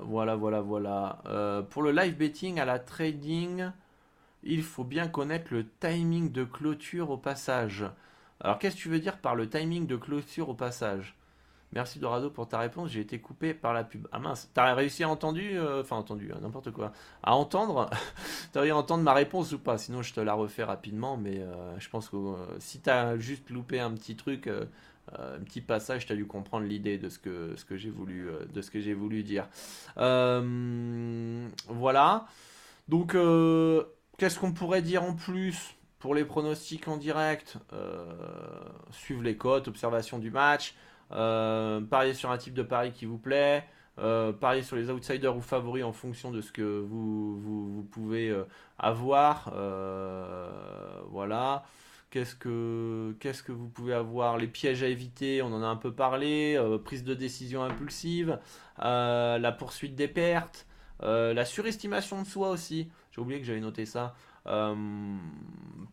voilà, 0.00 0.36
voilà, 0.36 0.62
voilà. 0.62 1.18
Euh, 1.26 1.60
pour 1.60 1.82
le 1.82 1.92
live 1.92 2.16
betting 2.16 2.58
à 2.58 2.64
la 2.64 2.78
trading, 2.78 3.70
il 4.42 4.62
faut 4.62 4.84
bien 4.84 5.08
connaître 5.08 5.52
le 5.52 5.68
timing 5.68 6.32
de 6.32 6.44
clôture 6.44 7.10
au 7.10 7.18
passage. 7.18 7.84
Alors 8.40 8.58
qu'est-ce 8.58 8.76
que 8.76 8.80
tu 8.80 8.88
veux 8.88 9.00
dire 9.00 9.18
par 9.18 9.34
le 9.34 9.50
timing 9.50 9.86
de 9.86 9.96
clôture 9.96 10.48
au 10.48 10.54
passage? 10.54 11.14
Merci 11.72 11.98
Dorado 11.98 12.28
pour 12.30 12.46
ta 12.48 12.58
réponse. 12.58 12.90
J'ai 12.90 13.00
été 13.00 13.18
coupé 13.18 13.54
par 13.54 13.72
la 13.72 13.82
pub. 13.82 14.06
Ah 14.12 14.18
mince, 14.18 14.50
t'as 14.52 14.74
réussi 14.74 15.04
à 15.04 15.08
entendre, 15.08 15.38
euh, 15.40 15.80
enfin 15.80 15.96
entendu, 15.96 16.30
euh, 16.30 16.34
n'importe 16.40 16.70
quoi, 16.70 16.92
à 17.22 17.34
entendre? 17.34 17.88
t'as 18.52 18.60
réussi 18.60 19.02
ma 19.02 19.14
réponse 19.14 19.52
ou 19.52 19.58
pas? 19.58 19.78
Sinon, 19.78 20.02
je 20.02 20.12
te 20.12 20.20
la 20.20 20.34
refais 20.34 20.64
rapidement. 20.64 21.16
Mais 21.16 21.38
euh, 21.38 21.78
je 21.78 21.88
pense 21.88 22.10
que 22.10 22.16
si 22.58 22.80
t'as 22.80 23.16
juste 23.16 23.48
loupé 23.48 23.80
un 23.80 23.90
petit 23.92 24.16
truc, 24.16 24.48
un 24.48 25.40
petit 25.40 25.62
passage, 25.62 26.06
t'as 26.06 26.14
dû 26.14 26.26
comprendre 26.26 26.66
l'idée 26.66 26.98
de 26.98 27.08
ce 27.08 27.18
que 27.18 27.54
ce 27.56 27.64
que 27.64 27.76
j'ai 27.76 27.90
voulu 27.90 28.28
de 28.52 28.60
ce 28.60 28.70
que 28.70 28.80
j'ai 28.80 28.94
voulu 28.94 29.22
dire. 29.22 29.48
voilà. 31.68 32.26
Donc, 32.88 33.16
qu'est-ce 34.18 34.38
qu'on 34.38 34.52
pourrait 34.52 34.82
dire 34.82 35.04
en 35.04 35.14
plus 35.14 35.74
pour 35.98 36.14
les 36.14 36.24
pronostics 36.24 36.86
en 36.88 36.98
direct? 36.98 37.56
Suivre 38.90 39.22
les 39.22 39.36
cotes, 39.38 39.68
observation 39.68 40.18
du 40.18 40.30
match. 40.30 40.74
Euh, 41.12 41.80
parier 41.80 42.14
sur 42.14 42.30
un 42.30 42.38
type 42.38 42.54
de 42.54 42.62
pari 42.62 42.92
qui 42.92 43.06
vous 43.06 43.18
plaît. 43.18 43.64
Euh, 43.98 44.32
parier 44.32 44.62
sur 44.62 44.76
les 44.76 44.90
outsiders 44.90 45.36
ou 45.36 45.42
favoris 45.42 45.84
en 45.84 45.92
fonction 45.92 46.30
de 46.30 46.40
ce 46.40 46.50
que 46.50 46.80
vous, 46.80 47.86
pouvez 47.90 48.30
euh, 48.30 48.44
avoir. 48.78 49.52
voilà. 51.10 51.64
Qu'est-ce 52.10 52.34
que, 52.34 53.16
qu'est-ce 53.20 53.42
que 53.42 53.52
vous 53.52 53.68
pouvez 53.68 53.94
avoir? 53.94 54.36
Les 54.36 54.46
pièges 54.46 54.82
à 54.82 54.88
éviter, 54.88 55.40
on 55.42 55.46
en 55.46 55.62
a 55.62 55.66
un 55.66 55.76
peu 55.76 55.92
parlé. 55.92 56.58
prise 56.84 57.04
de 57.04 57.14
décision 57.14 57.62
impulsive. 57.62 58.38
la 58.78 59.54
poursuite 59.58 59.94
des 59.94 60.08
pertes. 60.08 60.66
la 61.00 61.44
surestimation 61.44 62.22
de 62.22 62.26
soi 62.26 62.50
aussi. 62.50 62.90
J'ai 63.12 63.20
oublié 63.20 63.40
que 63.40 63.46
j'avais 63.46 63.60
noté 63.60 63.86
ça. 63.86 64.14
Euh, 64.46 64.74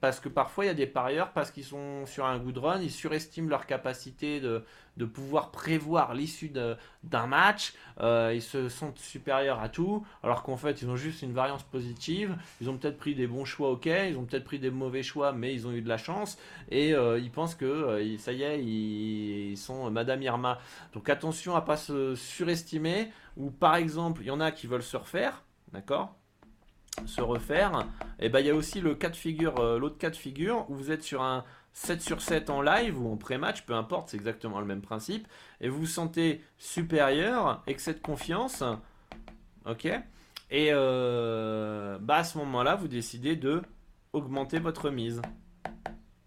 parce 0.01 0.19
que 0.19 0.29
parfois 0.29 0.65
il 0.65 0.67
y 0.67 0.71
a 0.71 0.75
des 0.75 0.87
parieurs, 0.87 1.31
parce 1.33 1.51
qu'ils 1.51 1.65
sont 1.65 2.05
sur 2.05 2.25
un 2.25 2.39
good 2.39 2.57
run, 2.57 2.81
ils 2.81 2.91
surestiment 2.91 3.49
leur 3.49 3.65
capacité 3.65 4.39
de, 4.39 4.63
de 4.97 5.05
pouvoir 5.05 5.51
prévoir 5.51 6.13
l'issue 6.13 6.49
d'un 7.03 7.27
match, 7.27 7.73
euh, 7.99 8.31
ils 8.33 8.41
se 8.41 8.69
sentent 8.69 8.97
supérieurs 8.97 9.59
à 9.59 9.69
tout, 9.69 10.05
alors 10.23 10.43
qu'en 10.43 10.57
fait 10.57 10.81
ils 10.81 10.89
ont 10.89 10.95
juste 10.95 11.21
une 11.21 11.33
variance 11.33 11.63
positive, 11.63 12.37
ils 12.61 12.69
ont 12.69 12.77
peut-être 12.77 12.97
pris 12.97 13.13
des 13.13 13.27
bons 13.27 13.45
choix, 13.45 13.71
ok, 13.71 13.87
ils 13.87 14.17
ont 14.17 14.23
peut-être 14.23 14.45
pris 14.45 14.59
des 14.59 14.71
mauvais 14.71 15.03
choix, 15.03 15.33
mais 15.33 15.53
ils 15.53 15.67
ont 15.67 15.71
eu 15.73 15.81
de 15.81 15.89
la 15.89 15.97
chance, 15.97 16.37
et 16.69 16.93
euh, 16.93 17.19
ils 17.19 17.31
pensent 17.31 17.55
que 17.55 18.17
ça 18.17 18.31
y 18.31 18.43
est, 18.43 18.63
ils, 18.63 19.57
sont 19.57 19.91
Madame 19.91 20.21
Irma. 20.21 20.59
Donc 20.93 21.09
attention 21.09 21.55
à 21.55 21.61
pas 21.61 21.77
se 21.77 22.15
surestimer, 22.15 23.11
ou 23.35 23.51
par 23.51 23.75
exemple, 23.75 24.21
il 24.21 24.27
y 24.27 24.31
en 24.31 24.39
a 24.39 24.51
qui 24.51 24.67
veulent 24.67 24.81
se 24.83 24.95
refaire, 24.97 25.43
d'accord? 25.73 26.18
Se 27.05 27.21
refaire, 27.21 27.87
et 28.19 28.29
ben 28.29 28.39
il 28.39 28.47
y 28.47 28.49
a 28.49 28.55
aussi 28.55 28.81
le 28.81 28.95
cas 28.95 29.09
de 29.09 29.15
figure, 29.15 29.59
euh, 29.59 29.79
l'autre 29.79 29.97
cas 29.97 30.09
de 30.09 30.15
figure 30.15 30.65
où 30.69 30.75
vous 30.75 30.91
êtes 30.91 31.03
sur 31.03 31.21
un 31.21 31.43
7 31.73 32.01
sur 32.01 32.21
7 32.21 32.49
en 32.49 32.61
live 32.61 33.01
ou 33.01 33.11
en 33.11 33.17
pré-match, 33.17 33.63
peu 33.63 33.73
importe, 33.73 34.09
c'est 34.09 34.17
exactement 34.17 34.59
le 34.59 34.65
même 34.65 34.81
principe, 34.81 35.27
et 35.61 35.69
vous 35.69 35.79
vous 35.79 35.85
sentez 35.85 36.41
supérieur, 36.57 37.63
excès 37.67 37.93
de 37.93 37.99
confiance, 37.99 38.63
ok, 39.65 39.85
et 39.85 40.69
euh, 40.71 41.97
bah 42.01 42.17
à 42.17 42.23
ce 42.23 42.37
moment-là, 42.39 42.75
vous 42.75 42.87
décidez 42.87 43.35
de 43.35 43.61
augmenter 44.13 44.59
votre 44.59 44.89
mise, 44.89 45.21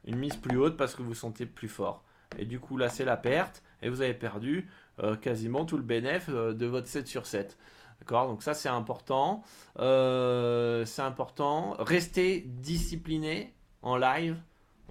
une 0.04 0.16
mise 0.16 0.36
plus 0.36 0.56
haute 0.56 0.76
parce 0.76 0.94
que 0.94 1.02
vous 1.02 1.08
vous 1.08 1.14
sentez 1.14 1.46
plus 1.46 1.68
fort, 1.68 2.04
et 2.38 2.46
du 2.46 2.60
coup 2.60 2.76
là 2.76 2.88
c'est 2.88 3.04
la 3.04 3.16
perte, 3.16 3.62
et 3.82 3.88
vous 3.88 4.00
avez 4.00 4.14
perdu 4.14 4.68
euh, 5.00 5.16
quasiment 5.16 5.64
tout 5.64 5.76
le 5.76 5.82
bénéfice 5.82 6.28
de 6.28 6.66
votre 6.66 6.86
7 6.86 7.06
sur 7.06 7.26
7. 7.26 7.58
D'accord? 8.02 8.26
Donc 8.26 8.42
ça 8.42 8.52
c'est 8.52 8.68
important. 8.68 9.44
Euh, 9.78 10.84
c'est 10.84 11.02
important. 11.02 11.76
Restez 11.78 12.40
discipliné 12.40 13.54
en 13.80 13.96
live. 13.96 14.36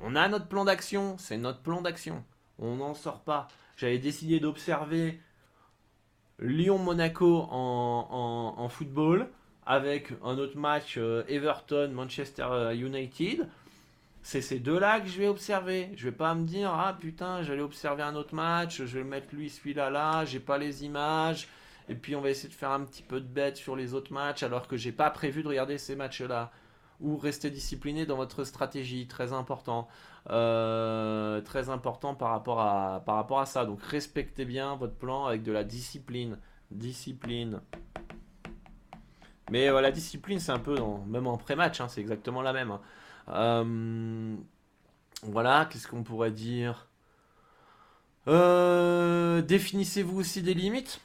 On 0.01 0.15
a 0.15 0.29
notre 0.29 0.47
plan 0.47 0.63
d'action. 0.63 1.17
C'est 1.17 1.35
notre 1.35 1.59
plan 1.59 1.81
d'action. 1.81 2.23
On 2.57 2.77
n'en 2.77 2.93
sort 2.93 3.19
pas. 3.19 3.49
J'avais 3.75 3.99
décidé 3.99 4.39
d'observer 4.39 5.19
Lyon-Monaco 6.39 7.49
en, 7.51 8.69
football 8.69 9.27
avec 9.65 10.13
un 10.23 10.37
autre 10.37 10.57
match 10.57 10.95
euh, 10.97 11.25
Everton-Manchester 11.27 12.47
euh, 12.49 12.73
United. 12.73 13.49
C'est 14.23 14.41
ces 14.41 14.59
deux-là 14.59 15.01
que 15.01 15.09
je 15.09 15.17
vais 15.17 15.27
observer. 15.27 15.89
Je 15.97 16.05
vais 16.05 16.15
pas 16.15 16.33
me 16.33 16.45
dire 16.45 16.71
ah 16.73 16.95
putain 16.97 17.43
j'allais 17.43 17.61
observer 17.61 18.03
un 18.03 18.15
autre 18.15 18.35
match, 18.35 18.77
je 18.77 18.99
vais 18.99 19.03
mettre 19.03 19.35
lui 19.35 19.49
celui-là 19.49 19.89
là, 19.89 20.23
j'ai 20.23 20.39
pas 20.39 20.57
les 20.57 20.85
images, 20.85 21.49
et 21.89 21.95
puis 21.95 22.15
on 22.15 22.21
va 22.21 22.29
essayer 22.29 22.49
de 22.49 22.53
faire 22.53 22.71
un 22.71 22.83
petit 22.85 23.03
peu 23.03 23.19
de 23.21 23.27
bête 23.27 23.57
sur 23.57 23.75
les 23.75 23.93
autres 23.93 24.13
matchs 24.13 24.43
alors 24.43 24.67
que 24.67 24.77
j'ai 24.77 24.91
pas 24.91 25.09
prévu 25.09 25.43
de 25.43 25.47
regarder 25.47 25.77
ces 25.77 25.95
matchs-là. 25.95 26.51
ou 26.99 27.17
restez 27.17 27.49
discipliné 27.49 28.05
dans 28.05 28.15
votre 28.15 28.43
stratégie, 28.43 29.07
très 29.07 29.33
important. 29.33 29.87
Euh, 30.29 31.41
très 31.41 31.69
important 31.69 32.13
par 32.13 32.29
rapport, 32.29 32.59
à, 32.61 33.01
par 33.05 33.15
rapport 33.15 33.39
à 33.39 33.45
ça. 33.47 33.65
Donc 33.65 33.81
respectez 33.81 34.45
bien 34.45 34.75
votre 34.75 34.95
plan 34.95 35.25
avec 35.25 35.43
de 35.43 35.51
la 35.51 35.63
discipline. 35.63 36.37
Discipline. 36.69 37.61
Mais 39.49 39.69
la 39.69 39.91
discipline, 39.91 40.39
c'est 40.39 40.51
un 40.53 40.59
peu, 40.59 40.75
même 41.07 41.27
en 41.27 41.37
pré-match, 41.37 41.81
hein, 41.81 41.87
c'est 41.89 41.99
exactement 41.99 42.41
la 42.41 42.53
même. 42.53 42.71
Hein. 42.71 42.81
Euh, 43.29 44.35
voilà, 45.23 45.67
qu'est-ce 45.69 45.87
qu'on 45.87 46.03
pourrait 46.03 46.31
dire? 46.31 46.87
Euh, 48.27 49.41
Définissez-vous 49.41 50.19
aussi 50.19 50.41
des 50.41 50.53
limites? 50.53 51.01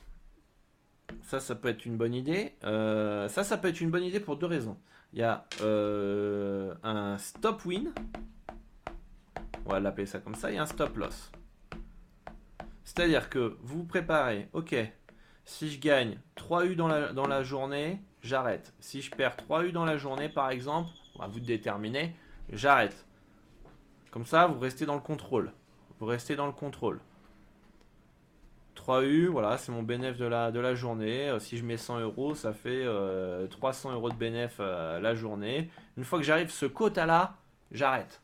Ça, 1.22 1.40
ça 1.40 1.54
peut 1.54 1.68
être 1.68 1.84
une 1.86 1.96
bonne 1.96 2.14
idée. 2.14 2.54
ça, 2.62 3.44
ça 3.44 3.56
peut 3.56 3.68
être 3.68 3.80
une 3.80 3.90
bonne 3.90 4.04
idée 4.04 4.20
pour 4.20 4.36
deux 4.36 4.46
raisons. 4.46 4.76
Il 5.12 5.20
y 5.20 5.22
a 5.22 5.46
un 6.82 7.18
stop 7.18 7.64
win 7.64 7.92
on 9.66 9.72
va 9.72 9.80
l'appeler 9.80 10.06
ça 10.06 10.20
comme 10.20 10.34
ça, 10.34 10.50
il 10.50 10.54
y 10.54 10.58
a 10.58 10.62
un 10.62 10.66
stop 10.66 10.96
loss. 10.96 11.30
C'est-à-dire 12.84 13.28
que 13.28 13.56
vous 13.62 13.78
vous 13.78 13.84
préparez, 13.84 14.48
ok, 14.52 14.76
si 15.44 15.70
je 15.70 15.80
gagne 15.80 16.18
3 16.36 16.66
U 16.66 16.76
dans 16.76 16.86
la, 16.86 17.12
dans 17.12 17.26
la 17.26 17.42
journée, 17.42 18.00
j'arrête. 18.22 18.72
Si 18.78 19.02
je 19.02 19.10
perds 19.10 19.36
3 19.36 19.64
U 19.64 19.72
dans 19.72 19.84
la 19.84 19.96
journée, 19.96 20.28
par 20.28 20.50
exemple, 20.50 20.90
vous 21.28 21.40
déterminez, 21.40 22.14
j'arrête. 22.50 23.06
Comme 24.12 24.24
ça, 24.24 24.46
vous 24.46 24.60
restez 24.60 24.86
dans 24.86 24.94
le 24.94 25.00
contrôle. 25.00 25.52
Vous 25.98 26.06
restez 26.06 26.36
dans 26.36 26.46
le 26.46 26.52
contrôle. 26.52 27.00
3 28.76 29.02
U, 29.04 29.26
voilà, 29.26 29.58
c'est 29.58 29.72
mon 29.72 29.82
bénéfice 29.82 30.18
de 30.18 30.26
la, 30.26 30.52
de 30.52 30.74
journée. 30.74 31.28
Euh, 31.28 31.40
si 31.40 31.56
je 31.56 31.64
mets 31.64 31.76
100 31.76 32.00
euros, 32.00 32.34
ça 32.34 32.52
fait 32.52 32.86
300 33.50 33.90
euh, 33.90 33.94
euros 33.94 34.10
de 34.10 34.14
bénéfice 34.14 34.58
euh, 34.60 35.00
la 35.00 35.14
journée. 35.14 35.68
Une 35.96 36.04
fois 36.04 36.20
que 36.20 36.24
j'arrive 36.24 36.50
ce 36.50 36.66
quota-là, 36.66 37.34
j'arrête. 37.72 38.22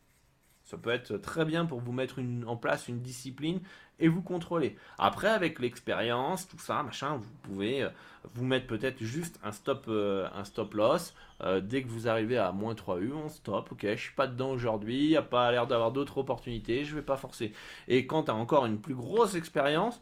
Ça 0.62 0.76
peut 0.76 0.90
être 0.90 1.16
très 1.16 1.44
bien 1.44 1.66
pour 1.66 1.80
vous 1.80 1.92
mettre 1.92 2.20
en 2.46 2.56
place 2.56 2.86
une 2.86 3.00
discipline 3.00 3.60
et 3.98 4.08
vous 4.08 4.22
contrôler. 4.22 4.76
Après, 4.98 5.28
avec 5.28 5.58
l'expérience, 5.58 6.46
tout 6.48 6.58
ça, 6.58 6.82
machin, 6.82 7.16
vous 7.16 7.30
pouvez 7.42 7.86
vous 8.34 8.44
mettre 8.44 8.68
peut-être 8.68 9.02
juste 9.02 9.38
un 9.42 9.52
stop, 9.52 9.88
un 9.88 10.44
stop 10.44 10.72
loss. 10.74 11.14
Dès 11.62 11.82
que 11.82 11.88
vous 11.88 12.08
arrivez 12.08 12.38
à 12.38 12.52
moins 12.52 12.74
3 12.74 13.00
U, 13.00 13.12
on 13.12 13.28
stop. 13.28 13.72
Ok, 13.72 13.80
je 13.82 13.96
suis 13.96 14.14
pas 14.14 14.28
dedans 14.28 14.50
aujourd'hui, 14.50 15.04
il 15.04 15.08
n'y 15.08 15.16
a 15.16 15.22
pas 15.22 15.50
l'air 15.50 15.66
d'avoir 15.66 15.90
d'autres 15.90 16.18
opportunités, 16.18 16.84
je 16.84 16.94
vais 16.94 17.02
pas 17.02 17.16
forcer. 17.16 17.52
Et 17.88 18.06
quand 18.06 18.24
tu 18.24 18.30
as 18.30 18.34
encore 18.34 18.64
une 18.64 18.80
plus 18.80 18.94
grosse 18.94 19.34
expérience, 19.34 20.00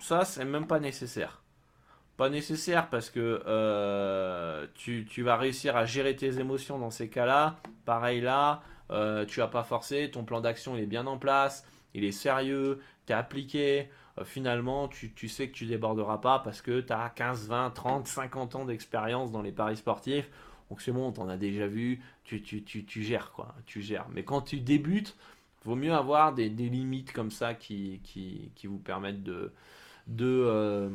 ça, 0.00 0.24
c'est 0.24 0.44
même 0.44 0.66
pas 0.66 0.80
nécessaire. 0.80 1.42
Pas 2.16 2.28
nécessaire 2.30 2.88
parce 2.88 3.10
que 3.10 4.66
tu, 4.74 5.06
tu 5.08 5.22
vas 5.22 5.36
réussir 5.36 5.76
à 5.76 5.84
gérer 5.84 6.16
tes 6.16 6.38
émotions 6.38 6.78
dans 6.78 6.90
ces 6.90 7.08
cas-là. 7.08 7.56
Pareil 7.84 8.20
là. 8.20 8.62
Euh, 8.90 9.24
tu 9.26 9.40
n'as 9.40 9.48
pas 9.48 9.64
forcé, 9.64 10.10
ton 10.10 10.24
plan 10.24 10.40
d'action 10.40 10.76
est 10.76 10.86
bien 10.86 11.06
en 11.06 11.18
place, 11.18 11.66
il 11.94 12.04
est 12.04 12.12
sérieux, 12.12 12.80
tu 13.06 13.12
es 13.12 13.16
appliqué. 13.16 13.88
Euh, 14.18 14.24
finalement, 14.24 14.88
tu, 14.88 15.28
sais 15.28 15.48
que 15.48 15.54
tu 15.54 15.66
déborderas 15.66 16.18
pas 16.18 16.38
parce 16.38 16.62
que 16.62 16.80
tu 16.80 16.92
as 16.92 17.10
15, 17.10 17.48
20, 17.48 17.70
30, 17.70 18.06
50 18.06 18.54
ans 18.54 18.64
d'expérience 18.64 19.32
dans 19.32 19.42
les 19.42 19.52
paris 19.52 19.76
sportifs. 19.76 20.28
Donc 20.70 20.80
c'est 20.80 20.92
bon, 20.92 21.12
t'en 21.12 21.28
as 21.28 21.36
déjà 21.36 21.66
vu, 21.66 22.02
tu, 22.24 22.42
tu, 22.42 23.02
gères 23.02 23.32
quoi, 23.32 23.54
tu 23.66 23.82
gères. 23.82 24.06
Mais 24.12 24.24
quand 24.24 24.40
tu 24.40 24.58
débutes, 24.58 25.16
vaut 25.66 25.76
mieux 25.76 25.92
avoir 25.92 26.34
des, 26.34 26.48
limites 26.48 27.12
comme 27.12 27.30
ça 27.30 27.54
qui, 27.54 28.00
qui, 28.04 28.66
vous 28.66 28.78
permettent 28.78 29.22
de, 29.22 29.52
de, 30.06 30.26
euh, 30.26 30.88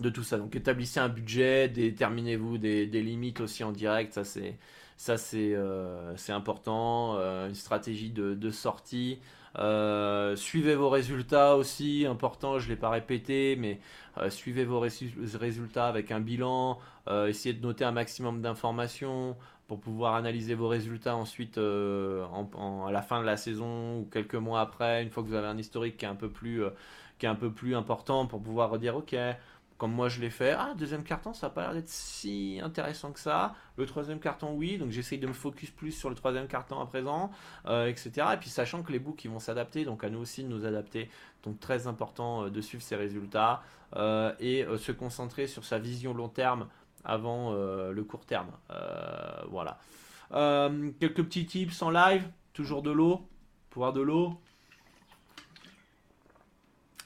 de 0.00 0.08
tout 0.10 0.22
ça. 0.22 0.38
Donc 0.38 0.56
établissez 0.56 1.00
un 1.00 1.08
budget, 1.08 1.68
déterminez-vous 1.68 2.58
des, 2.58 2.86
des, 2.86 3.02
limites 3.02 3.40
aussi 3.40 3.64
en 3.64 3.72
direct, 3.72 4.14
ça 4.14 4.24
c'est 4.24 4.56
ça, 4.98 5.16
c'est 5.16 5.52
euh, 5.54 6.14
important. 6.30 7.14
Euh, 7.18 7.48
une 7.48 7.54
stratégie 7.54 8.10
de, 8.10 8.50
sortie. 8.50 9.20
Euh, 9.58 10.36
suivez 10.36 10.74
vos 10.74 10.90
résultats 10.90 11.56
aussi, 11.56 12.04
important, 12.04 12.58
je 12.58 12.66
ne 12.66 12.70
l'ai 12.70 12.76
pas 12.76 12.90
répété, 12.90 13.56
mais 13.56 13.80
suivez 14.28 14.64
vos 14.64 14.80
résultats 14.80 15.86
avec 15.86 16.10
un 16.10 16.20
bilan, 16.20 16.78
essayez 17.28 17.54
de 17.54 17.62
noter 17.62 17.84
un 17.84 17.92
maximum 17.92 18.42
d'informations 18.42 19.36
pour 19.68 19.78
pouvoir 19.80 20.14
analyser 20.14 20.54
vos 20.54 20.66
résultats 20.66 21.14
ensuite 21.14 21.58
à 21.58 22.90
la 22.90 23.02
fin 23.02 23.20
de 23.20 23.26
la 23.26 23.36
saison 23.36 24.00
ou 24.00 24.08
quelques 24.10 24.34
mois 24.34 24.60
après, 24.60 25.02
une 25.02 25.10
fois 25.10 25.22
que 25.22 25.28
vous 25.28 25.34
avez 25.34 25.46
un 25.46 25.58
historique 25.58 25.96
qui 25.96 26.04
est 26.04 26.08
un 26.08 26.16
peu 26.16 26.30
plus, 26.30 26.62
plus 27.54 27.76
important 27.76 28.26
pour 28.26 28.42
pouvoir 28.42 28.78
dire 28.78 28.96
ok, 28.96 29.14
comme 29.78 29.92
moi 29.92 30.08
je 30.08 30.20
l'ai 30.20 30.30
fait. 30.30 30.50
Ah, 30.58 30.74
deuxième 30.76 31.04
carton, 31.04 31.32
ça 31.32 31.46
n'a 31.46 31.50
pas 31.52 31.62
l'air 31.62 31.72
d'être 31.72 31.88
si 31.88 32.60
intéressant 32.62 33.12
que 33.12 33.20
ça. 33.20 33.54
Le 33.76 33.86
troisième 33.86 34.18
carton, 34.18 34.52
oui. 34.54 34.76
Donc 34.76 34.90
j'essaye 34.90 35.18
de 35.18 35.26
me 35.28 35.32
focus 35.32 35.70
plus 35.70 35.92
sur 35.92 36.10
le 36.10 36.16
troisième 36.16 36.48
carton 36.48 36.80
à 36.80 36.86
présent, 36.86 37.30
euh, 37.66 37.86
etc. 37.86 38.10
Et 38.34 38.36
puis 38.36 38.50
sachant 38.50 38.82
que 38.82 38.90
les 38.90 38.98
books 38.98 39.24
ils 39.24 39.30
vont 39.30 39.38
s'adapter, 39.38 39.84
donc 39.84 40.02
à 40.02 40.10
nous 40.10 40.18
aussi 40.18 40.42
de 40.42 40.48
nous 40.48 40.66
adapter. 40.66 41.08
Donc 41.44 41.60
très 41.60 41.86
important 41.86 42.44
euh, 42.44 42.50
de 42.50 42.60
suivre 42.60 42.82
ces 42.82 42.96
résultats 42.96 43.62
euh, 43.96 44.34
et 44.40 44.66
se 44.78 44.92
concentrer 44.92 45.46
sur 45.46 45.64
sa 45.64 45.78
vision 45.78 46.12
long 46.12 46.28
terme 46.28 46.66
avant 47.08 47.52
le 47.52 48.02
court 48.04 48.24
terme. 48.24 48.50
voilà. 49.50 49.78
quelques 50.30 51.24
petits 51.24 51.46
tips 51.46 51.82
en 51.82 51.90
live. 51.90 52.28
Toujours 52.52 52.82
de 52.82 52.90
l'eau. 52.90 53.26
Pouvoir 53.70 53.92
de 53.92 54.00
l'eau. 54.00 54.40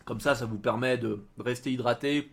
Comme 0.04 0.20
ça, 0.20 0.34
ça 0.34 0.46
vous 0.46 0.58
permet 0.58 0.98
de 0.98 1.24
rester 1.38 1.72
hydraté, 1.72 2.30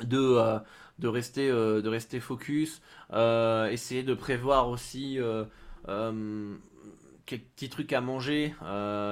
de, 0.00 0.18
euh, 0.18 0.58
de, 0.98 1.08
rester, 1.08 1.50
euh, 1.50 1.82
de 1.82 1.88
rester 1.88 2.20
focus, 2.20 2.80
euh, 3.12 3.68
essayer 3.68 4.02
de 4.02 4.14
prévoir 4.14 4.68
aussi 4.68 5.18
quelques 7.26 7.44
petits 7.54 7.68
trucs 7.68 7.92
à 7.92 8.00
manger, 8.00 8.54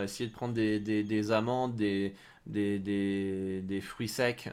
essayer 0.03 0.29
de 0.29 0.35
prendre 0.35 0.55
des, 0.55 0.81
des, 0.81 1.33
amandes, 1.33 1.75
des, 1.77 2.15
des, 2.47 2.79
des, 2.79 3.81
fruits 3.81 4.09
secs 4.09 4.49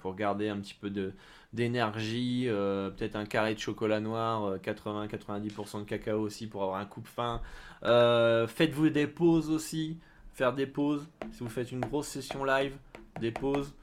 pour 0.00 0.14
garder 0.14 0.48
un 0.48 0.58
petit 0.58 0.74
peu 0.74 0.90
de 0.90 1.14
d'énergie, 1.52 2.46
peut-être 2.48 3.16
un 3.16 3.24
carré 3.24 3.54
de 3.54 3.58
chocolat 3.58 4.00
noir, 4.00 4.56
80-90% 4.58 5.80
de 5.80 5.84
cacao 5.84 6.20
aussi 6.20 6.46
pour 6.46 6.62
avoir 6.62 6.78
un 6.78 6.86
coup 6.86 7.00
de 7.00 7.08
faim. 7.08 7.40
Faites-vous 7.82 8.90
des 8.90 9.06
pauses 9.06 9.50
aussi, 9.50 9.98
faire 10.32 10.52
des 10.52 10.66
pauses. 10.66 11.08
Si 11.32 11.40
vous 11.42 11.48
faites 11.48 11.72
une 11.72 11.80
grosse 11.80 12.08
session 12.08 12.44
live, 12.44 12.76
des 13.20 13.32
pauses. 13.32 13.74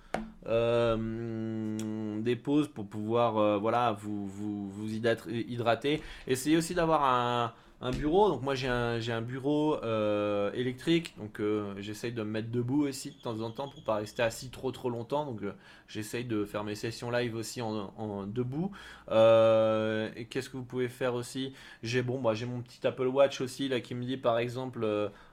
Euh, 0.48 2.20
des 2.22 2.36
pauses 2.38 2.70
pour 2.70 2.88
pouvoir 2.88 3.38
euh, 3.38 3.58
voilà, 3.58 3.92
vous, 3.92 4.28
vous, 4.28 4.70
vous 4.70 4.94
hydrater. 4.94 6.02
Essayez 6.26 6.56
aussi 6.56 6.74
d'avoir 6.74 7.04
un, 7.04 7.54
un 7.82 7.92
bureau. 7.92 8.30
Donc 8.30 8.42
moi 8.42 8.56
j'ai 8.56 8.68
un, 8.68 9.00
un 9.00 9.22
bureau 9.22 9.76
euh, 9.84 10.52
électrique, 10.54 11.16
donc 11.18 11.40
euh, 11.40 11.74
j'essaye 11.78 12.12
de 12.12 12.24
me 12.24 12.30
mettre 12.30 12.50
debout 12.50 12.88
aussi 12.88 13.12
de 13.12 13.22
temps 13.22 13.40
en 13.42 13.52
temps 13.52 13.68
pour 13.70 13.84
pas 13.84 13.96
rester 13.96 14.24
assis 14.24 14.50
trop 14.50 14.72
trop 14.72 14.90
longtemps. 14.90 15.26
Donc 15.26 15.44
euh, 15.44 15.54
j'essaye 15.88 16.26
de 16.26 16.46
faire 16.46 16.64
mes 16.64 16.76
sessions 16.76 17.12
live 17.12 17.36
aussi 17.36 17.62
en, 17.62 18.26
debout. 18.28 18.72
et 19.10 20.26
qu'est-ce 20.30 20.50
que 20.50 20.58
vous 20.58 20.64
pouvez 20.64 20.90
faire 20.90 21.14
aussi? 21.14 21.54
J'ai 21.84 22.02
bon, 22.02 22.20
moi 22.20 22.34
j'ai 22.34 22.46
mon 22.46 22.62
petit 22.62 22.86
Apple 22.86 23.08
Watch 23.08 23.42
aussi 23.42 23.68
là 23.68 23.80
qui 23.80 23.96
me 23.96 24.04
dit 24.04 24.18
par 24.18 24.40
exemple, 24.40 24.86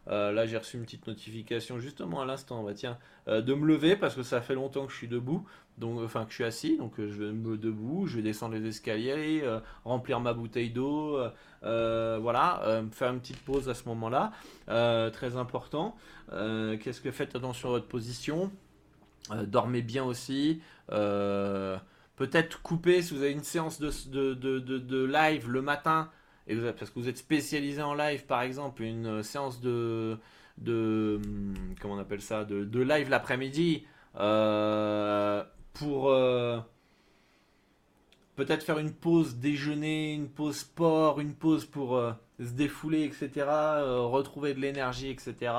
là 0.07 0.47
j'ai 0.47 0.59
reçu 0.59 0.77
une 0.77 0.85
petite 0.85 1.07
notification 1.07 1.79
justement 1.81 2.21
à 2.21 2.27
l'instant, 2.27 2.63
bah 2.63 2.75
tiens, 2.75 2.99
de 3.27 3.55
me 3.55 3.67
lever 3.67 3.97
parce 3.97 4.15
que 4.15 4.23
ça 4.23 4.41
fait 4.41 4.55
longtemps 4.55 4.87
que 4.87 4.93
je 4.93 4.99
suis 4.99 5.09
debout. 5.09 5.47
Donc 5.79 6.01
enfin 6.01 6.25
que 6.25 6.31
je 6.31 6.37
suis 6.37 6.45
assis, 6.45 6.77
donc 6.77 7.01
euh, 7.01 7.09
je 7.09 7.25
vais 7.25 7.33
me 7.33 7.57
debout, 7.57 8.07
je 8.07 8.17
vais 8.17 8.23
descendre 8.23 8.55
les 8.55 8.65
escaliers, 8.67 9.41
euh, 9.43 9.59
remplir 9.85 10.21
ma 10.21 10.33
bouteille 10.33 10.71
d'eau, 10.71 11.19
euh, 11.65 12.19
voilà, 12.21 12.83
faire 12.93 13.13
une 13.13 13.21
petite 13.21 13.41
pause 13.41 13.69
à 13.69 13.75
ce 13.75 13.89
moment-là, 13.89 14.33
très 15.11 15.37
important. 15.37 15.97
Qu'est-ce 16.31 17.01
que 17.01 17.11
faites 17.11 17.35
attention 17.35 17.71
à 17.71 17.73
votre 17.73 17.89
position, 17.89 18.53
dormez 19.47 19.83
bien 19.83 20.05
aussi. 20.05 20.61
Peut-être 20.89 22.63
couper 22.63 23.03
si 23.03 23.15
vous 23.15 23.23
avez 23.23 23.33
une 23.33 23.43
séance 23.43 23.81
de, 23.81 25.05
live 25.05 25.51
le 25.51 25.63
matin, 25.63 26.11
parce 26.47 26.91
que 26.91 26.99
vous 26.99 27.09
êtes 27.09 27.19
spécialisé 27.19 27.83
en 27.83 27.95
live 27.95 28.27
par 28.27 28.43
exemple, 28.43 28.83
une 28.83 29.23
séance 29.23 29.61
de, 29.61 30.19
de 30.59 31.21
hum, 31.25 31.55
comment 31.81 31.95
on 31.95 31.99
appelle 31.99 32.23
ça, 32.23 32.45
de, 32.45 32.81
live 32.81 33.09
l'après-midi. 33.09 33.85
Euh, 34.17 35.43
pour 35.75 36.11
euh, 36.11 36.61
peut-être 38.37 38.63
faire 38.63 38.79
une 38.79 38.93
pause 38.93 39.37
déjeuner, 39.37 40.15
une 40.15 40.29
pause 40.29 40.59
sport, 40.59 41.21
une 41.21 41.35
pause 41.35 41.65
pour 41.65 41.97
euh, 41.97 42.13
se 42.41 42.51
défouler, 42.51 43.05
etc., 43.05 43.31
euh, 43.39 44.01
retrouver 44.01 44.55
de 44.55 44.61
l'énergie, 44.61 45.11
etc. 45.11 45.53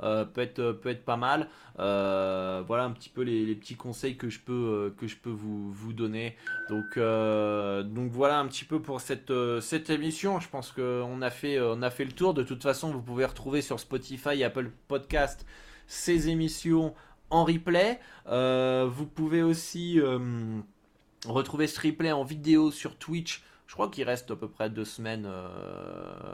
peut 0.00 0.40
être 0.40 0.72
peut 0.72 0.90
être 0.90 1.04
pas 1.04 1.16
mal. 1.16 1.48
voilà 1.76 2.84
un 2.84 2.90
petit 2.92 3.08
peu 3.08 3.22
les, 3.22 3.54
petits 3.54 3.76
conseils 3.76 4.16
que 4.16 4.28
je 4.28 4.40
peux 4.40 4.94
que 4.96 5.06
je 5.06 5.16
peux 5.16 5.30
vous, 5.30 5.72
vous 5.72 5.92
donner. 5.92 6.36
Donc 6.68 6.96
donc 6.96 8.10
voilà 8.12 8.38
un 8.38 8.46
petit 8.46 8.64
peu 8.64 8.80
pour 8.80 9.00
cette 9.00 9.32
cette 9.60 9.90
émission. 9.90 10.40
Je 10.40 10.48
pense 10.48 10.72
qu'on 10.72 11.22
a 11.22 11.30
fait 11.30 11.58
a 11.58 11.90
fait 11.90 12.04
le 12.04 12.12
tour. 12.12 12.34
De 12.34 12.42
toute 12.42 12.62
façon, 12.62 12.90
vous 12.90 13.02
pouvez 13.02 13.24
retrouver 13.24 13.62
sur 13.62 13.80
Spotify, 13.80 14.44
Apple 14.44 14.70
Podcast 14.86 15.46
ces 15.88 16.28
émissions 16.28 16.94
en 17.30 17.44
replay. 17.44 17.98
Euh, 18.28 18.88
vous 18.88 19.06
pouvez 19.06 19.42
aussi 19.42 19.98
euh, 19.98 20.60
retrouver 21.26 21.66
ce 21.66 21.80
replay 21.80 22.12
en 22.12 22.22
vidéo 22.22 22.70
sur 22.70 22.96
Twitch 22.96 23.42
Je 23.68 23.74
crois 23.74 23.88
qu'il 23.88 24.04
reste 24.04 24.30
à 24.32 24.36
peu 24.36 24.48
près 24.48 24.70
deux 24.70 24.84
semaines 24.84 25.30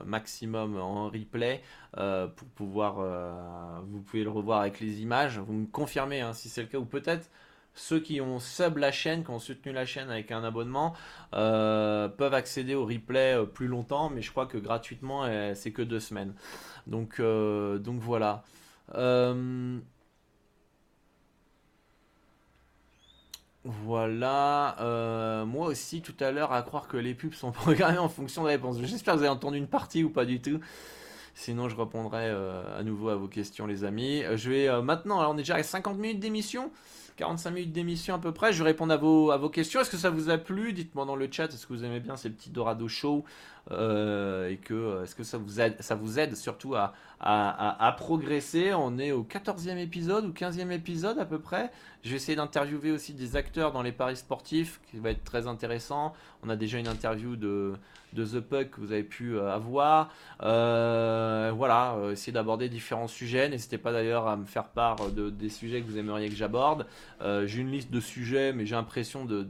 maximum 0.07 0.79
en 0.79 1.11
replay 1.11 1.61
pour 1.93 2.49
pouvoir. 2.55 3.83
vous 3.83 4.01
pouvez 4.01 4.25
le 4.25 4.31
revoir 4.31 4.61
avec 4.61 4.81
les 4.81 5.03
images. 5.03 5.39
Vous 5.39 5.53
me 5.53 5.67
confirmez 5.67 6.21
hein, 6.21 6.33
si 6.33 6.49
c'est 6.49 6.63
le 6.63 6.69
cas 6.69 6.79
ou 6.79 6.87
peut-être 6.87 7.29
ceux 7.75 8.01
qui 8.01 8.21
ont 8.21 8.39
sub 8.39 8.77
la 8.79 8.93
chaîne, 8.93 9.25
qui 9.25 9.31
ont 9.31 9.39
soutenu 9.39 9.73
la 9.73 9.85
chaîne 9.85 10.11
avec 10.11 10.31
un 10.33 10.45
abonnement, 10.45 10.95
euh, 11.35 12.09
peuvent 12.09 12.35
accéder 12.35 12.75
au 12.75 12.87
replay 12.87 13.35
euh, 13.35 13.45
plus 13.45 13.67
longtemps, 13.67 14.11
mais 14.11 14.23
je 14.23 14.31
crois 14.31 14.47
que 14.47 14.59
gratuitement, 14.59 15.25
euh, 15.25 15.55
c'est 15.55 15.73
que 15.73 15.83
deux 15.83 16.01
semaines. 16.01 16.35
Donc, 16.87 17.21
donc 17.21 18.01
voilà. 18.01 18.45
Voilà, 23.65 25.45
moi 25.47 25.69
aussi 25.69 26.03
tout 26.03 26.15
à 26.21 26.31
l'heure 26.31 26.53
à 26.53 26.63
croire 26.63 26.87
que 26.87 26.97
les 26.97 27.15
pubs 27.15 27.33
sont 27.33 27.51
programmées 27.53 27.99
en 27.99 28.09
fonction 28.09 28.43
de 28.43 28.49
la 28.49 28.53
réponse. 28.53 28.77
J'espère 28.83 29.15
que 29.15 29.19
vous 29.21 29.25
avez 29.25 29.33
entendu 29.33 29.59
une 29.59 29.69
partie 29.69 30.05
ou 30.05 30.11
pas 30.11 30.25
du 30.25 30.41
tout. 30.41 30.61
Sinon, 31.35 31.69
je 31.69 31.75
répondrai 31.75 32.31
à 32.31 32.83
nouveau 32.85 33.09
à 33.09 33.17
vos 33.17 33.27
questions, 33.27 33.67
les 33.67 33.85
amis. 33.85 34.23
je 34.37 34.51
vais 34.51 34.83
maintenant, 34.83 35.19
alors 35.19 35.33
on 35.33 35.35
est 35.35 35.39
déjà 35.39 35.57
à 35.57 35.63
50 35.63 35.99
minutes 35.99 36.21
d'émission. 36.21 36.71
45 37.17 37.51
minutes 37.51 37.73
d'émission 37.73 38.15
à 38.15 38.19
peu 38.19 38.33
près. 38.33 38.53
Je 38.53 38.59
vais 38.63 38.71
répondre 38.71 38.93
à 38.93 38.97
vos, 38.97 39.31
à 39.31 39.37
vos 39.37 39.49
questions. 39.49 39.81
Est-ce 39.81 39.91
que 39.91 39.97
ça 39.97 40.11
vous 40.11 40.31
a 40.31 40.39
plu? 40.39 40.73
Dites-moi 40.73 41.05
dans 41.05 41.17
le 41.17 41.29
chat. 41.31 41.45
Est-ce 41.45 41.67
que 41.67 41.73
vous 41.73 41.85
aimez 41.85 42.01
bien 42.01 42.17
ces 42.17 42.31
petits 42.31 42.51
Dorado 42.51 42.89
Show 42.89 43.25
euh, 43.71 44.51
Et 44.51 44.57
que 44.57 44.75
euh, 44.75 45.05
est-ce 45.05 45.15
que 45.15 45.25
ça 45.25 45.39
vous 45.39 45.61
aide, 45.61 45.77
ça 45.81 45.95
vous 45.95 46.19
aide 46.19 46.37
surtout 46.37 46.75
à, 46.75 46.95
à, 47.21 47.87
à, 47.87 47.93
progresser? 47.93 48.75
On 48.75 48.99
est 48.99 49.13
au 49.13 49.25
14e 49.25 49.79
épisode 49.79 50.27
ou 50.27 50.33
15e 50.33 50.71
épisode 50.71 51.19
à 51.19 51.25
peu 51.25 51.39
près. 51.39 51.71
Je 52.03 52.11
vais 52.11 52.17
essayer 52.17 52.37
d'interviewer 52.37 52.91
aussi 52.91 53.15
des 53.15 53.37
acteurs 53.37 53.73
dans 53.73 53.83
les 53.83 53.93
paris 53.93 54.17
sportifs, 54.17 54.81
qui 54.91 54.99
va 54.99 55.11
être 55.11 55.25
très 55.25 55.47
intéressant. 55.47 56.13
On 56.43 56.51
a 56.51 56.57
déjà 56.57 56.79
une 56.79 56.89
interview 56.89 57.37
de, 57.37 57.75
de 58.15 58.25
The 58.25 58.41
Puck 58.41 58.71
que 58.71 58.81
vous 58.81 58.93
avez 58.93 59.03
pu 59.03 59.37
euh, 59.37 59.53
avoir. 59.53 60.11
Euh, 60.43 61.53
voilà, 61.55 61.95
euh, 61.95 62.13
essayer 62.13 62.33
d'aborder 62.33 62.69
différents 62.69 63.09
sujets. 63.09 63.49
N'hésitez 63.49 63.79
pas 63.79 63.93
d'ailleurs 63.93 64.27
à 64.29 64.37
me 64.37 64.47
faire 64.47 64.69
part 64.69 65.11
de, 65.11 65.31
des 65.31 65.49
sujets 65.49 65.81
que 65.83 65.87
vous 65.87 65.99
aimeriez 65.99 66.29
que 66.29 66.37
j'aborde. 66.37 66.87
j'ai 67.21 67.61
une 67.61 67.71
liste 67.71 67.91
de 67.91 68.01
sujets, 68.01 68.53
mais 68.53 68.67
j'ai 68.67 68.75
l'impression 68.75 69.25
de, 69.25 69.47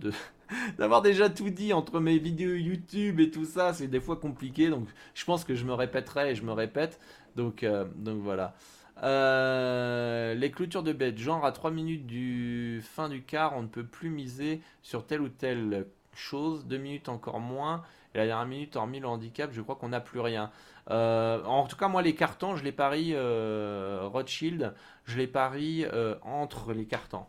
d'avoir 0.78 1.03
déjà 1.03 1.30
tout 1.30 1.51
dit 1.51 1.72
entre 1.72 2.01
mes 2.01 2.18
vidéos 2.18 2.55
YouTube 2.55 3.20
et 3.20 3.30
tout 3.30 3.45
ça, 3.45 3.72
c'est 3.72 3.88
des 3.88 4.01
fois 4.01 4.16
compliqué. 4.16 4.70
Donc 4.70 4.88
je 5.14 5.24
pense 5.24 5.45
que 5.45 5.55
je 5.55 5.64
me 5.64 5.72
répéterai 5.72 6.30
et 6.30 6.34
je 6.34 6.45
me 6.45 6.53
répète. 6.53 7.01
Donc, 7.36 7.64
donc 7.97 8.22
voilà. 8.22 8.55
Euh, 9.03 10.34
les 10.34 10.51
clôtures 10.51 10.82
de 10.82 10.92
bête, 10.92 11.18
genre 11.18 11.45
à 11.45 11.53
3 11.53 11.70
minutes 11.70 12.07
du 12.07 12.80
fin 12.82 13.09
du 13.09 13.22
quart, 13.22 13.57
on 13.57 13.62
ne 13.62 13.68
peut 13.68 13.84
plus 13.84 14.09
miser 14.09 14.61
sur 14.82 15.07
telle 15.07 15.20
ou 15.20 15.28
telle 15.28 15.86
chose, 16.14 16.66
2 16.66 16.76
minutes 16.78 17.09
encore 17.09 17.40
moins, 17.40 17.82
et 18.14 18.18
la 18.18 18.26
dernière 18.26 18.47
minute 18.47 18.76
en 18.76 18.86
1000 18.86 19.05
handicap, 19.07 19.51
je 19.53 19.61
crois 19.61 19.74
qu'on 19.74 19.88
n'a 19.88 20.01
plus 20.01 20.20
rien. 20.20 20.51
Euh, 20.90 21.42
en 21.45 21.66
tout 21.66 21.76
cas, 21.76 21.88
moi, 21.88 22.03
les 22.03 22.14
cartons, 22.14 22.57
je 22.57 22.62
les 22.62 22.72
parie 22.72 23.12
euh, 23.14 24.03
Rothschild, 24.05 24.74
je 25.05 25.18
les 25.18 25.26
parie 25.26 25.84
entre 26.22 26.72
les 26.72 26.86
cartons. 26.86 27.26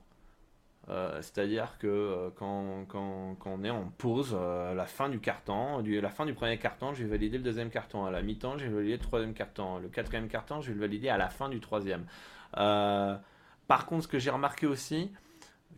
Euh, 0.90 1.20
c'est-à-dire 1.22 1.78
que 1.80 1.88
euh, 1.88 2.30
quand, 2.36 2.86
on 3.46 3.64
est 3.64 3.70
en 3.70 3.86
pause, 3.98 4.36
euh, 4.40 4.74
la 4.76 4.86
fin 4.86 5.10
du 5.10 5.20
carton, 5.20 5.84
la 5.84 6.10
fin 6.10 6.26
du 6.26 6.34
premier 6.34 6.60
carton, 6.60 6.94
je 6.94 7.04
vais 7.04 7.10
valider 7.10 7.38
le 7.38 7.44
deuxième 7.44 7.70
carton. 7.70 8.06
À 8.06 8.12
la 8.12 8.22
mi-temps, 8.22 8.58
je 8.58 8.66
vais 8.66 8.74
valider 8.76 8.94
le 8.94 9.00
troisième 9.00 9.34
carton. 9.34 9.80
Le 9.80 9.88
quatrième 9.88 10.28
carton, 10.28 10.62
je 10.62 10.68
vais 10.68 10.76
le 10.76 10.82
valider 10.82 11.10
à 11.10 11.18
la 11.18 11.30
fin 11.30 11.50
du 11.50 11.60
troisième. 11.60 12.06
par 12.54 13.86
contre, 13.88 14.04
ce 14.04 14.08
que 14.08 14.20
j'ai 14.20 14.30
remarqué 14.30 14.68
aussi, 14.68 15.12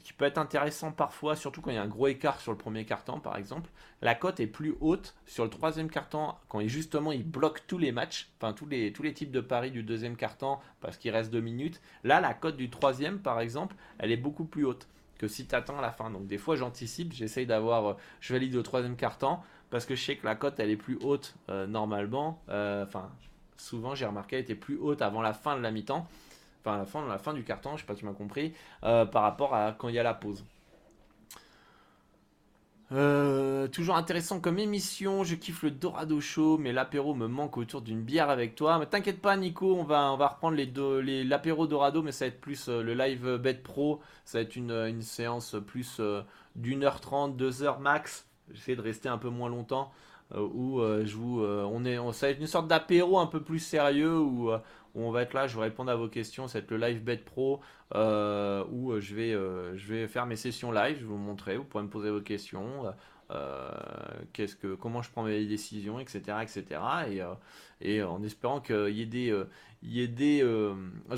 qui 0.03 0.13
peut 0.13 0.25
être 0.25 0.37
intéressant 0.37 0.91
parfois, 0.91 1.35
surtout 1.35 1.61
quand 1.61 1.71
il 1.71 1.75
y 1.75 1.79
a 1.79 1.81
un 1.81 1.87
gros 1.87 2.07
écart 2.07 2.39
sur 2.39 2.51
le 2.51 2.57
premier 2.57 2.85
carton, 2.85 3.19
par 3.19 3.35
exemple, 3.37 3.69
la 4.01 4.15
cote 4.15 4.39
est 4.39 4.47
plus 4.47 4.75
haute 4.79 5.15
sur 5.25 5.43
le 5.43 5.49
troisième 5.49 5.89
carton 5.89 6.33
quand 6.47 6.65
justement 6.67 7.11
il 7.11 7.29
bloque 7.29 7.65
tous 7.67 7.77
les 7.77 7.91
matchs, 7.91 8.29
enfin 8.39 8.53
tous 8.53 8.65
les, 8.65 8.93
tous 8.93 9.03
les 9.03 9.13
types 9.13 9.31
de 9.31 9.41
paris 9.41 9.71
du 9.71 9.83
deuxième 9.83 10.15
carton 10.15 10.59
parce 10.79 10.97
qu'il 10.97 11.11
reste 11.11 11.31
deux 11.31 11.41
minutes. 11.41 11.81
Là, 12.03 12.21
la 12.21 12.33
cote 12.33 12.57
du 12.57 12.69
troisième, 12.69 13.19
par 13.19 13.39
exemple, 13.41 13.75
elle 13.99 14.11
est 14.11 14.17
beaucoup 14.17 14.45
plus 14.45 14.65
haute 14.65 14.87
que 15.17 15.27
si 15.27 15.47
tu 15.47 15.55
attends 15.55 15.81
la 15.81 15.91
fin. 15.91 16.09
Donc 16.09 16.27
des 16.27 16.37
fois 16.37 16.55
j'anticipe, 16.55 17.13
j'essaye 17.13 17.45
d'avoir, 17.45 17.85
euh, 17.85 17.93
je 18.19 18.33
valide 18.33 18.55
au 18.55 18.63
troisième 18.63 18.95
carton 18.95 19.39
parce 19.69 19.85
que 19.85 19.95
je 19.95 20.03
sais 20.03 20.15
que 20.15 20.25
la 20.25 20.35
cote 20.35 20.59
elle 20.59 20.69
est 20.69 20.77
plus 20.77 20.97
haute 21.01 21.35
euh, 21.49 21.67
normalement. 21.67 22.41
Euh, 22.49 22.83
enfin, 22.83 23.09
souvent 23.57 23.95
j'ai 23.95 24.05
remarqué 24.05 24.37
elle 24.37 24.43
était 24.43 24.55
plus 24.55 24.77
haute 24.77 25.01
avant 25.01 25.21
la 25.21 25.33
fin 25.33 25.55
de 25.55 25.61
la 25.61 25.71
mi-temps, 25.71 26.07
enfin 26.61 26.77
la 26.77 26.85
fin, 26.85 27.07
la 27.07 27.17
fin 27.17 27.33
du 27.33 27.43
carton, 27.43 27.75
je 27.75 27.81
sais 27.81 27.87
pas 27.87 27.93
si 27.93 28.01
tu 28.01 28.05
m'as 28.05 28.13
compris, 28.13 28.53
par 28.81 29.23
rapport 29.23 29.53
à 29.53 29.73
quand 29.77 29.89
il 29.89 29.95
y 29.95 29.99
a 29.99 30.03
la 30.03 30.13
pause. 30.13 30.43
Euh, 32.93 33.67
toujours 33.67 33.97
intéressant 33.97 34.39
comme 34.39 34.59
émission, 34.59 35.25
je 35.25 35.35
kiffe 35.35 35.63
le 35.63 35.71
Dorado 35.71 36.21
Show, 36.21 36.57
mais 36.57 36.71
l'apéro 36.71 37.13
me 37.13 37.27
manque 37.27 37.57
autour 37.57 37.81
d'une 37.81 38.01
bière 38.01 38.29
avec 38.29 38.55
toi. 38.55 38.79
Mais 38.79 38.85
t'inquiète 38.85 39.21
pas 39.21 39.35
Nico, 39.35 39.75
on 39.75 39.83
va, 39.83 40.11
on 40.13 40.17
va 40.17 40.27
reprendre 40.27 40.55
les, 40.55 41.23
l'apéro 41.25 41.67
Dorado, 41.67 42.01
mais 42.01 42.13
ça 42.13 42.25
va 42.25 42.29
être 42.29 42.39
plus 42.39 42.69
euh, 42.69 42.81
le 42.81 42.93
live 42.93 43.37
bet 43.37 43.55
pro, 43.55 43.99
ça 44.23 44.37
va 44.37 44.43
être 44.43 44.55
une, 44.55 44.71
une 44.71 45.01
séance 45.01 45.55
plus 45.65 45.97
euh, 45.99 46.21
d'une 46.55 46.83
heure 46.83 47.01
trente, 47.01 47.35
deux 47.35 47.61
heures 47.61 47.79
max. 47.81 48.25
J'essaie 48.53 48.77
de 48.77 48.81
rester 48.81 49.09
un 49.09 49.17
peu 49.17 49.29
moins 49.29 49.49
longtemps. 49.49 49.91
où 50.33 50.81
je 50.81 51.15
vous, 51.15 51.41
on 51.41 51.83
est, 51.83 51.97
on, 51.99 52.13
ça 52.13 52.27
va 52.27 52.31
être 52.31 52.39
une 52.39 52.47
sorte 52.47 52.67
d'apéro 52.67 53.19
un 53.19 53.27
peu 53.27 53.41
plus 53.41 53.59
sérieux 53.59 54.17
où 54.17 54.51
on 54.95 55.11
va 55.11 55.21
être 55.23 55.33
là, 55.33 55.47
je 55.47 55.55
vais 55.57 55.63
répondre 55.63 55.91
à 55.91 55.95
vos 55.95 56.07
questions. 56.07 56.47
C'est 56.47 56.69
le 56.69 56.77
Live 56.77 57.03
Bet 57.03 57.17
Pro 57.17 57.61
euh, 57.95 58.63
où 58.71 58.91
euh, 58.91 58.99
je 58.99 59.15
vais, 59.15 59.33
euh, 59.33 59.75
je 59.77 59.93
vais 59.93 60.07
faire 60.07 60.25
mes 60.25 60.35
sessions 60.35 60.71
live. 60.71 60.97
Je 60.97 61.01
vais 61.01 61.07
vous 61.07 61.17
montrer. 61.17 61.57
Vous 61.57 61.63
pourrez 61.63 61.83
me 61.83 61.89
poser 61.89 62.09
vos 62.09 62.21
questions. 62.21 62.85
Qu'est-ce 64.33 64.55
que, 64.55 64.75
comment 64.75 65.01
je 65.01 65.11
prends 65.11 65.23
mes 65.23 65.45
décisions, 65.45 65.99
etc., 65.99 66.21
etc. 66.41 66.63
Et, 67.09 67.21
et 67.81 68.03
en 68.03 68.23
espérant 68.23 68.61
qu'il 68.61 68.89
y 68.89 69.01
ait 69.01 69.05
des, 69.05 69.43
il 69.83 69.91
y 69.91 70.01
ait 70.01 70.07
des 70.07 70.43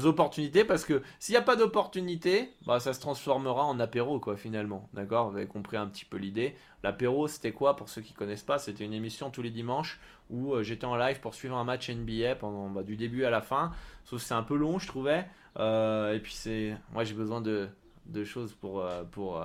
opportunités 0.03 0.65
parce 0.65 0.85
que 0.85 1.01
s'il 1.19 1.33
n'y 1.33 1.37
a 1.37 1.41
pas 1.43 1.55
d'opportunité, 1.55 2.51
bah, 2.65 2.79
ça 2.79 2.93
se 2.93 2.99
transformera 2.99 3.63
en 3.63 3.79
apéro 3.79 4.19
quoi 4.19 4.37
finalement. 4.37 4.89
D'accord? 4.93 5.29
Vous 5.29 5.37
avez 5.37 5.47
compris 5.47 5.77
un 5.77 5.87
petit 5.87 6.05
peu 6.05 6.17
l'idée. 6.17 6.55
L'apéro 6.83 7.27
c'était 7.27 7.51
quoi? 7.51 7.75
Pour 7.75 7.89
ceux 7.89 8.01
qui 8.01 8.13
connaissent 8.13 8.43
pas 8.43 8.57
C'était 8.57 8.85
une 8.85 8.93
émission 8.93 9.29
tous 9.29 9.41
les 9.41 9.51
dimanches 9.51 9.99
où 10.29 10.53
euh, 10.53 10.63
j'étais 10.63 10.85
en 10.85 10.95
live 10.95 11.19
pour 11.19 11.33
suivre 11.33 11.57
un 11.57 11.63
match 11.63 11.89
NBA 11.89 12.35
pendant 12.35 12.69
bah, 12.69 12.83
du 12.83 12.95
début 12.95 13.25
à 13.25 13.29
la 13.29 13.41
fin. 13.41 13.71
Sauf 14.05 14.21
que 14.21 14.25
c'est 14.25 14.33
un 14.33 14.43
peu 14.43 14.55
long, 14.55 14.79
je 14.79 14.87
trouvais. 14.87 15.25
Euh, 15.57 16.13
et 16.13 16.19
puis 16.19 16.33
c'est, 16.33 16.75
moi 16.93 17.03
j'ai 17.03 17.15
besoin 17.15 17.41
de, 17.41 17.67
de, 18.05 18.23
choses 18.23 18.53
pour 18.53 18.81
euh, 18.81 19.03
pour 19.03 19.43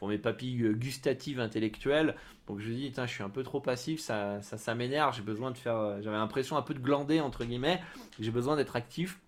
pour 0.00 0.08
mes 0.08 0.18
papilles 0.18 0.74
gustatives 0.74 1.38
intellectuelles. 1.38 2.16
Donc 2.48 2.58
je 2.58 2.68
me 2.70 2.74
dis, 2.74 2.92
je 2.92 3.06
suis 3.06 3.22
un 3.22 3.30
peu 3.30 3.44
trop 3.44 3.60
passif, 3.60 4.00
ça, 4.00 4.42
ça, 4.42 4.74
m'énerve. 4.74 5.14
J'ai 5.14 5.22
besoin 5.22 5.52
de 5.52 5.58
faire, 5.58 6.02
j'avais 6.02 6.16
l'impression 6.16 6.56
un 6.56 6.62
peu 6.62 6.74
de 6.74 6.80
glander 6.80 7.20
entre 7.20 7.44
guillemets. 7.44 7.80
J'ai 8.18 8.32
besoin 8.32 8.56
d'être 8.56 8.74
actif. 8.74 9.20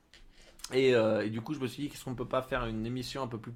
Et, 0.73 0.91
et, 0.91 1.31
du 1.31 1.41
coup, 1.41 1.55
je 1.55 1.61
me 1.61 1.67
suis 1.69 1.85
dit, 1.85 1.89
qu'est-ce 1.89 2.05
qu'on 2.05 2.17
peut 2.17 2.27
pas 2.27 2.43
faire 2.43 2.67
une 2.67 2.85
émission 2.85 3.23
un 3.23 3.29
peu 3.29 3.39
plus 3.39 3.53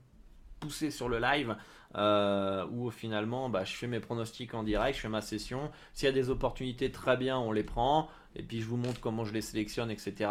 poussée 0.61 0.91
sur 0.91 1.09
le 1.09 1.19
live 1.19 1.57
euh, 1.95 2.67
où 2.71 2.91
finalement 2.91 3.49
bah, 3.49 3.65
je 3.65 3.73
fais 3.73 3.87
mes 3.87 4.01
pronostics 4.01 4.53
en 4.55 4.63
direct, 4.63 4.97
je 4.97 5.03
fais 5.03 5.09
ma 5.09 5.21
session. 5.21 5.71
S'il 5.95 6.07
y 6.07 6.09
a 6.09 6.13
des 6.13 6.31
opportunités, 6.31 6.91
très 6.91 7.17
bien, 7.17 7.39
on 7.39 7.53
les 7.53 7.63
prend. 7.63 8.09
Et 8.35 8.43
puis 8.43 8.61
je 8.61 8.67
vous 8.67 8.77
montre 8.77 9.01
comment 9.01 9.25
je 9.25 9.33
les 9.33 9.41
sélectionne, 9.41 9.91
etc. 9.91 10.31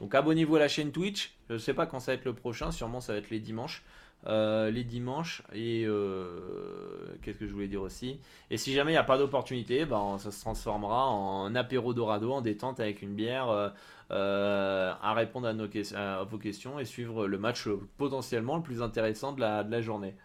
Donc 0.00 0.14
abonnez-vous 0.14 0.56
à 0.56 0.58
la 0.60 0.68
chaîne 0.68 0.92
Twitch. 0.92 1.32
Je 1.48 1.54
ne 1.54 1.58
sais 1.58 1.74
pas 1.74 1.86
quand 1.86 2.00
ça 2.00 2.12
va 2.12 2.16
être 2.16 2.24
le 2.24 2.34
prochain, 2.34 2.70
sûrement 2.72 3.00
ça 3.00 3.12
va 3.12 3.18
être 3.18 3.30
les 3.30 3.40
dimanches. 3.40 3.84
Euh, 4.26 4.70
les 4.72 4.82
dimanches 4.82 5.42
et 5.52 5.84
euh, 5.86 7.16
qu'est-ce 7.22 7.38
que 7.38 7.46
je 7.46 7.52
voulais 7.52 7.68
dire 7.68 7.82
aussi? 7.82 8.18
Et 8.50 8.56
si 8.56 8.72
jamais 8.72 8.90
il 8.90 8.94
n'y 8.94 8.98
a 8.98 9.04
pas 9.04 9.16
d'opportunité 9.16 9.84
ben, 9.84 10.18
ça 10.18 10.32
se 10.32 10.40
transformera 10.40 11.06
en 11.06 11.54
apéro 11.54 11.94
dorado 11.94 12.32
en 12.32 12.40
détente 12.40 12.80
avec 12.80 13.00
une 13.00 13.14
bière 13.14 13.72
à 14.10 15.14
répondre 15.14 15.46
à, 15.46 15.52
nos, 15.52 15.68
à, 15.94 16.24
vos 16.24 16.36
questions 16.36 16.80
et 16.80 16.84
suivre 16.84 17.28
le 17.28 17.38
match 17.38 17.68
potentiellement 17.96 18.56
le 18.56 18.62
plus 18.62 18.82
intéressant 18.82 19.32
de 19.32 19.40
la, 19.40 19.80
journée 19.80 20.16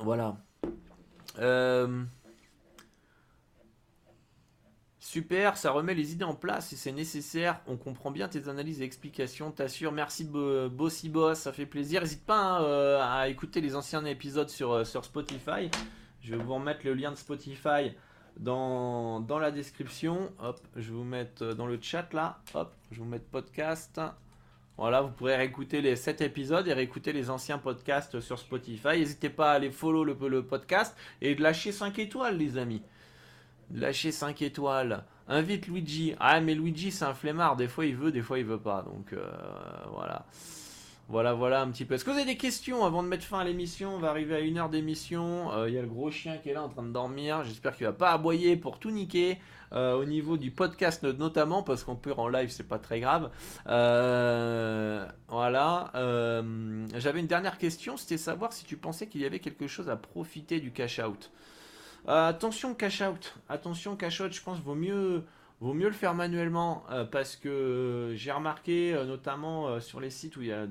voilà. 0.00 0.36
Euh, 1.38 2.04
super, 5.12 5.58
ça 5.58 5.72
remet 5.72 5.92
les 5.92 6.14
idées 6.14 6.24
en 6.24 6.34
place 6.34 6.68
si 6.68 6.76
c'est 6.78 6.90
nécessaire. 6.90 7.60
On 7.66 7.76
comprend 7.76 8.10
bien 8.10 8.28
tes 8.28 8.48
analyses 8.48 8.80
et 8.80 8.84
explications, 8.84 9.50
t'assure. 9.50 9.92
Merci 9.92 10.24
Bossy 10.24 11.10
Boss, 11.10 11.40
ça 11.40 11.52
fait 11.52 11.66
plaisir. 11.66 12.00
N'hésite 12.00 12.24
pas 12.24 12.40
hein, 12.40 12.62
euh, 12.62 12.98
à 13.02 13.28
écouter 13.28 13.60
les 13.60 13.76
anciens 13.76 14.02
épisodes 14.06 14.48
sur, 14.48 14.72
euh, 14.72 14.84
sur 14.84 15.04
Spotify. 15.04 15.70
Je 16.22 16.34
vais 16.34 16.42
vous 16.42 16.54
remettre 16.54 16.86
le 16.86 16.94
lien 16.94 17.10
de 17.10 17.16
Spotify 17.16 17.94
dans, 18.38 19.22
la 19.28 19.50
description. 19.50 20.32
Hop, 20.40 20.58
je 20.76 20.88
vais 20.88 20.96
vous 20.96 21.04
mettre 21.04 21.52
dans 21.52 21.66
le 21.66 21.78
chat 21.78 22.10
là. 22.14 22.38
Hop, 22.54 22.72
je 22.90 22.96
vais 22.96 23.02
vous 23.02 23.10
mettre 23.10 23.26
podcast. 23.26 24.00
Voilà, 24.78 25.02
vous 25.02 25.10
pourrez 25.10 25.36
réécouter 25.36 25.82
les 25.82 25.94
7 25.94 26.22
épisodes 26.22 26.66
et 26.66 26.72
réécouter 26.72 27.12
les 27.12 27.28
anciens 27.28 27.58
podcasts 27.58 28.18
sur 28.20 28.38
Spotify. 28.38 28.98
N'hésitez 28.98 29.28
pas 29.28 29.52
à 29.52 29.56
aller 29.56 29.70
follow 29.70 30.04
le, 30.04 30.16
le, 30.26 30.42
podcast 30.42 30.96
et 31.20 31.34
de 31.34 31.42
lâcher 31.42 31.70
5 31.70 31.98
étoiles, 31.98 32.38
les 32.38 32.56
amis. 32.56 32.80
Lâcher 33.70 34.12
5 34.12 34.42
étoiles. 34.42 35.04
Invite 35.28 35.68
Luigi. 35.68 36.14
Ah, 36.18 36.40
mais 36.40 36.54
Luigi, 36.54 36.90
c'est 36.90 37.04
un 37.04 37.14
flemmard. 37.14 37.56
Des 37.56 37.68
fois, 37.68 37.86
il 37.86 37.96
veut, 37.96 38.12
des 38.12 38.22
fois, 38.22 38.38
il 38.38 38.44
veut 38.44 38.58
pas. 38.58 38.82
Donc, 38.82 39.12
euh, 39.12 39.30
voilà. 39.92 40.26
Voilà, 41.08 41.34
voilà 41.34 41.60
un 41.60 41.70
petit 41.70 41.84
peu. 41.84 41.94
Est-ce 41.94 42.04
que 42.04 42.10
vous 42.10 42.16
avez 42.16 42.26
des 42.26 42.36
questions 42.38 42.84
avant 42.84 43.02
de 43.02 43.08
mettre 43.08 43.24
fin 43.24 43.40
à 43.40 43.44
l'émission? 43.44 43.94
On 43.94 43.98
va 43.98 44.08
arriver 44.10 44.34
à 44.34 44.40
une 44.40 44.56
heure 44.58 44.70
d'émission. 44.70 45.50
Il 45.66 45.74
y 45.74 45.78
a 45.78 45.82
le 45.82 45.88
gros 45.88 46.10
chien 46.10 46.38
qui 46.38 46.48
est 46.48 46.54
là 46.54 46.62
en 46.62 46.68
train 46.68 46.82
de 46.82 46.92
dormir. 46.92 47.44
J'espère 47.44 47.76
qu'il 47.76 47.86
va 47.86 47.92
pas 47.92 48.12
aboyer 48.12 48.56
pour 48.56 48.78
tout 48.78 48.90
niquer. 48.90 49.38
Euh, 49.72 49.94
au 49.94 50.04
niveau 50.04 50.36
du 50.36 50.50
podcast 50.50 51.02
notamment, 51.02 51.62
parce 51.62 51.82
qu'on 51.84 51.96
peut 51.96 52.12
en 52.16 52.28
live, 52.28 52.50
c'est 52.50 52.68
pas 52.68 52.78
très 52.78 53.00
grave. 53.00 53.30
Euh, 53.68 55.06
voilà. 55.28 55.90
Euh, 55.94 56.86
j'avais 56.96 57.20
une 57.20 57.26
dernière 57.26 57.56
question, 57.56 57.96
c'était 57.96 58.18
savoir 58.18 58.52
si 58.52 58.64
tu 58.64 58.76
pensais 58.76 59.06
qu'il 59.06 59.22
y 59.22 59.24
avait 59.24 59.38
quelque 59.38 59.66
chose 59.66 59.88
à 59.88 59.96
profiter 59.96 60.60
du 60.60 60.72
cash 60.72 60.98
out. 60.98 61.30
Attention 62.06 62.74
cash 62.74 63.02
out, 63.02 63.34
attention 63.48 63.96
cash 63.96 64.20
out, 64.20 64.32
je 64.32 64.42
pense 64.42 64.58
vaut 64.60 64.74
mieux 64.74 65.24
vaut 65.60 65.74
mieux 65.74 65.86
le 65.86 65.94
faire 65.94 66.14
manuellement 66.14 66.84
parce 67.12 67.36
que 67.36 68.12
j'ai 68.16 68.32
remarqué 68.32 69.00
notamment 69.06 69.78
sur 69.78 70.00
les 70.00 70.10
sites 70.10 70.36
où 70.36 70.42
il 70.42 70.48
y 70.48 70.52
a 70.52 70.66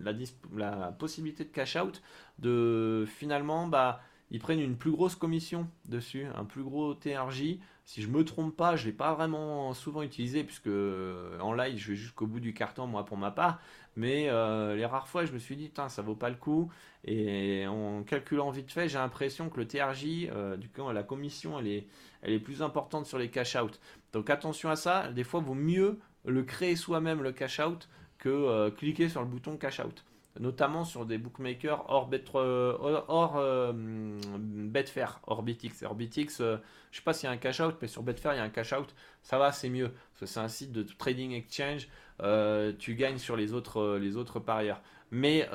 la, 0.00 0.12
la, 0.54 0.92
possibilité 0.92 1.42
de 1.42 1.48
cash 1.48 1.74
out 1.74 2.00
de 2.38 3.04
finalement 3.08 3.66
bah 3.66 4.00
ils 4.30 4.38
prennent 4.38 4.60
une 4.60 4.76
plus 4.76 4.92
grosse 4.92 5.16
commission 5.16 5.68
dessus, 5.86 6.26
un 6.36 6.44
plus 6.44 6.62
gros 6.62 6.94
TRJ 6.94 7.58
si 7.86 8.02
je 8.02 8.08
me 8.08 8.24
trompe 8.24 8.54
pas, 8.56 8.74
je 8.74 8.84
l'ai 8.86 8.92
pas 8.92 9.14
vraiment 9.14 9.72
souvent 9.72 10.02
utilisé 10.02 10.42
puisque 10.42 10.66
euh, 10.66 11.38
en 11.38 11.52
live 11.52 11.78
je 11.78 11.92
vais 11.92 11.96
jusqu'au 11.96 12.26
bout 12.26 12.40
du 12.40 12.52
carton 12.52 12.88
moi 12.88 13.04
pour 13.04 13.16
ma 13.16 13.30
part. 13.30 13.60
Mais 13.96 14.28
euh, 14.28 14.76
les 14.76 14.84
rares 14.84 15.08
fois 15.08 15.24
je 15.24 15.32
me 15.32 15.38
suis 15.38 15.56
dit 15.56 15.70
ça 15.88 16.02
vaut 16.02 16.14
pas 16.14 16.30
le 16.30 16.36
coup. 16.36 16.70
Et 17.04 17.66
en 17.66 18.02
calculant 18.02 18.50
vite 18.50 18.72
fait, 18.72 18.88
j'ai 18.88 18.98
l'impression 18.98 19.48
que 19.48 19.58
le 19.58 19.66
TRJ, 19.66 20.28
euh, 20.30 20.56
du 20.56 20.68
coup 20.68 20.90
la 20.90 21.02
commission 21.02 21.58
elle 21.58 21.68
est, 21.68 21.86
elle 22.22 22.40
plus 22.42 22.62
importante 22.62 23.06
sur 23.06 23.18
les 23.18 23.30
cash 23.30 23.56
out. 23.56 23.80
Donc 24.12 24.30
attention 24.30 24.70
à 24.70 24.76
ça. 24.76 25.10
Des 25.12 25.24
fois 25.24 25.40
vaut 25.40 25.54
mieux 25.54 25.98
le 26.24 26.42
créer 26.42 26.76
soi-même 26.76 27.22
le 27.22 27.32
cash 27.32 27.60
out 27.60 27.88
que 28.18 28.70
cliquer 28.70 29.08
sur 29.08 29.20
le 29.20 29.26
bouton 29.26 29.56
cash 29.56 29.80
out 29.80 30.04
notamment 30.40 30.84
sur 30.84 31.06
des 31.06 31.18
bookmakers 31.18 31.84
hors, 31.88 32.06
Bet, 32.08 32.24
hors, 32.34 33.36
euh, 33.36 33.72
Betfair, 33.74 35.20
Orbitix. 35.26 35.82
Orbitix, 35.82 36.40
euh, 36.40 36.56
je 36.90 36.98
sais 36.98 37.02
pas 37.02 37.12
s'il 37.12 37.26
y 37.26 37.30
a 37.30 37.32
un 37.32 37.36
cash 37.36 37.60
out, 37.60 37.76
mais 37.80 37.88
sur 37.88 38.02
Betfair 38.02 38.34
il 38.34 38.36
y 38.36 38.40
a 38.40 38.44
un 38.44 38.48
cash 38.48 38.72
out, 38.72 38.94
ça 39.22 39.38
va, 39.38 39.52
c'est 39.52 39.68
mieux. 39.68 39.88
Parce 39.88 40.20
que 40.20 40.26
c'est 40.26 40.40
un 40.40 40.48
site 40.48 40.72
de 40.72 40.82
trading 40.82 41.32
exchange, 41.32 41.88
euh, 42.22 42.72
tu 42.78 42.94
gagnes 42.94 43.18
sur 43.18 43.36
les 43.36 43.52
autres, 43.52 43.98
les 43.98 44.16
autres 44.16 44.40
parieurs. 44.40 44.80
Mais 45.10 45.48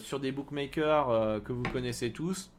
sur 0.00 0.20
des 0.20 0.32
bookmakers 0.32 1.42
que 1.42 1.52
vous 1.52 1.62
connaissez 1.62 2.12
tous, 2.12 2.50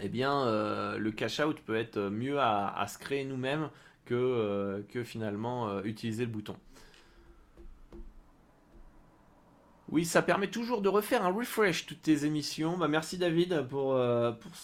eh 0.00 0.08
bien, 0.08 0.96
le 0.96 1.10
cash 1.10 1.38
out 1.40 1.60
peut 1.60 1.76
être 1.76 2.00
mieux 2.00 2.40
à, 2.40 2.68
à 2.68 2.86
se 2.86 2.96
créer 2.98 3.26
nous-mêmes 3.26 3.68
que, 4.06 4.82
que 4.88 5.04
finalement 5.04 5.82
utiliser 5.82 6.24
le 6.24 6.30
bouton. 6.30 6.56
Oui, 9.88 10.04
ça 10.04 10.20
permet 10.20 10.48
toujours 10.48 10.82
de 10.82 10.88
refaire 10.88 11.24
un 11.24 11.30
refresh 11.30 11.86
toutes 11.86 12.02
tes 12.02 12.24
émissions. 12.24 12.76
Bah, 12.76 12.88
merci 12.88 13.18
David 13.18 13.68
pour, 13.68 13.94
euh, 13.94 14.32
pour, 14.32 14.56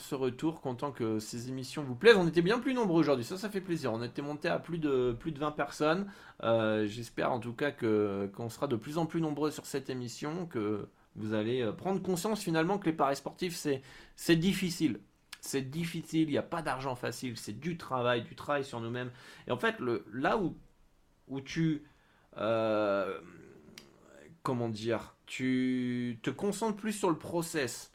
ce, 0.00 0.14
retour. 0.14 0.60
Content 0.60 0.92
que 0.92 1.18
ces 1.18 1.48
émissions 1.48 1.82
vous 1.82 1.96
plaisent. 1.96 2.16
On 2.16 2.28
était 2.28 2.42
bien 2.42 2.60
plus 2.60 2.74
nombreux 2.74 3.00
aujourd'hui, 3.00 3.24
ça, 3.24 3.36
ça 3.36 3.50
fait 3.50 3.60
plaisir. 3.60 3.92
On 3.92 4.02
était 4.04 4.22
monté 4.22 4.48
à 4.48 4.60
plus 4.60 4.78
de, 4.78 5.16
plus 5.18 5.32
de 5.32 5.40
20 5.40 5.50
personnes. 5.50 6.06
Euh, 6.44 6.86
j'espère 6.86 7.32
en 7.32 7.40
tout 7.40 7.54
cas 7.54 7.72
qu'on 7.72 8.48
sera 8.48 8.68
de 8.68 8.76
plus 8.76 8.98
en 8.98 9.06
plus 9.06 9.20
nombreux 9.20 9.50
sur 9.50 9.66
cette 9.66 9.90
émission, 9.90 10.46
que 10.46 10.88
vous 11.16 11.34
allez 11.34 11.60
euh, 11.60 11.72
prendre 11.72 12.00
conscience 12.00 12.40
finalement 12.40 12.78
que 12.78 12.86
les 12.86 12.96
paris 12.96 13.16
sportifs, 13.16 13.56
c'est, 13.56 14.36
difficile. 14.36 15.00
C'est 15.40 15.68
difficile, 15.68 16.28
il 16.28 16.32
n'y 16.32 16.38
a 16.38 16.42
pas 16.42 16.62
d'argent 16.62 16.94
facile, 16.94 17.36
c'est 17.36 17.58
du 17.58 17.76
travail, 17.78 18.22
du 18.22 18.36
travail 18.36 18.64
sur 18.64 18.80
nous-mêmes. 18.80 19.10
Et 19.48 19.50
en 19.50 19.56
fait, 19.56 19.80
le, 19.80 20.04
là 20.12 20.38
où 20.38 21.40
tu 21.40 21.82
comment 24.48 24.70
dire, 24.70 25.14
tu 25.26 26.18
te 26.22 26.30
concentres 26.30 26.78
plus 26.78 26.94
sur 26.94 27.10
le 27.10 27.18
process, 27.18 27.92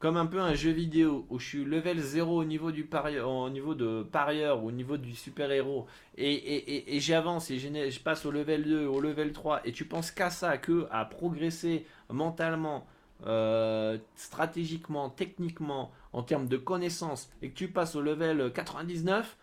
comme 0.00 0.16
un 0.16 0.26
peu 0.26 0.40
un 0.40 0.52
jeu 0.54 0.72
vidéo 0.72 1.24
où 1.30 1.38
je 1.38 1.46
suis 1.46 1.64
level 1.64 2.00
0 2.00 2.36
au 2.36 2.44
niveau 2.44 2.72
du 2.72 2.82
parieur, 2.82 3.30
au 3.30 3.48
niveau 3.48 3.76
de 3.76 4.02
parieur, 4.02 4.64
au 4.64 4.72
niveau 4.72 4.96
du 4.96 5.14
super-héros, 5.14 5.86
et, 6.16 6.98
j'avance 6.98 7.48
et 7.52 7.60
je 7.60 8.00
passe 8.00 8.26
au 8.26 8.32
level 8.32 8.64
2, 8.64 8.86
au 8.86 9.00
level 9.00 9.32
3, 9.32 9.60
et 9.64 9.70
tu 9.70 9.84
penses 9.84 10.10
qu'à 10.10 10.30
ça, 10.30 10.58
que 10.58 10.88
à 10.90 11.04
progresser 11.04 11.86
mentalement, 12.08 12.88
euh, 13.26 13.96
stratégiquement, 14.16 15.10
techniquement, 15.10 15.92
en 16.12 16.24
termes 16.24 16.48
de 16.48 16.56
connaissances, 16.56 17.30
et 17.40 17.50
que 17.50 17.54
tu 17.54 17.68
passes 17.68 17.94
au 17.94 18.02
level 18.02 18.52
99, 18.52 19.36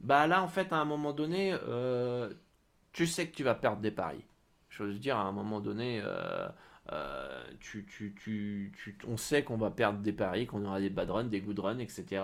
bah 0.00 0.26
là 0.26 0.42
en 0.42 0.48
fait 0.48 0.72
à 0.72 0.78
un 0.78 0.84
moment 0.84 1.12
donné, 1.12 1.56
euh, 1.68 2.28
tu 2.92 3.06
sais 3.06 3.28
que 3.28 3.36
tu 3.36 3.44
vas 3.44 3.54
perdre 3.54 3.80
des 3.80 3.92
paris. 3.92 4.24
Veux 4.78 4.94
dire, 4.94 5.16
à 5.16 5.22
un 5.22 5.32
moment 5.32 5.60
donné, 5.60 6.00
euh, 6.04 6.48
euh, 6.92 7.44
on 9.06 9.16
sait 9.16 9.44
qu'on 9.44 9.56
va 9.56 9.70
perdre 9.70 10.00
des 10.00 10.12
paris, 10.12 10.46
qu'on 10.46 10.64
aura 10.64 10.80
des 10.80 10.90
bad 10.90 11.10
runs, 11.10 11.24
des 11.24 11.40
good 11.40 11.58
runs, 11.58 11.78
etc. 11.78 12.22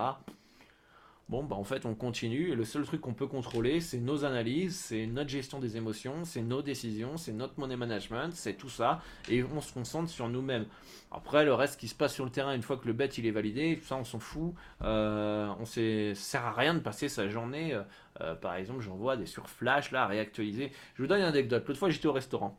Bon, 1.29 1.45
bah 1.45 1.57
en 1.57 1.65
fait, 1.65 1.85
on 1.85 1.95
continue. 1.95 2.53
Et 2.53 2.55
le 2.55 2.65
seul 2.65 2.85
truc 2.85 3.03
qu'on 3.03 3.13
peut 3.13 3.27
contrôler, 3.27 3.81
c'est 3.81 3.99
nos 3.99 4.25
analyses, 4.25 4.77
c'est 4.77 5.05
notre 5.05 5.29
gestion 5.29 5.59
des 5.59 5.77
émotions, 5.77 6.25
c'est 6.25 6.41
nos 6.41 6.63
décisions, 6.63 7.19
c'est 7.19 7.35
notre 7.35 7.61
money 7.61 7.77
management, 7.77 8.31
c'est 8.33 8.55
tout 8.55 8.71
ça. 8.71 9.03
Et 9.29 9.45
on 9.45 9.61
se 9.61 9.71
concentre 9.75 10.09
sur 10.09 10.31
nous-mêmes. 10.31 10.65
Après, 11.13 11.45
le 11.45 11.53
reste 11.53 11.79
qui 11.79 11.87
se 11.87 11.95
passe 11.95 12.15
sur 12.15 12.25
le 12.25 12.31
terrain, 12.31 12.55
une 12.55 12.63
fois 12.63 12.79
que 12.79 12.87
le 12.87 12.95
bet 12.95 13.09
il 13.09 13.27
est 13.27 13.31
validé, 13.31 13.79
ça 13.83 13.97
on 13.97 14.05
s'en 14.05 14.19
fout. 14.19 14.55
Euh, 14.81 15.53
on 15.61 15.67
sert 15.67 16.47
à 16.47 16.53
rien 16.53 16.73
de 16.73 16.81
passer 16.81 17.11
sa 17.11 17.29
journée. 17.29 17.75
Euh, 17.75 17.83
euh, 18.23 18.35
par 18.35 18.55
exemple, 18.55 18.81
j'envoie 18.81 19.19
des 19.19 19.27
sur 19.27 19.51
flash 19.51 19.91
là, 19.91 20.07
réactualiser. 20.07 20.73
Je 20.95 21.03
vous 21.03 21.09
donne 21.09 21.21
une 21.21 21.27
anecdote. 21.27 21.63
L'autre 21.69 21.79
fois, 21.79 21.91
j'étais 21.91 22.07
au 22.07 22.13
restaurant. 22.13 22.57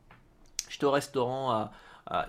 J'étais 0.69 0.85
au 0.85 0.91
restaurant 0.91 1.71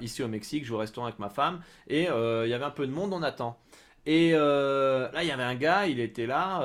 ici 0.01 0.23
au 0.23 0.29
Mexique, 0.29 0.65
je 0.65 0.71
vais 0.71 0.77
au 0.77 0.79
restaurant 0.79 1.07
avec 1.07 1.19
ma 1.19 1.29
femme, 1.29 1.61
et 1.89 2.05
il 2.05 2.49
y 2.49 2.55
avait 2.55 2.65
un 2.65 2.71
peu 2.71 2.87
de 2.87 2.93
monde, 2.93 3.13
on 3.13 3.23
attend. 3.23 3.59
Et 4.07 4.33
là, 4.33 5.23
il 5.23 5.29
y 5.29 5.31
avait 5.31 5.43
un 5.43 5.55
gars, 5.55 5.87
il 5.87 6.01
était 6.01 6.27
là. 6.27 6.61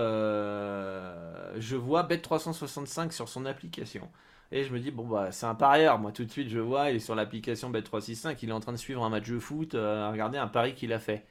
je 1.58 1.76
vois 1.76 2.04
Bet365 2.04 3.12
sur 3.12 3.30
son 3.30 3.46
application. 3.46 4.10
Et 4.52 4.64
je 4.64 4.72
me 4.74 4.80
dis, 4.80 4.92
bon, 4.92 5.06
bah, 5.06 5.32
c'est 5.32 5.46
un 5.46 5.56
parieur. 5.56 6.00
Moi, 6.00 6.12
tout 6.12 6.24
de 6.24 6.32
suite, 6.32 6.50
je 6.50 6.60
vois, 6.60 6.90
il 6.90 6.98
est 6.98 7.00
sur 7.00 7.16
l'application 7.16 7.72
Bet365, 7.72 8.38
il 8.42 8.50
est 8.50 8.54
en 8.54 8.60
train 8.60 8.72
de 8.72 8.78
suivre 8.78 9.04
un 9.04 9.10
match 9.10 9.28
de 9.30 9.40
foot, 9.40 9.76
euh, 9.76 10.10
regarder 10.12 10.38
un 10.38 10.48
pari 10.48 10.76
qu'il 10.76 10.94
a 10.94 11.00
fait. 11.00 11.26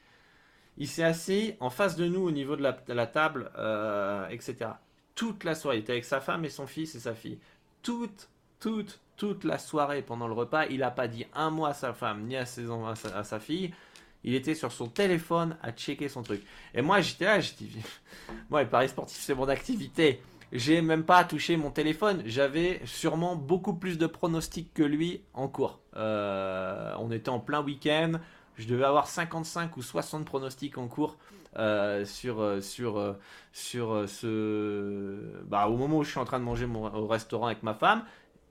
Il 0.76 0.88
s'est 0.88 1.05
assis 1.05 1.55
en 1.61 1.70
face 1.70 1.96
de 1.96 2.07
nous 2.07 2.20
au 2.20 2.32
niveau 2.32 2.57
de 2.57 2.62
la, 2.62 3.07
table, 3.07 3.50
euh, 3.57 4.26
etc. 4.28 4.70
Toute 5.14 5.44
la 5.44 5.55
soirée, 5.55 5.78
il 5.78 5.80
était 5.80 5.92
avec 5.92 6.05
sa 6.05 6.20
femme 6.20 6.44
et 6.44 6.48
son 6.48 6.66
fils 6.66 6.96
et 6.96 7.00
sa 7.00 7.14
fille. 7.14 7.38
Toute, 7.82 8.28
toute, 8.59 9.00
toute 9.16 9.44
la 9.44 9.59
soirée 9.59 10.02
pendant 10.02 10.26
le 10.26 10.34
repas, 10.34 10.66
il 10.66 10.80
n'a 10.80 10.90
pas 10.90 11.07
dit 11.07 11.26
un 11.34 11.50
mot 11.50 11.66
à 11.66 11.74
sa 11.74 11.92
femme 11.92 12.24
ni 12.24 12.36
à, 12.36 12.44
ses, 12.44 12.66
à, 13.14 13.22
sa, 13.22 13.38
fille 13.38 13.72
il 14.25 14.35
était 14.35 14.55
sur 14.55 14.72
son 14.72 14.89
téléphone 14.89 15.57
à 15.62 15.70
checker 15.70 16.09
son 16.09 16.22
truc. 16.22 16.43
Et 16.75 16.83
moi, 16.83 17.01
j'étais 17.01 17.27
là, 17.27 17.39
dit, 17.39 17.77
moi, 18.51 18.62
le 18.62 18.68
pari 18.68 18.89
sportif, 18.89 19.20
c'est 19.20 19.35
mon 19.35 19.49
activité. 19.49 20.20
J'ai 20.53 20.83
même 20.83 21.05
pas 21.05 21.25
touché 21.25 21.57
mon 21.57 21.70
téléphone. 21.70 22.22
J'avais 22.27 22.81
sûrement 22.85 23.37
beaucoup 23.37 23.75
plus 23.75 23.99
de 23.99 24.07
pronostics 24.07 24.72
que 24.72 24.83
lui 24.83 25.22
en 25.35 25.49
cours. 25.49 25.81
Euh, 25.97 26.95
on 26.99 27.11
était 27.11 27.29
en 27.29 27.41
plein 27.41 27.62
week-end. 27.62 28.12
Je 28.57 28.66
devais 28.68 28.85
avoir 28.85 29.09
55 29.09 29.77
ou 29.77 29.83
60 29.83 30.25
pronostics 30.25 30.79
en 30.79 30.87
cours 30.87 31.16
euh, 31.57 32.05
sur, 32.05 32.41
euh, 32.41 32.61
sur, 32.61 33.16
sur 33.53 34.09
ce. 34.09 35.43
Bah, 35.47 35.66
au 35.66 35.77
moment 35.77 35.99
où 35.99 36.05
je 36.05 36.11
suis 36.11 36.20
en 36.20 36.25
train 36.25 36.39
de 36.39 36.45
manger 36.45 36.66
au 36.66 37.07
restaurant 37.09 37.47
avec 37.47 37.64
ma 37.64 37.75
femme, 37.75 38.05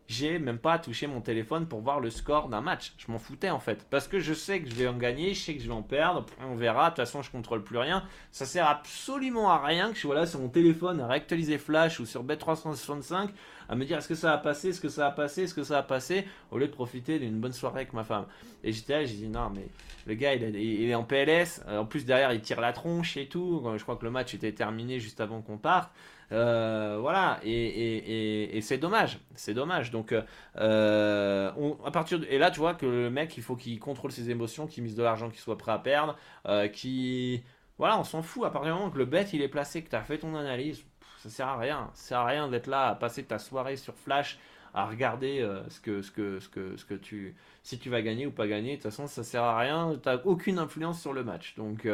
j'ai 0.07 0.37
même 0.37 0.57
pas 0.57 0.79
touché 0.79 1.07
mon 1.07 1.21
téléphone 1.21 1.67
pour 1.67 1.81
voir 1.81 1.99
le 1.99 2.09
score 2.09 2.49
d'un 2.49 2.61
match. 2.61 2.93
Je 2.97 3.11
m'en 3.11 3.19
foutais 3.19 3.49
en 3.49 3.59
fait. 3.59 3.85
Parce 3.89 4.07
que 4.07 4.19
je 4.19 4.33
sais 4.33 4.61
que 4.61 4.69
je 4.69 4.75
vais 4.75 4.87
en 4.87 4.97
gagner, 4.97 5.33
je 5.33 5.41
sais 5.41 5.55
que 5.55 5.61
je 5.61 5.67
vais 5.67 5.73
en 5.73 5.81
perdre, 5.81 6.25
on 6.41 6.55
verra, 6.55 6.85
de 6.85 6.95
toute 6.95 7.05
façon 7.05 7.21
je 7.21 7.31
contrôle 7.31 7.63
plus 7.63 7.77
rien. 7.77 8.03
Ça 8.31 8.45
sert 8.45 8.67
absolument 8.67 9.49
à 9.49 9.63
rien 9.63 9.89
que 9.89 9.95
je 9.95 10.01
sois 10.01 10.15
là 10.15 10.25
sur 10.25 10.39
mon 10.39 10.49
téléphone 10.49 10.99
à 10.99 11.07
réactualiser 11.07 11.57
Flash 11.57 11.99
ou 11.99 12.05
sur 12.05 12.23
Bet365 12.23 13.29
à 13.69 13.75
me 13.75 13.85
dire 13.85 13.97
est-ce 13.97 14.09
que 14.09 14.15
ça 14.15 14.33
a 14.33 14.37
passé, 14.37 14.69
est-ce 14.69 14.81
que 14.81 14.89
ça 14.89 15.07
a 15.07 15.11
passé, 15.11 15.43
est-ce 15.43 15.53
que 15.53 15.63
ça 15.63 15.77
a 15.77 15.83
passé, 15.83 16.27
au 16.51 16.57
lieu 16.57 16.67
de 16.67 16.73
profiter 16.73 17.17
d'une 17.17 17.39
bonne 17.39 17.53
soirée 17.53 17.81
avec 17.81 17.93
ma 17.93 18.03
femme. 18.03 18.25
Et 18.63 18.71
j'étais 18.73 18.93
là, 18.93 19.05
j'ai 19.05 19.15
dit 19.15 19.27
non 19.29 19.49
mais 19.55 19.67
le 20.05 20.15
gars 20.15 20.33
il, 20.35 20.43
est 20.89 20.95
en 20.95 21.03
PLS, 21.03 21.61
en 21.67 21.85
plus 21.85 22.05
derrière 22.05 22.33
il 22.33 22.41
tire 22.41 22.59
la 22.59 22.73
tronche 22.73 23.15
et 23.17 23.27
tout, 23.27 23.63
je 23.77 23.81
crois 23.83 23.95
que 23.95 24.05
le 24.05 24.11
match 24.11 24.33
était 24.33 24.51
terminé 24.51 24.99
juste 24.99 25.21
avant 25.21 25.41
qu'on 25.41 25.57
parte. 25.57 25.91
Euh, 26.33 26.97
voilà, 26.99 27.39
et, 27.43 28.59
c'est 28.61 28.77
dommage, 28.77 29.19
c'est 29.35 29.53
dommage. 29.53 29.91
Donc, 29.91 30.15
euh, 30.57 31.75
à 31.85 31.91
partir 31.91 32.21
et 32.29 32.37
là, 32.37 32.49
tu 32.49 32.59
vois 32.59 32.73
que 32.73 32.85
le 32.85 33.09
mec, 33.09 33.37
il 33.37 33.43
faut 33.43 33.55
qu'il 33.55 33.79
contrôle 33.79 34.11
ses 34.11 34.29
émotions, 34.29 34.65
qu'il 34.67 34.83
mise 34.83 34.95
de 34.95 35.03
l'argent, 35.03 35.29
qu'il 35.29 35.39
soit 35.39 35.57
prêt 35.57 35.71
à 35.71 35.79
perdre, 35.79 36.17
euh, 36.47 36.67
qui, 36.67 37.43
voilà, 37.77 37.99
on 37.99 38.03
s'en 38.03 38.23
fout. 38.23 38.45
À 38.45 38.49
partir 38.49 38.73
du 38.73 38.79
moment 38.79 38.91
que 38.91 38.97
le 38.97 39.05
bet 39.05 39.25
il 39.33 39.41
est 39.41 39.47
placé, 39.47 39.83
que 39.83 39.89
tu 39.89 39.95
as 39.95 40.03
fait 40.03 40.17
ton 40.17 40.35
analyse, 40.35 40.83
ça 41.19 41.29
sert 41.29 41.47
à 41.47 41.57
rien. 41.57 41.91
Ça 41.93 42.09
sert 42.09 42.19
à 42.19 42.25
rien 42.25 42.47
d'être 42.49 42.67
là 42.67 42.89
à 42.89 42.95
passer 42.95 43.23
ta 43.23 43.37
soirée 43.39 43.77
sur 43.77 43.93
Flash 43.95 44.39
à 44.73 44.85
regarder 44.85 45.47
ce 45.69 45.79
que 45.79 46.01
ce 46.01 46.11
que 46.11 46.39
ce 46.39 46.49
que 46.49 46.77
ce 46.77 46.85
que 46.85 46.95
tu 46.95 47.35
si 47.61 47.79
tu 47.79 47.89
vas 47.89 48.01
gagner 48.01 48.25
ou 48.25 48.31
pas 48.31 48.47
gagner 48.47 48.71
de 48.71 48.75
toute 48.81 48.91
façon 48.91 49.07
ça 49.07 49.23
sert 49.23 49.43
à 49.43 49.57
rien 49.57 49.99
tu 50.01 50.09
aucune 50.25 50.57
influence 50.57 51.01
sur 51.01 51.13
le 51.13 51.23
match 51.23 51.55
donc 51.55 51.85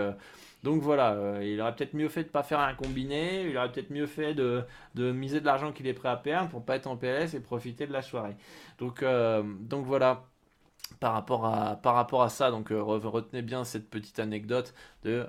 donc 0.63 0.81
voilà, 0.81 1.13
euh, 1.13 1.39
il 1.43 1.59
aurait 1.61 1.73
peut-être 1.75 1.93
mieux 1.93 2.09
fait 2.09 2.23
de 2.23 2.29
pas 2.29 2.43
faire 2.43 2.59
un 2.59 2.73
combiné, 2.73 3.43
il 3.49 3.57
aurait 3.57 3.71
peut-être 3.71 3.91
mieux 3.91 4.07
fait 4.07 4.33
de, 4.33 4.65
miser 4.95 5.39
de 5.39 5.45
l'argent 5.45 5.71
qu'il 5.71 5.87
est 5.87 5.93
prêt 5.93 6.09
à 6.09 6.17
perdre 6.17 6.49
pour 6.49 6.63
pas 6.65 6.75
être 6.75 6.87
en 6.87 6.97
PS 6.97 7.33
et 7.33 7.39
profiter 7.39 7.87
de 7.87 7.93
la 7.93 8.01
soirée. 8.01 8.35
Donc, 8.77 9.01
euh, 9.01 9.41
donc 9.61 9.85
voilà. 9.85 10.25
par 10.99 11.13
rapport 11.13 11.45
à, 11.45 11.77
par 11.77 11.95
rapport 11.95 12.23
à 12.23 12.29
ça. 12.29 12.51
Donc 12.51 12.69
retenez 12.71 13.41
bien 13.41 13.63
cette 13.63 13.89
petite 13.89 14.19
anecdote 14.19 14.73
de 15.03 15.27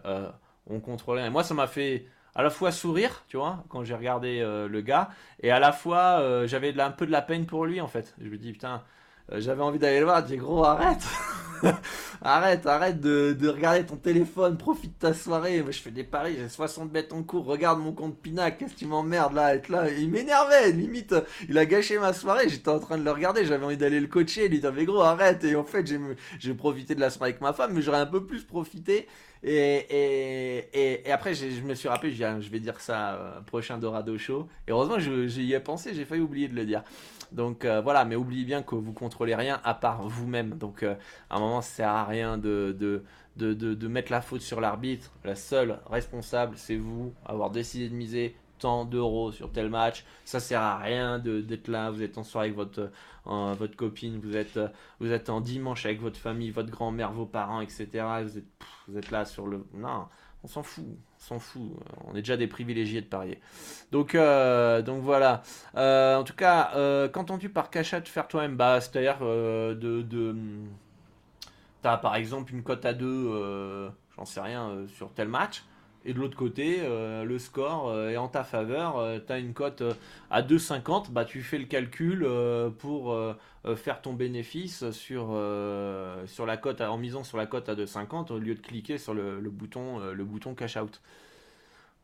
on 0.67 0.81
contrôlait. 0.81 1.27
Et 1.27 1.31
moi, 1.31 1.45
ça 1.45 1.55
m'a 1.55 1.67
fait 1.67 2.07
à 2.35 2.43
la 2.43 2.51
fois 2.51 2.73
sourire, 2.73 3.25
tu 3.29 3.37
vois, 3.37 3.65
quand 3.69 3.85
j'ai 3.85 3.95
regardé 3.95 4.41
le 4.41 4.81
gars, 4.81 5.11
et 5.43 5.51
à 5.51 5.59
la 5.59 5.73
fois 5.73 6.47
j'avais 6.47 6.79
un 6.81 6.91
peu 6.91 7.07
de 7.07 7.13
la 7.13 7.23
peine 7.23 7.47
pour 7.47 7.67
lui 7.67 7.81
en 7.81 7.89
fait. 7.89 8.15
Je 8.21 8.29
me 8.29 8.37
dis 8.39 8.53
putain, 8.53 8.83
j'avais 9.39 9.63
envie 9.63 9.79
d'aller 9.79 10.01
le 10.01 10.05
voir, 10.05 10.27
j'ai 10.27 10.37
gros 10.37 10.65
arrête. 10.65 11.03
arrête, 12.23 12.67
arrête 12.67 13.01
de, 13.01 13.49
regarder 13.49 13.85
ton 13.85 13.97
téléphone, 13.97 14.57
profite 14.57 14.95
de 14.95 15.09
ta 15.09 15.15
soirée. 15.15 15.65
Je 15.67 15.79
fais 15.79 15.91
des 15.91 16.05
paris, 16.05 16.37
j'ai 16.39 16.49
60 16.49 16.91
bêtes 16.91 17.13
en 17.13 17.23
cours. 17.23 17.45
Regarde 17.47 17.81
mon 17.81 17.93
compte 17.93 18.19
Pinac, 18.19 18.59
qu'est-ce 18.59 18.75
que 18.75 18.79
tu 18.79 18.87
m'emmerdes 18.87 19.35
là, 19.35 19.55
être 19.55 19.69
là. 19.69 19.91
Il 19.91 20.11
m'énervait, 20.11 20.73
limite. 20.73 21.15
Il 21.49 21.59
a 21.59 21.67
gâché 21.67 21.99
ma 21.99 22.13
soirée. 22.13 22.49
J'étais 22.49 22.69
en 22.69 22.79
train 22.79 22.99
de 22.99 23.05
le 23.05 23.11
regarder, 23.11 23.45
j'avais 23.45 23.65
envie 23.65 23.77
d'aller 23.77 24.01
le 24.01 24.07
coacher. 24.07 24.47
Il 24.47 24.61
dit, 24.61 24.67
mais 24.75 24.85
gros, 24.85 25.01
arrête. 25.01 25.45
Et 25.45 25.57
en 25.57 25.65
fait, 25.65 25.91
j'ai 26.39 26.55
profité 26.55 26.95
de 26.95 27.01
la 27.01 27.11
soirée 27.11 27.31
avec 27.31 27.41
ma 27.41 27.53
femme, 27.53 27.73
mais 27.75 27.83
j'aurais 27.83 27.99
un 27.99 28.07
peu 28.07 28.25
plus 28.25 28.45
profité. 28.45 29.07
Et, 29.43 30.67
et, 31.05 31.13
après, 31.13 31.35
je 31.35 31.63
me 31.63 31.75
suis 31.75 31.89
rappelé, 31.89 32.13
je, 32.13 32.25
ah, 32.25 32.37
vais 32.39 32.61
dire 32.61 32.79
ça 32.81 33.15
euh, 33.15 33.41
prochain 33.41 33.79
Dorado 33.79 34.19
Show. 34.19 34.49
Et 34.69 34.73
heureusement, 34.73 34.99
j'y 34.99 35.53
ai 35.55 35.61
pensé, 35.61 35.95
j'ai 35.95 36.05
failli 36.05 36.21
oublier 36.21 36.49
de 36.49 36.55
le 36.55 36.67
dire. 36.67 36.83
Donc 37.33 37.65
euh, 37.65 37.81
voilà, 37.81 38.05
mais 38.05 38.17
oubliez 38.17 38.45
bien 38.45 38.63
que 38.63 38.75
vous 38.75 38.93
contrôlez 38.93 39.35
rien 39.35 39.61
à 39.65 39.75
part 39.75 40.03
vous-même. 40.03 40.51
Donc 40.59 40.83
euh, 40.83 40.95
à 41.29 41.37
un 41.37 41.41
moment, 41.41 41.61
ça 41.61 41.71
sert 41.71 41.89
à 41.89 42.05
rien 42.05 42.39
de, 42.39 43.03
mettre 43.89 44.13
la 44.13 44.21
faute 44.21 44.43
sur 44.43 44.61
l'arbitre. 44.61 45.13
La 45.25 45.35
seule 45.37 45.79
responsable, 45.89 46.57
c'est 46.57 46.77
vous, 46.77 47.13
avoir 47.25 47.51
décidé 47.51 47.89
de 47.89 47.95
miser 47.95 48.37
tant 48.59 48.85
d'euros 48.85 49.33
sur 49.33 49.51
tel 49.51 49.71
match. 49.71 50.05
Ça 50.25 50.41
sert 50.41 50.61
à 50.61 50.79
rien 50.79 51.19
d'être 51.19 51.69
là. 51.69 51.91
Vous 51.91 52.03
êtes 52.03 52.19
en 52.19 52.25
soirée 52.25 52.49
avec 52.49 52.57
votre, 52.57 52.91
votre 53.25 53.77
copine, 53.77 54.21
vous 54.21 54.37
êtes, 54.37 55.31
en 55.31 55.41
dimanche 55.41 55.87
avec 55.87 56.01
votre 56.01 56.19
famille, 56.19 56.51
votre 56.51 56.71
grand-mère, 56.71 57.13
vos 57.13 57.27
parents, 57.27 57.61
etc. 57.61 57.89
Vous 58.23 58.39
êtes, 58.39 58.45
vous 58.89 58.99
êtes 58.99 59.11
là 59.11 59.25
sur 59.25 59.47
le. 59.47 59.65
Non, 59.75 60.07
on 60.43 60.49
s'en 60.49 60.63
fout, 60.63 60.85
s'en 61.21 61.39
fout. 61.39 61.71
On 62.07 62.13
est 62.13 62.23
déjà 62.23 62.37
des 62.37 62.47
privilégiés 62.47 63.01
de 63.01 63.07
parier. 63.07 63.41
Donc, 63.93 64.15
euh, 64.15 64.83
voilà. 65.01 65.43
Euh, 65.77 66.17
en 66.17 66.25
tout 66.25 66.35
cas, 66.35 66.73
euh, 66.75 67.09
qu'entends-tu 67.09 67.49
par 67.49 67.71
cachat 67.71 68.01
faire 68.03 68.27
toi-même? 68.27 68.57
Bah, 68.57 68.81
c'est-à-dire 68.81 69.21
de, 69.21 69.75
de 70.03 70.37
t'as 71.83 71.97
par 71.99 72.17
exemple 72.17 72.53
une 72.53 72.63
cote 72.63 72.85
à 72.85 72.93
2, 72.93 73.91
j'en 74.17 74.25
sais 74.25 74.41
rien, 74.41 74.87
sur 74.97 75.13
tel 75.13 75.29
match. 75.29 75.63
Et 76.05 76.15
de 76.15 76.19
l'autre 76.19 76.37
côté, 76.37 76.79
euh, 76.81 77.25
le 77.25 77.39
score 77.39 77.89
euh, 77.89 78.09
est 78.09 78.17
en 78.17 78.29
ta 78.29 78.43
faveur. 78.43 78.97
Euh, 78.97 79.19
tu 79.25 79.33
as 79.33 79.39
une 79.39 79.53
cote 79.53 79.83
à 80.31 80.41
2,50. 80.43 81.11
Bah, 81.11 81.27
tu 81.27 81.43
fais 81.43 81.59
le 81.59 81.67
calcul 81.67 82.27
pour 82.79 83.17
faire 83.77 84.01
ton 84.01 84.15
bénéfice 84.15 84.91
sur, 84.91 85.39
sur 86.27 86.47
la 86.47 86.57
cote, 86.57 86.81
en 86.81 86.97
misant 86.97 87.25
sur 87.25 87.37
la 87.37 87.47
cote 87.47 87.69
à 87.69 87.75
2,50 87.75 88.33
au 88.33 88.39
lieu 88.39 88.55
de 88.55 88.61
cliquer 88.61 88.99
sur 88.99 89.15
le, 89.15 89.41
bouton, 89.51 89.99
le 89.99 90.25
bouton 90.25 90.55
cash 90.55 90.77
out. 90.77 91.01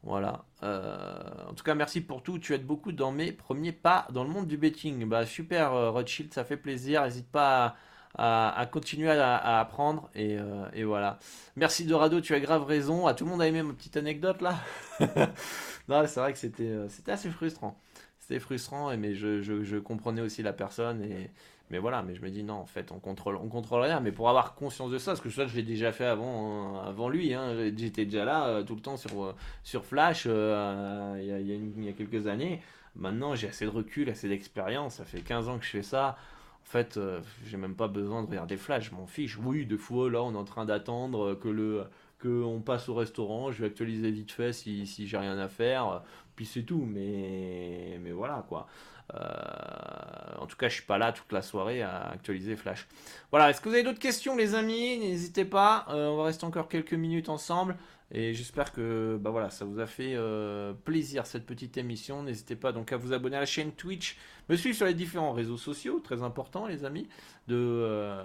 Voilà. 0.02 0.44
en 0.62 1.54
tout 1.54 1.64
cas, 1.64 1.74
merci 1.74 2.00
pour 2.00 2.22
tout. 2.22 2.38
Tu 2.38 2.54
aides 2.54 2.66
beaucoup 2.66 2.92
dans 2.92 3.12
mes 3.12 3.32
premiers 3.32 3.72
pas 3.72 4.06
dans 4.12 4.24
le 4.24 4.30
monde 4.30 4.46
du 4.46 4.58
betting. 4.58 5.08
Bah, 5.08 5.24
super, 5.24 5.92
Rothschild, 5.92 6.32
ça 6.34 6.44
fait 6.44 6.58
plaisir. 6.58 7.02
N'hésite 7.02 7.30
pas 7.30 7.64
à 7.64 7.76
à, 8.18 8.66
continuer 8.70 9.10
à, 9.10 9.58
apprendre. 9.60 10.10
Euh, 10.16 10.66
et, 10.72 10.84
voilà. 10.84 11.18
Merci 11.56 11.84
Dorado, 11.84 12.20
tu 12.20 12.34
as 12.34 12.40
grave 12.40 12.64
raison. 12.64 13.06
À 13.06 13.14
tout 13.14 13.24
le 13.24 13.30
monde 13.30 13.42
a 13.42 13.46
aimé 13.46 13.62
ma 13.62 13.72
petite 13.72 13.96
anecdote 13.96 14.40
là. 14.40 14.56
non, 15.88 16.04
c'est 16.06 16.20
vrai 16.20 16.32
que 16.32 16.38
c'était 16.38 16.64
euh, 16.64 16.88
c'était 16.88 17.12
assez 17.12 17.30
frustrant. 17.30 17.78
C'était 18.20 18.40
frustrant, 18.40 18.96
mais 18.96 19.14
je, 19.14 19.78
comprenais 19.78 20.20
aussi 20.20 20.42
la 20.42 20.52
personne. 20.52 21.06
Mais 21.70 21.78
voilà, 21.78 22.02
mais 22.02 22.14
je 22.14 22.22
me 22.22 22.30
dis 22.30 22.44
non, 22.44 22.54
en 22.54 22.66
fait, 22.66 22.92
on 22.92 22.98
contrôle, 22.98 23.36
on 23.36 23.48
contrôle 23.48 23.82
rien. 23.82 24.00
Mais 24.00 24.12
pour 24.12 24.28
avoir 24.28 24.54
conscience 24.54 24.90
de 24.90 24.98
ça, 24.98 25.12
parce 25.12 25.20
que 25.20 25.30
ça, 25.30 25.46
je 25.46 25.56
l'ai 25.56 25.62
déjà 25.62 25.92
fait 25.92 26.04
avant, 26.04 26.78
hein, 26.78 26.88
avant 26.88 27.08
lui. 27.08 27.34
Hein, 27.34 27.54
J'étais 27.76 28.04
déjà 28.04 28.24
là 28.24 28.46
euh, 28.46 28.62
tout 28.62 28.74
le 28.74 28.80
temps 28.80 28.96
sur, 28.96 29.34
sur 29.62 29.84
Flash 29.84 30.26
il 30.26 31.80
y 31.84 31.88
a 31.88 31.92
quelques 31.92 32.26
années. 32.26 32.62
Maintenant, 32.96 33.34
j'ai 33.34 33.48
assez 33.48 33.64
de 33.64 33.70
recul, 33.70 34.08
assez 34.08 34.28
d'expérience. 34.28 34.94
Ça 34.94 35.04
fait 35.04 35.20
15 35.20 35.48
ans 35.48 35.58
que 35.58 35.64
je 35.64 35.70
fais 35.70 35.82
ça. 35.82 36.16
En 36.66 36.68
fait, 36.68 36.96
euh, 36.96 37.20
j'ai 37.46 37.56
même 37.56 37.76
pas 37.76 37.88
besoin 37.88 38.22
de 38.24 38.28
regarder 38.28 38.56
Flash, 38.56 38.90
je 38.90 38.94
m'en 38.94 39.06
fiche. 39.06 39.38
Oui, 39.38 39.66
des 39.66 39.76
fois, 39.76 40.10
là, 40.10 40.22
on 40.22 40.34
est 40.34 40.36
en 40.36 40.44
train 40.44 40.64
d'attendre 40.64 41.34
que 41.34 41.48
le 41.48 41.84
que 42.18 42.42
on 42.42 42.60
passe 42.60 42.88
au 42.88 42.94
restaurant, 42.94 43.52
je 43.52 43.60
vais 43.60 43.66
actualiser 43.66 44.10
vite 44.10 44.32
fait 44.32 44.52
si, 44.52 44.86
si 44.86 45.06
j'ai 45.06 45.18
rien 45.18 45.38
à 45.38 45.48
faire, 45.48 46.02
puis 46.34 46.46
c'est 46.46 46.62
tout, 46.62 46.84
mais, 46.86 48.00
mais 48.02 48.10
voilà 48.10 48.44
quoi. 48.48 48.66
Euh, 49.14 50.38
en 50.38 50.46
tout 50.46 50.56
cas, 50.56 50.68
je 50.68 50.74
suis 50.74 50.84
pas 50.84 50.98
là 50.98 51.12
toute 51.12 51.30
la 51.32 51.42
soirée 51.42 51.82
à 51.82 52.08
actualiser 52.08 52.56
Flash. 52.56 52.88
Voilà, 53.30 53.50
est-ce 53.50 53.60
que 53.60 53.68
vous 53.68 53.74
avez 53.74 53.84
d'autres 53.84 54.00
questions, 54.00 54.36
les 54.36 54.54
amis? 54.54 54.98
N'hésitez 54.98 55.44
pas, 55.44 55.86
euh, 55.90 56.08
on 56.08 56.16
va 56.16 56.24
rester 56.24 56.44
encore 56.44 56.68
quelques 56.68 56.94
minutes 56.94 57.28
ensemble. 57.28 57.76
Et 58.12 58.34
j'espère 58.34 58.72
que 58.72 59.18
bah 59.20 59.30
voilà, 59.30 59.50
ça 59.50 59.64
vous 59.64 59.80
a 59.80 59.86
fait 59.86 60.14
euh, 60.14 60.72
plaisir 60.72 61.26
cette 61.26 61.44
petite 61.44 61.76
émission. 61.76 62.22
N'hésitez 62.22 62.54
pas 62.54 62.70
donc 62.70 62.92
à 62.92 62.96
vous 62.96 63.12
abonner 63.12 63.36
à 63.36 63.40
la 63.40 63.46
chaîne 63.46 63.72
Twitch, 63.72 64.16
me 64.48 64.56
suivre 64.56 64.76
sur 64.76 64.86
les 64.86 64.94
différents 64.94 65.32
réseaux 65.32 65.56
sociaux, 65.56 65.98
très 65.98 66.22
important 66.22 66.66
les 66.66 66.84
amis, 66.84 67.08
de, 67.48 67.56
euh, 67.56 68.22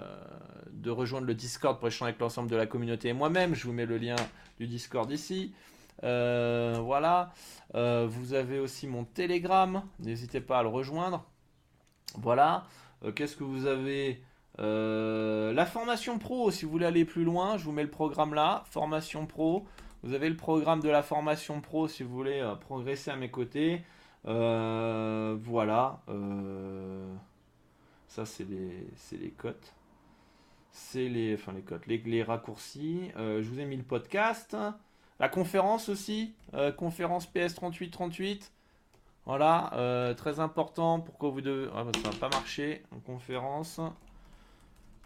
de 0.70 0.90
rejoindre 0.90 1.26
le 1.26 1.34
Discord 1.34 1.78
pour 1.78 1.88
échanger 1.88 2.10
avec 2.10 2.20
l'ensemble 2.20 2.48
de 2.48 2.56
la 2.56 2.66
communauté 2.66 3.08
et 3.08 3.12
moi-même. 3.12 3.54
Je 3.54 3.66
vous 3.66 3.72
mets 3.72 3.86
le 3.86 3.98
lien 3.98 4.16
du 4.60 4.68
Discord 4.68 5.10
ici. 5.10 5.52
Euh, 6.04 6.78
voilà, 6.80 7.32
vous 7.74 8.34
avez 8.34 8.60
aussi 8.60 8.86
mon 8.86 9.04
Telegram, 9.04 9.82
n'hésitez 9.98 10.40
pas 10.40 10.60
à 10.60 10.62
le 10.62 10.68
rejoindre. 10.68 11.24
Voilà, 12.14 12.66
qu'est-ce 13.16 13.36
que 13.36 13.44
vous 13.44 13.66
avez 13.66 14.22
euh, 14.58 15.52
la 15.52 15.66
formation 15.66 16.18
pro, 16.18 16.50
si 16.50 16.64
vous 16.64 16.70
voulez 16.70 16.86
aller 16.86 17.04
plus 17.04 17.24
loin, 17.24 17.56
je 17.56 17.64
vous 17.64 17.72
mets 17.72 17.82
le 17.82 17.90
programme 17.90 18.34
là, 18.34 18.64
formation 18.66 19.26
pro. 19.26 19.66
Vous 20.02 20.14
avez 20.14 20.28
le 20.28 20.36
programme 20.36 20.80
de 20.80 20.88
la 20.88 21.02
formation 21.02 21.60
pro 21.60 21.88
si 21.88 22.02
vous 22.02 22.12
voulez 22.14 22.40
euh, 22.40 22.54
progresser 22.54 23.10
à 23.10 23.16
mes 23.16 23.30
côtés. 23.30 23.82
Euh, 24.26 25.36
voilà. 25.42 26.00
ça, 28.08 28.24
c'est 28.26 28.44
les, 28.48 28.86
les 29.18 29.30
cotes. 29.30 29.74
C'est 30.70 31.08
les, 31.08 31.34
enfin 31.34 31.52
les 31.52 31.62
cotes, 31.62 31.86
les, 31.86 32.22
raccourcis. 32.22 33.10
je 33.16 33.42
vous 33.42 33.60
ai 33.60 33.64
mis 33.64 33.76
le 33.76 33.82
podcast. 33.82 34.56
La 35.20 35.28
conférence 35.28 35.88
aussi. 35.88 36.34
conférence 36.76 37.28
PS3838. 37.32 38.50
Voilà. 39.26 40.14
très 40.16 40.40
important. 40.40 41.00
Pourquoi 41.00 41.30
vous 41.30 41.40
devez. 41.40 41.68
Ah, 41.74 41.84
bah, 41.84 41.90
ça 42.02 42.10
va 42.10 42.16
pas 42.16 42.36
marcher. 42.36 42.82
En 42.90 43.00
conférence. 43.00 43.80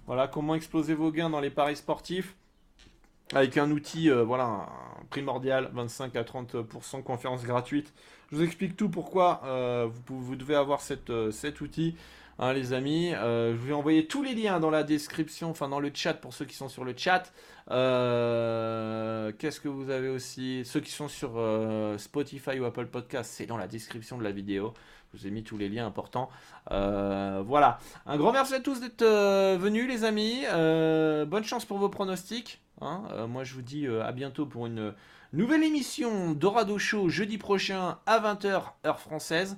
Voilà, 0.07 0.29
comment 0.29 0.55
exploser 0.55 0.95
vos 0.95 1.11
gains 1.11 1.31
dans 1.31 1.41
les 1.41 1.51
paris 1.51 1.77
sportifs 1.77 2.37
avec 3.35 3.57
un 3.57 3.71
outil 3.71 4.11
euh, 4.11 4.23
voilà, 4.23 4.69
primordial, 5.11 5.71
25 5.73 6.15
à 6.17 6.23
30% 6.23 7.03
conférence 7.03 7.45
gratuite. 7.45 7.93
Je 8.31 8.37
vous 8.37 8.43
explique 8.43 8.77
tout 8.77 8.89
pourquoi 8.89 9.43
euh, 9.45 9.89
vous, 10.07 10.37
devez 10.37 10.55
avoir 10.55 10.81
euh, 11.09 11.31
cet 11.31 11.61
outil, 11.61 11.97
hein, 12.39 12.53
les 12.53 12.73
amis. 12.73 13.11
je 13.13 13.67
vais 13.67 13.73
envoyer 13.73 14.07
tous 14.07 14.23
les 14.23 14.35
liens 14.35 14.61
dans 14.61 14.71
la 14.71 14.85
description, 14.85 15.51
enfin 15.51 15.69
dans 15.69 15.81
le 15.81 15.91
chat 15.93 16.15
pour 16.15 16.35
ceux 16.35 16.45
qui 16.45 16.55
sont 16.55 16.69
sur 16.69 16.85
le 16.85 16.95
chat. 16.97 17.33
Qu'est-ce 17.69 19.61
que 19.61 19.69
vous 19.69 19.91
avez 19.91 20.09
aussi? 20.09 20.65
Ceux 20.65 20.81
qui 20.81 20.93
sont 20.93 21.09
sur 21.09 21.33
Spotify 21.99 22.61
ou 22.61 22.65
Apple 22.65 22.87
Podcast, 22.87 23.33
c'est 23.35 23.47
dans 23.47 23.57
la 23.57 23.67
description 23.67 24.19
de 24.19 24.25
la 24.25 24.31
vidéo. 24.31 24.73
Je 25.13 25.19
vous 25.19 25.27
ai 25.27 25.31
mis 25.31 25.43
tous 25.43 25.57
les 25.57 25.69
liens 25.69 25.87
importants. 25.87 26.29
Euh, 26.71 27.43
voilà. 27.45 27.79
Un 28.07 28.17
grand 28.17 28.33
merci 28.33 28.55
à 28.55 28.61
tous 28.61 28.81
d'être 28.81 29.03
euh, 29.03 29.57
venus, 29.59 29.89
les 29.89 30.05
amis. 30.05 30.43
Euh, 30.47 31.25
bonne 31.25 31.45
chance 31.45 31.65
pour 31.65 31.79
vos 31.79 31.89
pronostics. 31.89 32.61
Hein. 32.83 33.27
moi, 33.27 33.43
je 33.43 33.55
vous 33.55 33.63
dis 33.63 33.87
à 33.87 34.13
bientôt 34.13 34.45
pour 34.45 34.67
une 34.67 34.93
nouvelle 35.33 35.63
émission 35.63 36.33
Dorado 36.33 36.77
Show 36.77 37.09
jeudi 37.09 37.39
prochain 37.39 37.97
à 38.05 38.21
20h, 38.21 38.65
heure 38.85 39.01
française. 39.01 39.57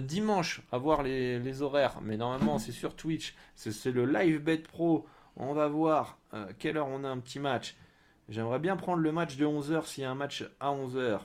dimanche, 0.00 0.62
à 0.72 0.78
voir 0.78 1.04
les, 1.04 1.62
horaires, 1.62 2.00
mais 2.02 2.16
normalement, 2.16 2.58
c'est 2.58 2.72
sur 2.72 2.96
Twitch. 2.96 3.36
C'est 3.54 3.92
le 3.92 4.04
live 4.04 4.42
bet 4.42 4.58
pro. 4.58 5.06
On 5.36 5.54
va 5.54 5.68
voir 5.68 6.18
quelle 6.58 6.76
heure 6.76 6.88
on 6.88 7.04
a 7.04 7.08
un 7.08 7.18
petit 7.18 7.38
match. 7.38 7.76
J'aimerais 8.28 8.58
bien 8.58 8.74
prendre 8.76 9.00
le 9.00 9.12
match 9.12 9.36
de 9.36 9.46
11h 9.46 9.86
s'il 9.86 10.02
y 10.02 10.06
a 10.06 10.10
un 10.10 10.16
match 10.16 10.44
à 10.58 10.72
11h. 10.72 11.20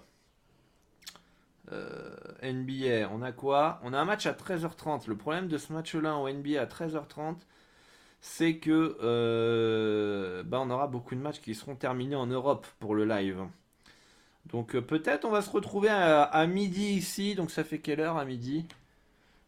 Euh, 1.72 2.10
NBA, 2.42 3.10
on 3.12 3.22
a 3.22 3.32
quoi? 3.32 3.80
On 3.84 3.94
a 3.94 4.00
un 4.00 4.06
match 4.06 4.26
à 4.26 4.34
13h30. 4.34 5.08
Le 5.08 5.16
problème 5.16 5.48
de 5.48 5.58
ce 5.58 5.72
match-là 5.74 6.16
en 6.16 6.28
NBA 6.28 6.62
à 6.62 6.66
13h30, 6.66 7.36
c'est 8.22 8.58
que 8.58 8.98
euh, 9.02 10.44
bah, 10.44 10.60
on 10.62 10.70
aura 10.70 10.88
beaucoup 10.88 11.16
de 11.16 11.20
matchs 11.20 11.40
qui 11.40 11.54
seront 11.56 11.76
terminés 11.76 12.16
en 12.16 12.28
Europe 12.28 12.66
pour 12.80 12.96
le 12.96 13.06
live. 13.06 13.38
Donc 14.48 14.76
euh, 14.76 14.82
peut-être 14.82 15.26
on 15.26 15.32
va 15.32 15.42
se 15.42 15.50
retrouver 15.50 15.90
à, 15.90 16.48
midi 16.48 16.94
ici. 16.94 17.36
Donc 17.36 17.52
ça 17.52 17.64
fait 17.64 17.80
quelle 17.80 18.00
heure 18.00 18.18
à 18.18 18.26
midi? 18.26 18.66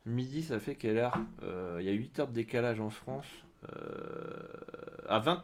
Midi, 0.05 0.43
ça 0.43 0.59
fait 0.59 0.75
quelle 0.75 0.97
heure? 0.97 1.17
Il 1.79 1.85
y 1.85 1.89
a 1.89 1.93
8 1.93 2.19
heures 2.19 2.27
de 2.27 2.33
décalage 2.33 2.79
en 2.79 2.89
France. 2.89 3.25
à 5.07 5.19
20, 5.19 5.43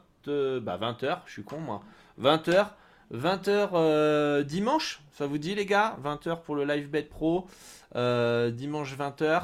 bah 0.61 0.78
20 0.78 1.03
h 1.03 1.19
je 1.25 1.32
suis 1.32 1.43
con 1.43 1.59
moi. 1.59 1.84
20 2.17 2.49
h 2.49 2.67
20h 3.14 3.70
euh, 3.74 4.43
dimanche, 4.43 5.01
ça 5.12 5.28
vous 5.28 5.38
dit 5.38 5.55
les 5.55 5.66
gars? 5.66 5.97
20h 6.03 6.41
pour 6.41 6.55
le 6.55 6.66
live 6.66 6.89
bet 6.89 7.03
pro. 7.03 7.47
Euh, 7.95 8.51
dimanche 8.51 8.95
20h. 8.97 9.43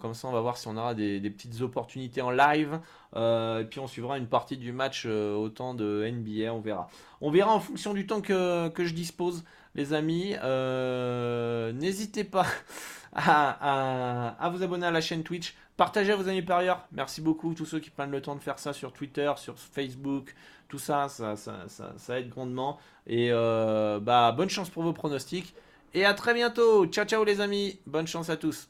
comme 0.00 0.14
ça, 0.14 0.28
on 0.28 0.32
va 0.32 0.40
voir 0.40 0.56
si 0.56 0.66
on 0.68 0.76
aura 0.76 0.94
des, 0.94 1.20
petites 1.30 1.60
opportunités 1.60 2.22
en 2.22 2.30
live. 2.30 2.80
et 3.14 3.66
puis, 3.70 3.80
on 3.80 3.86
suivra 3.86 4.18
une 4.18 4.28
partie 4.28 4.56
du 4.56 4.72
match 4.72 5.04
autant 5.06 5.74
de 5.74 6.08
NBA. 6.10 6.52
On 6.52 6.60
verra. 6.60 6.88
On 7.20 7.30
verra 7.30 7.52
en 7.52 7.60
fonction 7.60 7.92
du 7.92 8.06
temps 8.06 8.22
que, 8.22 8.72
je 8.78 8.94
dispose, 8.94 9.44
les 9.74 9.92
amis. 9.92 10.34
N'hésitez 11.78 12.24
pas 12.24 12.46
à, 13.16 14.50
vous 14.52 14.62
abonner 14.62 14.86
à 14.86 14.90
la 14.90 15.00
chaîne 15.00 15.22
Twitch. 15.22 15.54
Partagez 15.76 16.12
à 16.12 16.16
vos 16.16 16.28
amis 16.28 16.42
par 16.42 16.58
ailleurs. 16.58 16.86
Merci 16.92 17.20
beaucoup, 17.20 17.52
tous 17.52 17.66
ceux 17.66 17.80
qui 17.80 17.90
prennent 17.90 18.10
le 18.10 18.22
temps 18.22 18.34
de 18.34 18.40
faire 18.40 18.58
ça 18.58 18.72
sur 18.72 18.92
Twitter, 18.92 19.30
sur 19.36 19.58
Facebook. 19.58 20.34
Tout 20.68 20.78
ça, 20.78 21.08
ça, 21.08 21.36
ça, 21.36 22.18
aide 22.18 22.28
grandement. 22.28 22.78
Et 23.06 23.30
bah, 23.30 24.32
bonne 24.36 24.50
chance 24.50 24.70
pour 24.70 24.82
vos 24.82 24.92
pronostics. 24.92 25.54
Et 25.94 26.04
à 26.04 26.14
très 26.14 26.34
bientôt. 26.34 26.86
Ciao, 26.86 27.04
ciao 27.04 27.24
les 27.24 27.40
amis. 27.40 27.78
Bonne 27.86 28.06
chance 28.06 28.30
à 28.30 28.36
tous. 28.36 28.68